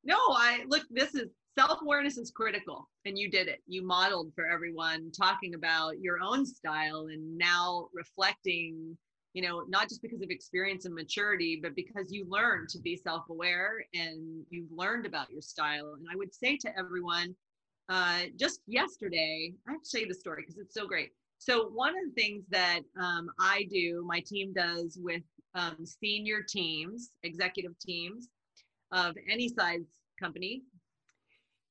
No, 0.04 0.16
I 0.16 0.64
look. 0.68 0.84
This 0.88 1.16
is 1.16 1.30
self 1.58 1.80
awareness 1.82 2.18
is 2.18 2.30
critical, 2.30 2.88
and 3.04 3.18
you 3.18 3.30
did 3.30 3.48
it. 3.48 3.60
You 3.66 3.86
modeled 3.86 4.32
for 4.34 4.46
everyone, 4.46 5.10
talking 5.12 5.54
about 5.54 6.00
your 6.00 6.18
own 6.22 6.46
style, 6.46 7.08
and 7.12 7.36
now 7.36 7.88
reflecting. 7.94 8.96
You 9.32 9.42
know, 9.42 9.62
not 9.68 9.88
just 9.88 10.02
because 10.02 10.22
of 10.22 10.30
experience 10.30 10.86
and 10.86 10.94
maturity, 10.94 11.60
but 11.62 11.76
because 11.76 12.10
you 12.10 12.26
learned 12.28 12.68
to 12.70 12.80
be 12.80 12.96
self 12.96 13.28
aware 13.30 13.84
and 13.94 14.44
you've 14.50 14.72
learned 14.72 15.06
about 15.06 15.30
your 15.30 15.40
style. 15.40 15.94
And 15.96 16.06
I 16.12 16.16
would 16.16 16.34
say 16.34 16.56
to 16.56 16.76
everyone, 16.76 17.36
uh, 17.88 18.22
just 18.36 18.60
yesterday, 18.66 19.52
I 19.68 19.72
have 19.72 19.82
to 19.82 19.90
tell 19.90 20.00
you 20.00 20.08
the 20.08 20.14
story 20.14 20.42
because 20.42 20.58
it's 20.58 20.74
so 20.74 20.86
great. 20.86 21.10
So 21.38 21.68
one 21.68 21.90
of 21.90 22.04
the 22.12 22.20
things 22.20 22.44
that 22.50 22.80
um, 23.00 23.30
I 23.40 23.66
do, 23.70 24.04
my 24.06 24.20
team 24.20 24.52
does 24.52 24.98
with 25.00 25.22
um, 25.54 25.86
senior 25.86 26.42
teams, 26.46 27.10
executive 27.22 27.78
teams 27.78 28.28
of 28.92 29.16
any 29.30 29.48
size 29.48 29.80
company, 30.20 30.62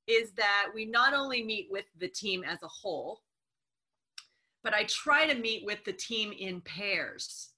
is 0.09 0.31
that 0.31 0.67
we 0.73 0.85
not 0.85 1.13
only 1.13 1.43
meet 1.43 1.67
with 1.69 1.85
the 1.99 2.07
team 2.07 2.43
as 2.43 2.63
a 2.63 2.67
whole, 2.67 3.21
but 4.63 4.73
I 4.73 4.83
try 4.85 5.25
to 5.25 5.39
meet 5.39 5.65
with 5.65 5.83
the 5.85 5.93
team 5.93 6.33
in 6.37 6.61
pairs. 6.61 7.49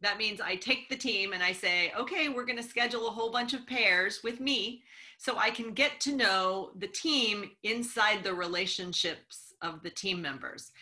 That 0.00 0.18
means 0.18 0.40
I 0.40 0.56
take 0.56 0.88
the 0.88 0.96
team 0.96 1.32
and 1.32 1.42
I 1.42 1.52
say, 1.52 1.92
okay, 1.98 2.28
we're 2.28 2.44
going 2.44 2.58
to 2.58 2.68
schedule 2.68 3.08
a 3.08 3.12
whole 3.12 3.30
bunch 3.30 3.54
of 3.54 3.66
pairs 3.66 4.20
with 4.22 4.40
me 4.40 4.82
so 5.16 5.38
I 5.38 5.50
can 5.50 5.72
get 5.72 6.00
to 6.00 6.16
know 6.16 6.72
the 6.78 6.88
team 6.88 7.52
inside 7.62 8.22
the 8.22 8.34
relationships 8.34 9.54
of 9.62 9.82
the 9.82 9.90
team 9.90 10.20
members. 10.20 10.72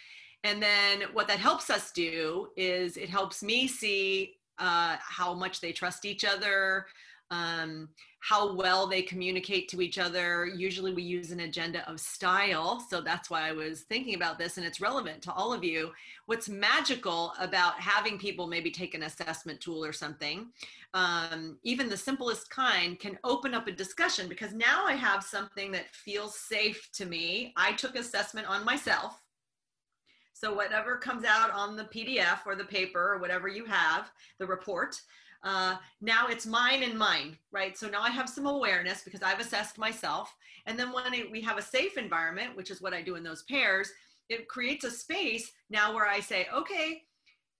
And 0.44 0.60
then 0.60 1.02
what 1.12 1.28
that 1.28 1.38
helps 1.38 1.70
us 1.70 1.92
do 1.92 2.48
is 2.56 2.96
it 2.96 3.08
helps 3.08 3.42
me 3.42 3.68
see 3.68 4.34
uh, 4.58 4.96
how 4.98 5.34
much 5.34 5.60
they 5.60 5.72
trust 5.72 6.04
each 6.04 6.24
other, 6.24 6.86
um, 7.32 7.88
how 8.20 8.54
well 8.54 8.86
they 8.86 9.02
communicate 9.02 9.68
to 9.68 9.80
each 9.80 9.98
other. 9.98 10.46
Usually 10.46 10.92
we 10.92 11.02
use 11.02 11.32
an 11.32 11.40
agenda 11.40 11.88
of 11.90 11.98
style. 11.98 12.78
So 12.88 13.00
that's 13.00 13.30
why 13.30 13.48
I 13.48 13.52
was 13.52 13.80
thinking 13.80 14.14
about 14.14 14.38
this 14.38 14.58
and 14.58 14.66
it's 14.66 14.80
relevant 14.80 15.22
to 15.22 15.32
all 15.32 15.52
of 15.52 15.64
you. 15.64 15.90
What's 16.26 16.48
magical 16.48 17.32
about 17.40 17.80
having 17.80 18.18
people 18.18 18.46
maybe 18.46 18.70
take 18.70 18.94
an 18.94 19.04
assessment 19.04 19.60
tool 19.60 19.84
or 19.84 19.92
something, 19.92 20.48
um, 20.94 21.58
even 21.64 21.88
the 21.88 21.96
simplest 21.96 22.48
kind, 22.50 23.00
can 23.00 23.18
open 23.24 23.54
up 23.54 23.66
a 23.66 23.72
discussion 23.72 24.28
because 24.28 24.52
now 24.52 24.84
I 24.84 24.92
have 24.92 25.24
something 25.24 25.72
that 25.72 25.92
feels 25.92 26.38
safe 26.38 26.90
to 26.92 27.06
me. 27.06 27.52
I 27.56 27.72
took 27.72 27.96
assessment 27.96 28.46
on 28.46 28.64
myself. 28.64 29.21
So 30.42 30.52
whatever 30.52 30.96
comes 30.96 31.24
out 31.24 31.52
on 31.52 31.76
the 31.76 31.84
PDF 31.84 32.40
or 32.46 32.56
the 32.56 32.64
paper 32.64 33.12
or 33.12 33.18
whatever 33.18 33.46
you 33.46 33.64
have, 33.64 34.10
the 34.40 34.46
report, 34.46 35.00
uh, 35.44 35.76
now 36.00 36.26
it's 36.26 36.46
mine 36.46 36.82
and 36.82 36.98
mine, 36.98 37.38
right? 37.52 37.78
So 37.78 37.86
now 37.88 38.02
I 38.02 38.10
have 38.10 38.28
some 38.28 38.46
awareness 38.46 39.02
because 39.04 39.22
I've 39.22 39.38
assessed 39.38 39.78
myself. 39.78 40.34
And 40.66 40.76
then 40.76 40.92
when 40.92 41.14
it, 41.14 41.30
we 41.30 41.40
have 41.42 41.58
a 41.58 41.62
safe 41.62 41.96
environment, 41.96 42.56
which 42.56 42.72
is 42.72 42.82
what 42.82 42.92
I 42.92 43.02
do 43.02 43.14
in 43.14 43.22
those 43.22 43.44
pairs, 43.44 43.92
it 44.28 44.48
creates 44.48 44.84
a 44.84 44.90
space 44.90 45.52
now 45.70 45.94
where 45.94 46.08
I 46.08 46.18
say, 46.18 46.48
okay, 46.52 47.02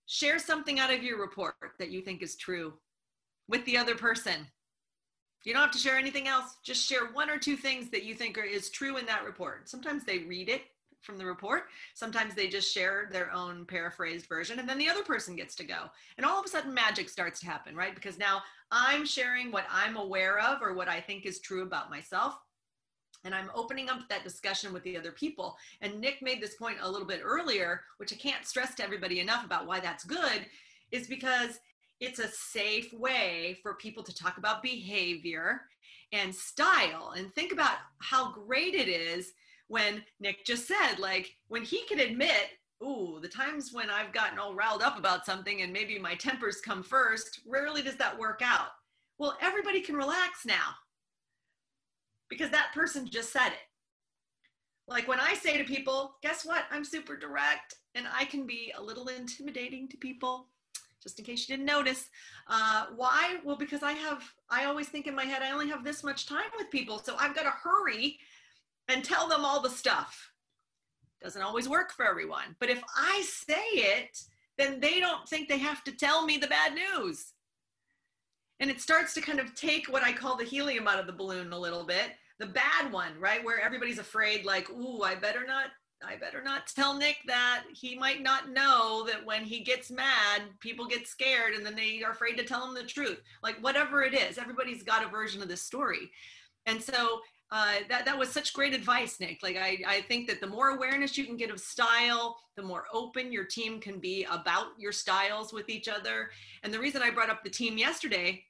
share 0.05 0.37
something 0.37 0.77
out 0.77 0.93
of 0.93 1.03
your 1.03 1.21
report 1.21 1.55
that 1.79 1.89
you 1.89 2.01
think 2.01 2.21
is 2.21 2.35
true 2.35 2.73
with 3.47 3.63
the 3.63 3.77
other 3.77 3.95
person. 3.95 4.45
You 5.45 5.53
don't 5.53 5.63
have 5.63 5.71
to 5.71 5.77
share 5.77 5.97
anything 5.97 6.27
else. 6.27 6.57
Just 6.65 6.85
share 6.85 7.13
one 7.13 7.29
or 7.29 7.37
two 7.37 7.55
things 7.55 7.89
that 7.91 8.03
you 8.03 8.13
think 8.13 8.37
are, 8.37 8.43
is 8.43 8.69
true 8.69 8.97
in 8.97 9.05
that 9.05 9.23
report. 9.23 9.69
Sometimes 9.69 10.03
they 10.03 10.19
read 10.19 10.49
it 10.49 10.63
from 11.03 11.17
the 11.17 11.25
report. 11.25 11.63
Sometimes 11.93 12.33
they 12.33 12.47
just 12.47 12.73
share 12.73 13.09
their 13.11 13.31
own 13.31 13.65
paraphrased 13.65 14.27
version 14.27 14.59
and 14.59 14.67
then 14.67 14.77
the 14.77 14.89
other 14.89 15.03
person 15.03 15.35
gets 15.35 15.55
to 15.55 15.63
go. 15.63 15.89
And 16.17 16.25
all 16.25 16.39
of 16.39 16.45
a 16.45 16.49
sudden 16.49 16.73
magic 16.73 17.09
starts 17.09 17.39
to 17.41 17.45
happen, 17.45 17.75
right? 17.75 17.93
Because 17.93 18.17
now 18.17 18.41
I'm 18.71 19.05
sharing 19.05 19.51
what 19.51 19.65
I'm 19.71 19.97
aware 19.97 20.39
of 20.39 20.61
or 20.61 20.73
what 20.73 20.89
I 20.89 20.99
think 21.01 21.25
is 21.25 21.39
true 21.39 21.63
about 21.63 21.89
myself. 21.89 22.39
And 23.25 23.33
I'm 23.33 23.51
opening 23.55 23.89
up 23.89 23.99
that 24.09 24.23
discussion 24.23 24.73
with 24.73 24.83
the 24.83 24.97
other 24.97 25.11
people. 25.11 25.55
And 25.81 26.01
Nick 26.01 26.21
made 26.21 26.41
this 26.41 26.55
point 26.55 26.77
a 26.81 26.89
little 26.89 27.07
bit 27.07 27.21
earlier, 27.23 27.81
which 27.97 28.11
I 28.11 28.17
can't 28.17 28.45
stress 28.45 28.75
to 28.75 28.83
everybody 28.83 29.19
enough 29.19 29.45
about 29.45 29.65
why 29.65 29.79
that's 29.79 30.03
good, 30.03 30.45
is 30.91 31.07
because 31.07 31.59
it's 32.01 32.19
a 32.19 32.27
safe 32.27 32.91
way 32.93 33.59
for 33.63 33.75
people 33.75 34.03
to 34.03 34.13
talk 34.13 34.37
about 34.37 34.61
behavior 34.61 35.61
and 36.11 36.35
style. 36.35 37.13
And 37.15 37.33
think 37.33 37.53
about 37.53 37.77
how 37.99 38.31
great 38.31 38.75
it 38.75 38.89
is 38.89 39.31
when 39.67 40.03
Nick 40.19 40.45
just 40.45 40.67
said, 40.67 40.99
like, 40.99 41.35
when 41.47 41.63
he 41.63 41.83
can 41.85 41.99
admit, 41.99 42.49
ooh, 42.83 43.19
the 43.21 43.27
times 43.27 43.71
when 43.71 43.89
I've 43.89 44.11
gotten 44.11 44.39
all 44.39 44.55
riled 44.55 44.81
up 44.81 44.97
about 44.97 45.25
something 45.25 45.61
and 45.61 45.71
maybe 45.71 45.97
my 45.97 46.15
tempers 46.15 46.61
come 46.61 46.83
first, 46.83 47.39
rarely 47.47 47.81
does 47.81 47.95
that 47.95 48.17
work 48.17 48.41
out. 48.43 48.69
Well, 49.17 49.37
everybody 49.41 49.81
can 49.81 49.95
relax 49.95 50.45
now 50.45 50.75
because 52.29 52.49
that 52.49 52.71
person 52.73 53.07
just 53.07 53.31
said 53.31 53.49
it. 53.49 53.67
Like 54.87 55.07
when 55.07 55.19
I 55.19 55.33
say 55.33 55.57
to 55.57 55.63
people, 55.63 56.15
guess 56.21 56.45
what? 56.45 56.65
I'm 56.71 56.83
super 56.83 57.15
direct 57.15 57.75
and 57.95 58.05
I 58.13 58.25
can 58.25 58.45
be 58.45 58.73
a 58.77 58.81
little 58.81 59.07
intimidating 59.07 59.87
to 59.89 59.97
people, 59.97 60.47
just 61.01 61.19
in 61.19 61.25
case 61.25 61.47
you 61.47 61.55
didn't 61.55 61.67
notice. 61.67 62.09
Uh, 62.47 62.87
why? 62.95 63.37
Well, 63.45 63.55
because 63.55 63.83
I 63.83 63.93
have, 63.93 64.23
I 64.49 64.65
always 64.65 64.89
think 64.89 65.07
in 65.07 65.15
my 65.15 65.25
head, 65.25 65.41
I 65.41 65.51
only 65.51 65.69
have 65.69 65.83
this 65.83 66.03
much 66.03 66.25
time 66.25 66.49
with 66.57 66.69
people. 66.69 66.99
So 66.99 67.15
I've 67.17 67.35
got 67.35 67.43
to 67.43 67.51
hurry 67.51 68.19
and 68.87 69.03
tell 69.03 69.27
them 69.27 69.45
all 69.45 69.61
the 69.61 69.69
stuff. 69.69 70.31
Doesn't 71.21 71.41
always 71.41 71.69
work 71.69 71.93
for 71.93 72.05
everyone. 72.05 72.55
But 72.59 72.69
if 72.69 72.81
I 72.95 73.23
say 73.25 73.63
it, 73.73 74.19
then 74.57 74.79
they 74.79 74.99
don't 74.99 75.27
think 75.27 75.47
they 75.47 75.57
have 75.57 75.83
to 75.85 75.91
tell 75.91 76.25
me 76.25 76.37
the 76.37 76.47
bad 76.47 76.73
news. 76.73 77.33
And 78.59 78.69
it 78.69 78.81
starts 78.81 79.13
to 79.13 79.21
kind 79.21 79.39
of 79.39 79.55
take 79.55 79.87
what 79.87 80.03
I 80.03 80.13
call 80.13 80.37
the 80.37 80.43
helium 80.43 80.87
out 80.87 80.99
of 80.99 81.07
the 81.07 81.13
balloon 81.13 81.53
a 81.53 81.59
little 81.59 81.85
bit. 81.85 82.11
The 82.39 82.45
bad 82.47 82.91
one, 82.91 83.13
right? 83.19 83.43
Where 83.43 83.59
everybody's 83.59 83.99
afraid, 83.99 84.45
like, 84.45 84.69
ooh, 84.69 85.03
I 85.03 85.15
better 85.15 85.45
not 85.45 85.67
I 86.05 86.17
better 86.17 86.43
not 86.43 86.67
tell 86.67 86.97
Nick 86.97 87.17
that. 87.27 87.63
He 87.73 87.97
might 87.97 88.21
not 88.21 88.49
know 88.49 89.05
that 89.07 89.25
when 89.25 89.43
he 89.43 89.61
gets 89.61 89.89
mad, 89.89 90.41
people 90.59 90.85
get 90.85 91.07
scared 91.07 91.53
and 91.53 91.65
then 91.65 91.75
they 91.75 92.03
are 92.03 92.11
afraid 92.11 92.37
to 92.37 92.43
tell 92.43 92.67
him 92.67 92.73
the 92.73 92.83
truth. 92.83 93.21
Like, 93.41 93.57
whatever 93.61 94.03
it 94.03 94.13
is, 94.13 94.37
everybody's 94.37 94.83
got 94.83 95.05
a 95.05 95.09
version 95.09 95.41
of 95.41 95.47
this 95.47 95.61
story. 95.61 96.11
And 96.65 96.81
so 96.81 97.21
uh, 97.53 97.75
that, 97.87 98.03
that 98.03 98.17
was 98.17 98.29
such 98.29 98.51
great 98.51 98.73
advice, 98.73 99.19
Nick. 99.19 99.43
Like, 99.43 99.57
I, 99.57 99.77
I 99.87 100.01
think 100.01 100.27
that 100.27 100.41
the 100.41 100.47
more 100.47 100.69
awareness 100.69 101.15
you 101.19 101.23
can 101.23 101.37
get 101.37 101.51
of 101.51 101.59
style, 101.59 102.35
the 102.57 102.63
more 102.63 102.85
open 102.91 103.31
your 103.31 103.45
team 103.45 103.79
can 103.79 103.99
be 103.99 104.25
about 104.31 104.69
your 104.79 104.91
styles 104.91 105.53
with 105.53 105.69
each 105.69 105.87
other. 105.87 106.31
And 106.63 106.73
the 106.73 106.79
reason 106.79 107.03
I 107.03 107.11
brought 107.11 107.29
up 107.29 107.43
the 107.43 107.51
team 107.51 107.77
yesterday 107.77 108.43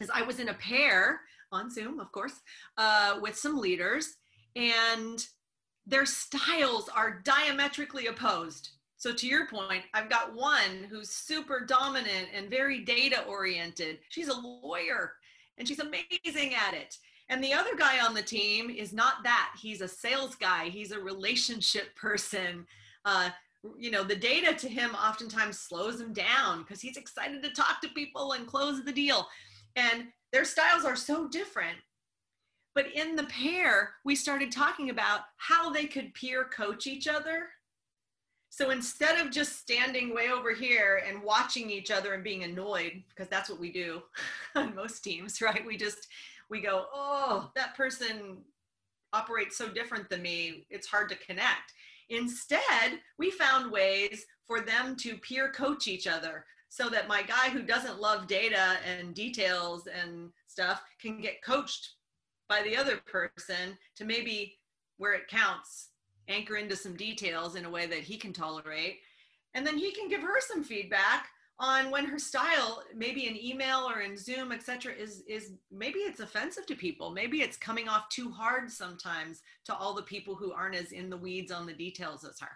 is 0.00 0.10
I 0.12 0.22
was 0.22 0.40
in 0.40 0.48
a 0.48 0.54
pair 0.54 1.20
on 1.52 1.70
Zoom, 1.70 2.00
of 2.00 2.12
course, 2.12 2.40
uh, 2.78 3.18
with 3.20 3.36
some 3.36 3.58
leaders, 3.58 4.16
and 4.56 5.22
their 5.86 6.06
styles 6.06 6.88
are 6.88 7.20
diametrically 7.22 8.06
opposed. 8.06 8.70
So 8.96 9.12
to 9.12 9.26
your 9.26 9.48
point, 9.48 9.82
I've 9.92 10.08
got 10.08 10.34
one 10.34 10.86
who's 10.88 11.10
super 11.10 11.66
dominant 11.66 12.28
and 12.34 12.48
very 12.48 12.84
data 12.84 13.22
oriented. 13.24 13.98
She's 14.08 14.28
a 14.28 14.34
lawyer 14.34 15.12
and 15.58 15.68
she's 15.68 15.80
amazing 15.80 16.54
at 16.54 16.72
it. 16.72 16.96
And 17.30 17.42
the 17.42 17.54
other 17.54 17.76
guy 17.76 18.04
on 18.04 18.12
the 18.12 18.22
team 18.22 18.70
is 18.70 18.92
not 18.92 19.22
that. 19.22 19.52
He's 19.58 19.80
a 19.80 19.88
sales 19.88 20.34
guy, 20.34 20.64
he's 20.64 20.90
a 20.90 20.98
relationship 20.98 21.94
person. 21.94 22.66
Uh, 23.04 23.30
you 23.78 23.90
know, 23.90 24.02
the 24.02 24.16
data 24.16 24.52
to 24.54 24.68
him 24.68 24.90
oftentimes 24.94 25.60
slows 25.60 26.00
him 26.00 26.12
down 26.12 26.62
because 26.62 26.80
he's 26.80 26.96
excited 26.96 27.42
to 27.42 27.50
talk 27.50 27.80
to 27.82 27.88
people 27.90 28.32
and 28.32 28.46
close 28.46 28.84
the 28.84 28.92
deal. 28.92 29.28
And 29.76 30.08
their 30.32 30.44
styles 30.44 30.84
are 30.84 30.96
so 30.96 31.28
different. 31.28 31.78
But 32.74 32.86
in 32.94 33.14
the 33.14 33.24
pair, 33.24 33.94
we 34.04 34.16
started 34.16 34.50
talking 34.50 34.90
about 34.90 35.20
how 35.36 35.70
they 35.70 35.86
could 35.86 36.14
peer 36.14 36.44
coach 36.44 36.86
each 36.86 37.06
other. 37.06 37.48
So 38.48 38.70
instead 38.70 39.24
of 39.24 39.32
just 39.32 39.60
standing 39.60 40.12
way 40.12 40.30
over 40.30 40.52
here 40.52 41.02
and 41.06 41.22
watching 41.22 41.70
each 41.70 41.92
other 41.92 42.14
and 42.14 42.24
being 42.24 42.42
annoyed, 42.42 43.02
because 43.08 43.28
that's 43.28 43.48
what 43.48 43.60
we 43.60 43.70
do 43.70 44.02
on 44.56 44.74
most 44.74 45.04
teams, 45.04 45.40
right? 45.40 45.64
We 45.64 45.76
just 45.76 46.08
we 46.50 46.60
go, 46.60 46.86
oh, 46.92 47.50
that 47.54 47.76
person 47.76 48.38
operates 49.12 49.56
so 49.56 49.68
different 49.68 50.08
than 50.08 50.22
me, 50.22 50.66
it's 50.70 50.86
hard 50.86 51.08
to 51.08 51.16
connect. 51.16 51.72
Instead, 52.08 53.00
we 53.18 53.30
found 53.30 53.70
ways 53.70 54.26
for 54.46 54.60
them 54.60 54.96
to 54.96 55.16
peer 55.18 55.50
coach 55.50 55.86
each 55.86 56.06
other 56.06 56.44
so 56.68 56.88
that 56.88 57.08
my 57.08 57.22
guy 57.22 57.50
who 57.50 57.62
doesn't 57.62 58.00
love 58.00 58.26
data 58.26 58.76
and 58.86 59.14
details 59.14 59.86
and 59.86 60.30
stuff 60.46 60.82
can 61.00 61.20
get 61.20 61.42
coached 61.42 61.94
by 62.48 62.62
the 62.62 62.76
other 62.76 62.98
person 63.06 63.76
to 63.96 64.04
maybe 64.04 64.58
where 64.98 65.14
it 65.14 65.28
counts 65.28 65.88
anchor 66.28 66.56
into 66.56 66.76
some 66.76 66.96
details 66.96 67.56
in 67.56 67.64
a 67.64 67.70
way 67.70 67.86
that 67.86 67.98
he 68.00 68.16
can 68.16 68.32
tolerate 68.32 68.98
and 69.54 69.66
then 69.66 69.76
he 69.76 69.92
can 69.92 70.08
give 70.08 70.22
her 70.22 70.40
some 70.40 70.62
feedback 70.62 71.28
on 71.60 71.90
when 71.90 72.06
her 72.06 72.18
style 72.18 72.82
maybe 72.96 73.28
in 73.28 73.36
email 73.36 73.88
or 73.88 74.00
in 74.00 74.16
zoom 74.16 74.50
etc 74.50 74.92
is 74.92 75.22
is 75.28 75.52
maybe 75.70 76.00
it's 76.00 76.20
offensive 76.20 76.66
to 76.66 76.74
people. 76.74 77.10
Maybe 77.10 77.42
it's 77.42 77.56
coming 77.56 77.88
off 77.88 78.08
too 78.08 78.30
hard 78.30 78.70
sometimes 78.70 79.42
to 79.66 79.74
all 79.74 79.94
the 79.94 80.02
people 80.02 80.34
who 80.34 80.52
aren't 80.52 80.74
as 80.74 80.92
in 80.92 81.10
the 81.10 81.16
weeds 81.16 81.52
on 81.52 81.66
the 81.66 81.72
details 81.72 82.24
as 82.24 82.40
her. 82.40 82.48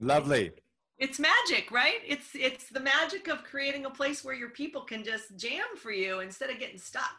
Lovely. 0.00 0.50
It's 0.98 1.18
magic 1.18 1.70
right? 1.70 2.00
It's 2.06 2.34
it's 2.34 2.68
the 2.68 2.80
magic 2.80 3.28
of 3.28 3.44
creating 3.44 3.86
a 3.86 3.90
place 3.90 4.24
where 4.24 4.34
your 4.34 4.50
people 4.50 4.82
can 4.82 5.04
just 5.04 5.36
jam 5.36 5.64
for 5.76 5.92
you 5.92 6.20
instead 6.20 6.50
of 6.50 6.58
getting 6.58 6.78
stuck. 6.78 7.16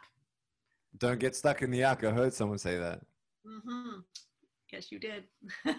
Don't 0.98 1.18
get 1.18 1.34
stuck 1.34 1.62
in 1.62 1.70
the 1.70 1.80
yuck. 1.80 2.04
I 2.04 2.12
heard 2.12 2.34
someone 2.34 2.58
say 2.58 2.76
that. 2.76 3.00
Mm-hmm. 3.46 4.00
yes 4.70 4.92
you 4.92 4.98
did. 4.98 5.24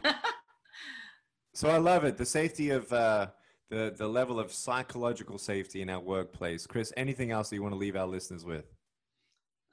So 1.56 1.70
i 1.70 1.78
love 1.78 2.04
it. 2.04 2.18
The 2.18 2.26
safety 2.26 2.70
of 2.72 2.92
uh 2.92 3.28
the 3.70 3.94
the 3.96 4.08
level 4.08 4.40
of 4.40 4.52
psychological 4.52 5.38
safety 5.38 5.82
in 5.82 5.90
our 5.90 6.00
workplace. 6.00 6.68
Chris, 6.68 6.94
anything 6.98 7.32
else 7.32 7.50
that 7.50 7.56
you 7.56 7.64
want 7.64 7.74
to 7.74 7.80
leave 7.80 7.96
our 7.96 8.08
listeners 8.08 8.46
with? 8.46 8.66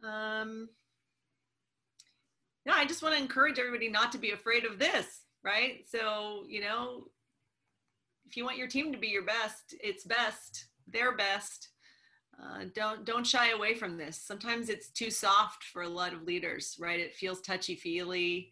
Um, 0.02 0.68
no, 2.64 2.72
I 2.74 2.84
just 2.84 3.02
want 3.02 3.14
to 3.14 3.20
encourage 3.20 3.58
everybody 3.58 3.88
not 3.88 4.12
to 4.12 4.18
be 4.18 4.30
afraid 4.30 4.64
of 4.64 4.78
this, 4.78 5.22
right? 5.44 5.84
So, 5.88 6.44
you 6.48 6.60
know, 6.60 7.04
if 8.26 8.36
you 8.36 8.44
want 8.44 8.56
your 8.56 8.68
team 8.68 8.92
to 8.92 8.98
be 8.98 9.08
your 9.08 9.24
best, 9.24 9.74
it's 9.80 10.04
best, 10.04 10.66
their 10.86 11.16
best. 11.16 11.68
Uh, 12.42 12.64
don't 12.74 13.04
don't 13.04 13.26
shy 13.26 13.50
away 13.50 13.74
from 13.74 13.96
this. 13.98 14.16
Sometimes 14.16 14.68
it's 14.68 14.88
too 14.90 15.10
soft 15.10 15.64
for 15.64 15.82
a 15.82 15.88
lot 15.88 16.14
of 16.14 16.22
leaders, 16.22 16.76
right? 16.80 16.98
It 16.98 17.14
feels 17.14 17.40
touchy 17.40 17.76
feely, 17.76 18.50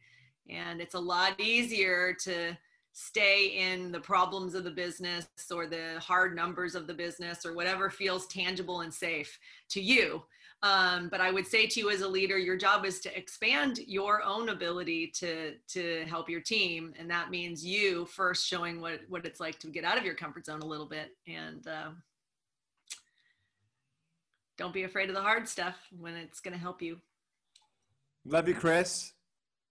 and 0.48 0.80
it's 0.80 0.94
a 0.94 1.00
lot 1.00 1.40
easier 1.40 2.14
to 2.24 2.56
stay 3.00 3.46
in 3.46 3.90
the 3.90 4.00
problems 4.00 4.54
of 4.54 4.62
the 4.62 4.70
business 4.70 5.26
or 5.50 5.66
the 5.66 5.98
hard 6.00 6.36
numbers 6.36 6.74
of 6.74 6.86
the 6.86 6.92
business 6.92 7.46
or 7.46 7.54
whatever 7.54 7.88
feels 7.88 8.26
tangible 8.26 8.82
and 8.82 8.92
safe 8.92 9.38
to 9.70 9.80
you. 9.80 10.22
Um, 10.62 11.08
but 11.08 11.22
I 11.22 11.30
would 11.30 11.46
say 11.46 11.66
to 11.66 11.80
you 11.80 11.88
as 11.88 12.02
a 12.02 12.08
leader, 12.08 12.36
your 12.36 12.58
job 12.58 12.84
is 12.84 13.00
to 13.00 13.16
expand 13.16 13.78
your 13.86 14.22
own 14.22 14.50
ability 14.50 15.06
to 15.14 15.54
to 15.68 16.04
help 16.06 16.28
your 16.28 16.42
team, 16.42 16.92
and 16.98 17.10
that 17.10 17.30
means 17.30 17.64
you 17.64 18.04
first 18.04 18.46
showing 18.46 18.82
what 18.82 19.00
what 19.08 19.24
it's 19.24 19.40
like 19.40 19.58
to 19.60 19.68
get 19.68 19.84
out 19.84 19.96
of 19.96 20.04
your 20.04 20.14
comfort 20.14 20.44
zone 20.44 20.60
a 20.60 20.66
little 20.66 20.84
bit, 20.84 21.16
and 21.26 21.66
uh, 21.66 21.88
don't 24.58 24.74
be 24.74 24.82
afraid 24.82 25.08
of 25.08 25.14
the 25.14 25.22
hard 25.22 25.48
stuff 25.48 25.76
when 25.98 26.14
it's 26.14 26.40
going 26.40 26.52
to 26.52 26.60
help 26.60 26.82
you. 26.82 27.00
Love 28.26 28.46
you, 28.46 28.54
Chris. 28.54 29.14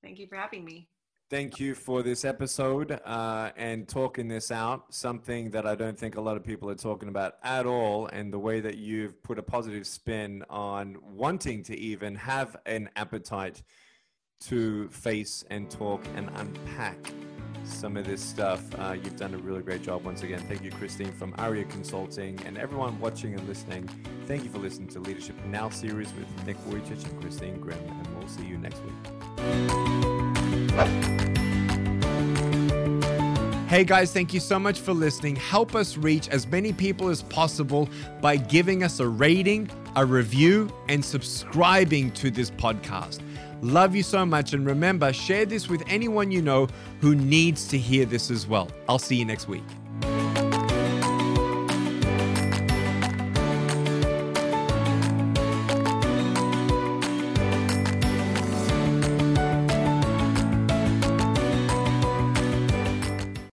Thank 0.01 0.17
you 0.17 0.25
for 0.25 0.37
having 0.37 0.65
me 0.65 0.87
thank 1.29 1.59
you 1.59 1.75
for 1.75 2.01
this 2.01 2.25
episode 2.25 2.99
uh, 3.05 3.51
and 3.55 3.87
talking 3.87 4.27
this 4.27 4.51
out. 4.51 4.93
Something 4.93 5.51
that 5.51 5.65
I 5.65 5.75
don't 5.75 5.97
think 5.97 6.15
a 6.15 6.21
lot 6.21 6.37
of 6.37 6.43
people 6.43 6.69
are 6.69 6.75
talking 6.75 7.09
about 7.09 7.35
at 7.43 7.65
all, 7.65 8.07
and 8.07 8.33
the 8.33 8.39
way 8.39 8.59
that 8.59 8.77
you've 8.77 9.21
put 9.23 9.37
a 9.37 9.43
positive 9.43 9.85
spin 9.85 10.43
on 10.49 10.97
wanting 11.01 11.63
to 11.63 11.77
even 11.77 12.15
have 12.15 12.55
an 12.65 12.89
appetite 12.95 13.61
to 14.41 14.87
face 14.89 15.43
and 15.49 15.69
talk 15.69 16.03
and 16.15 16.29
unpack 16.35 17.11
some 17.65 17.97
of 17.97 18.05
this 18.05 18.21
stuff. 18.21 18.61
Uh, 18.79 18.93
you've 18.93 19.17
done 19.17 19.33
a 19.33 19.37
really 19.37 19.61
great 19.61 19.83
job 19.83 20.03
once 20.03 20.23
again. 20.23 20.39
Thank 20.47 20.63
you, 20.63 20.71
Christine 20.71 21.11
from 21.11 21.35
Aria 21.37 21.65
Consulting, 21.65 22.39
and 22.45 22.57
everyone 22.57 22.99
watching 22.99 23.33
and 23.35 23.47
listening. 23.47 23.87
Thank 24.25 24.43
you 24.43 24.49
for 24.49 24.59
listening 24.59 24.87
to 24.89 24.99
Leadership 24.99 25.35
Now 25.45 25.69
series 25.69 26.11
with 26.13 26.27
Nick 26.45 26.57
Vujicic 26.65 27.09
and 27.09 27.21
Christine 27.21 27.59
Grimm, 27.59 27.79
and 27.79 28.17
we'll 28.17 28.27
see 28.27 28.45
you 28.45 28.57
next 28.57 28.81
week. 28.83 30.08
Hey 33.69 33.83
guys, 33.83 34.11
thank 34.11 34.33
you 34.33 34.39
so 34.39 34.57
much 34.57 34.79
for 34.79 34.93
listening. 34.93 35.35
Help 35.35 35.75
us 35.75 35.95
reach 35.95 36.27
as 36.29 36.47
many 36.47 36.73
people 36.73 37.09
as 37.09 37.21
possible 37.23 37.87
by 38.19 38.35
giving 38.35 38.83
us 38.83 38.99
a 38.99 39.07
rating, 39.07 39.69
a 39.95 40.05
review, 40.05 40.73
and 40.87 41.05
subscribing 41.05 42.11
to 42.13 42.31
this 42.31 42.49
podcast. 42.49 43.19
Love 43.61 43.95
you 43.95 44.03
so 44.03 44.25
much. 44.25 44.53
And 44.53 44.65
remember, 44.65 45.13
share 45.13 45.45
this 45.45 45.69
with 45.69 45.83
anyone 45.87 46.31
you 46.31 46.41
know 46.41 46.67
who 47.01 47.13
needs 47.13 47.67
to 47.67 47.77
hear 47.77 48.05
this 48.05 48.31
as 48.31 48.47
well. 48.47 48.69
I'll 48.87 48.99
see 48.99 49.17
you 49.17 49.25
next 49.25 49.47
week. 49.47 49.63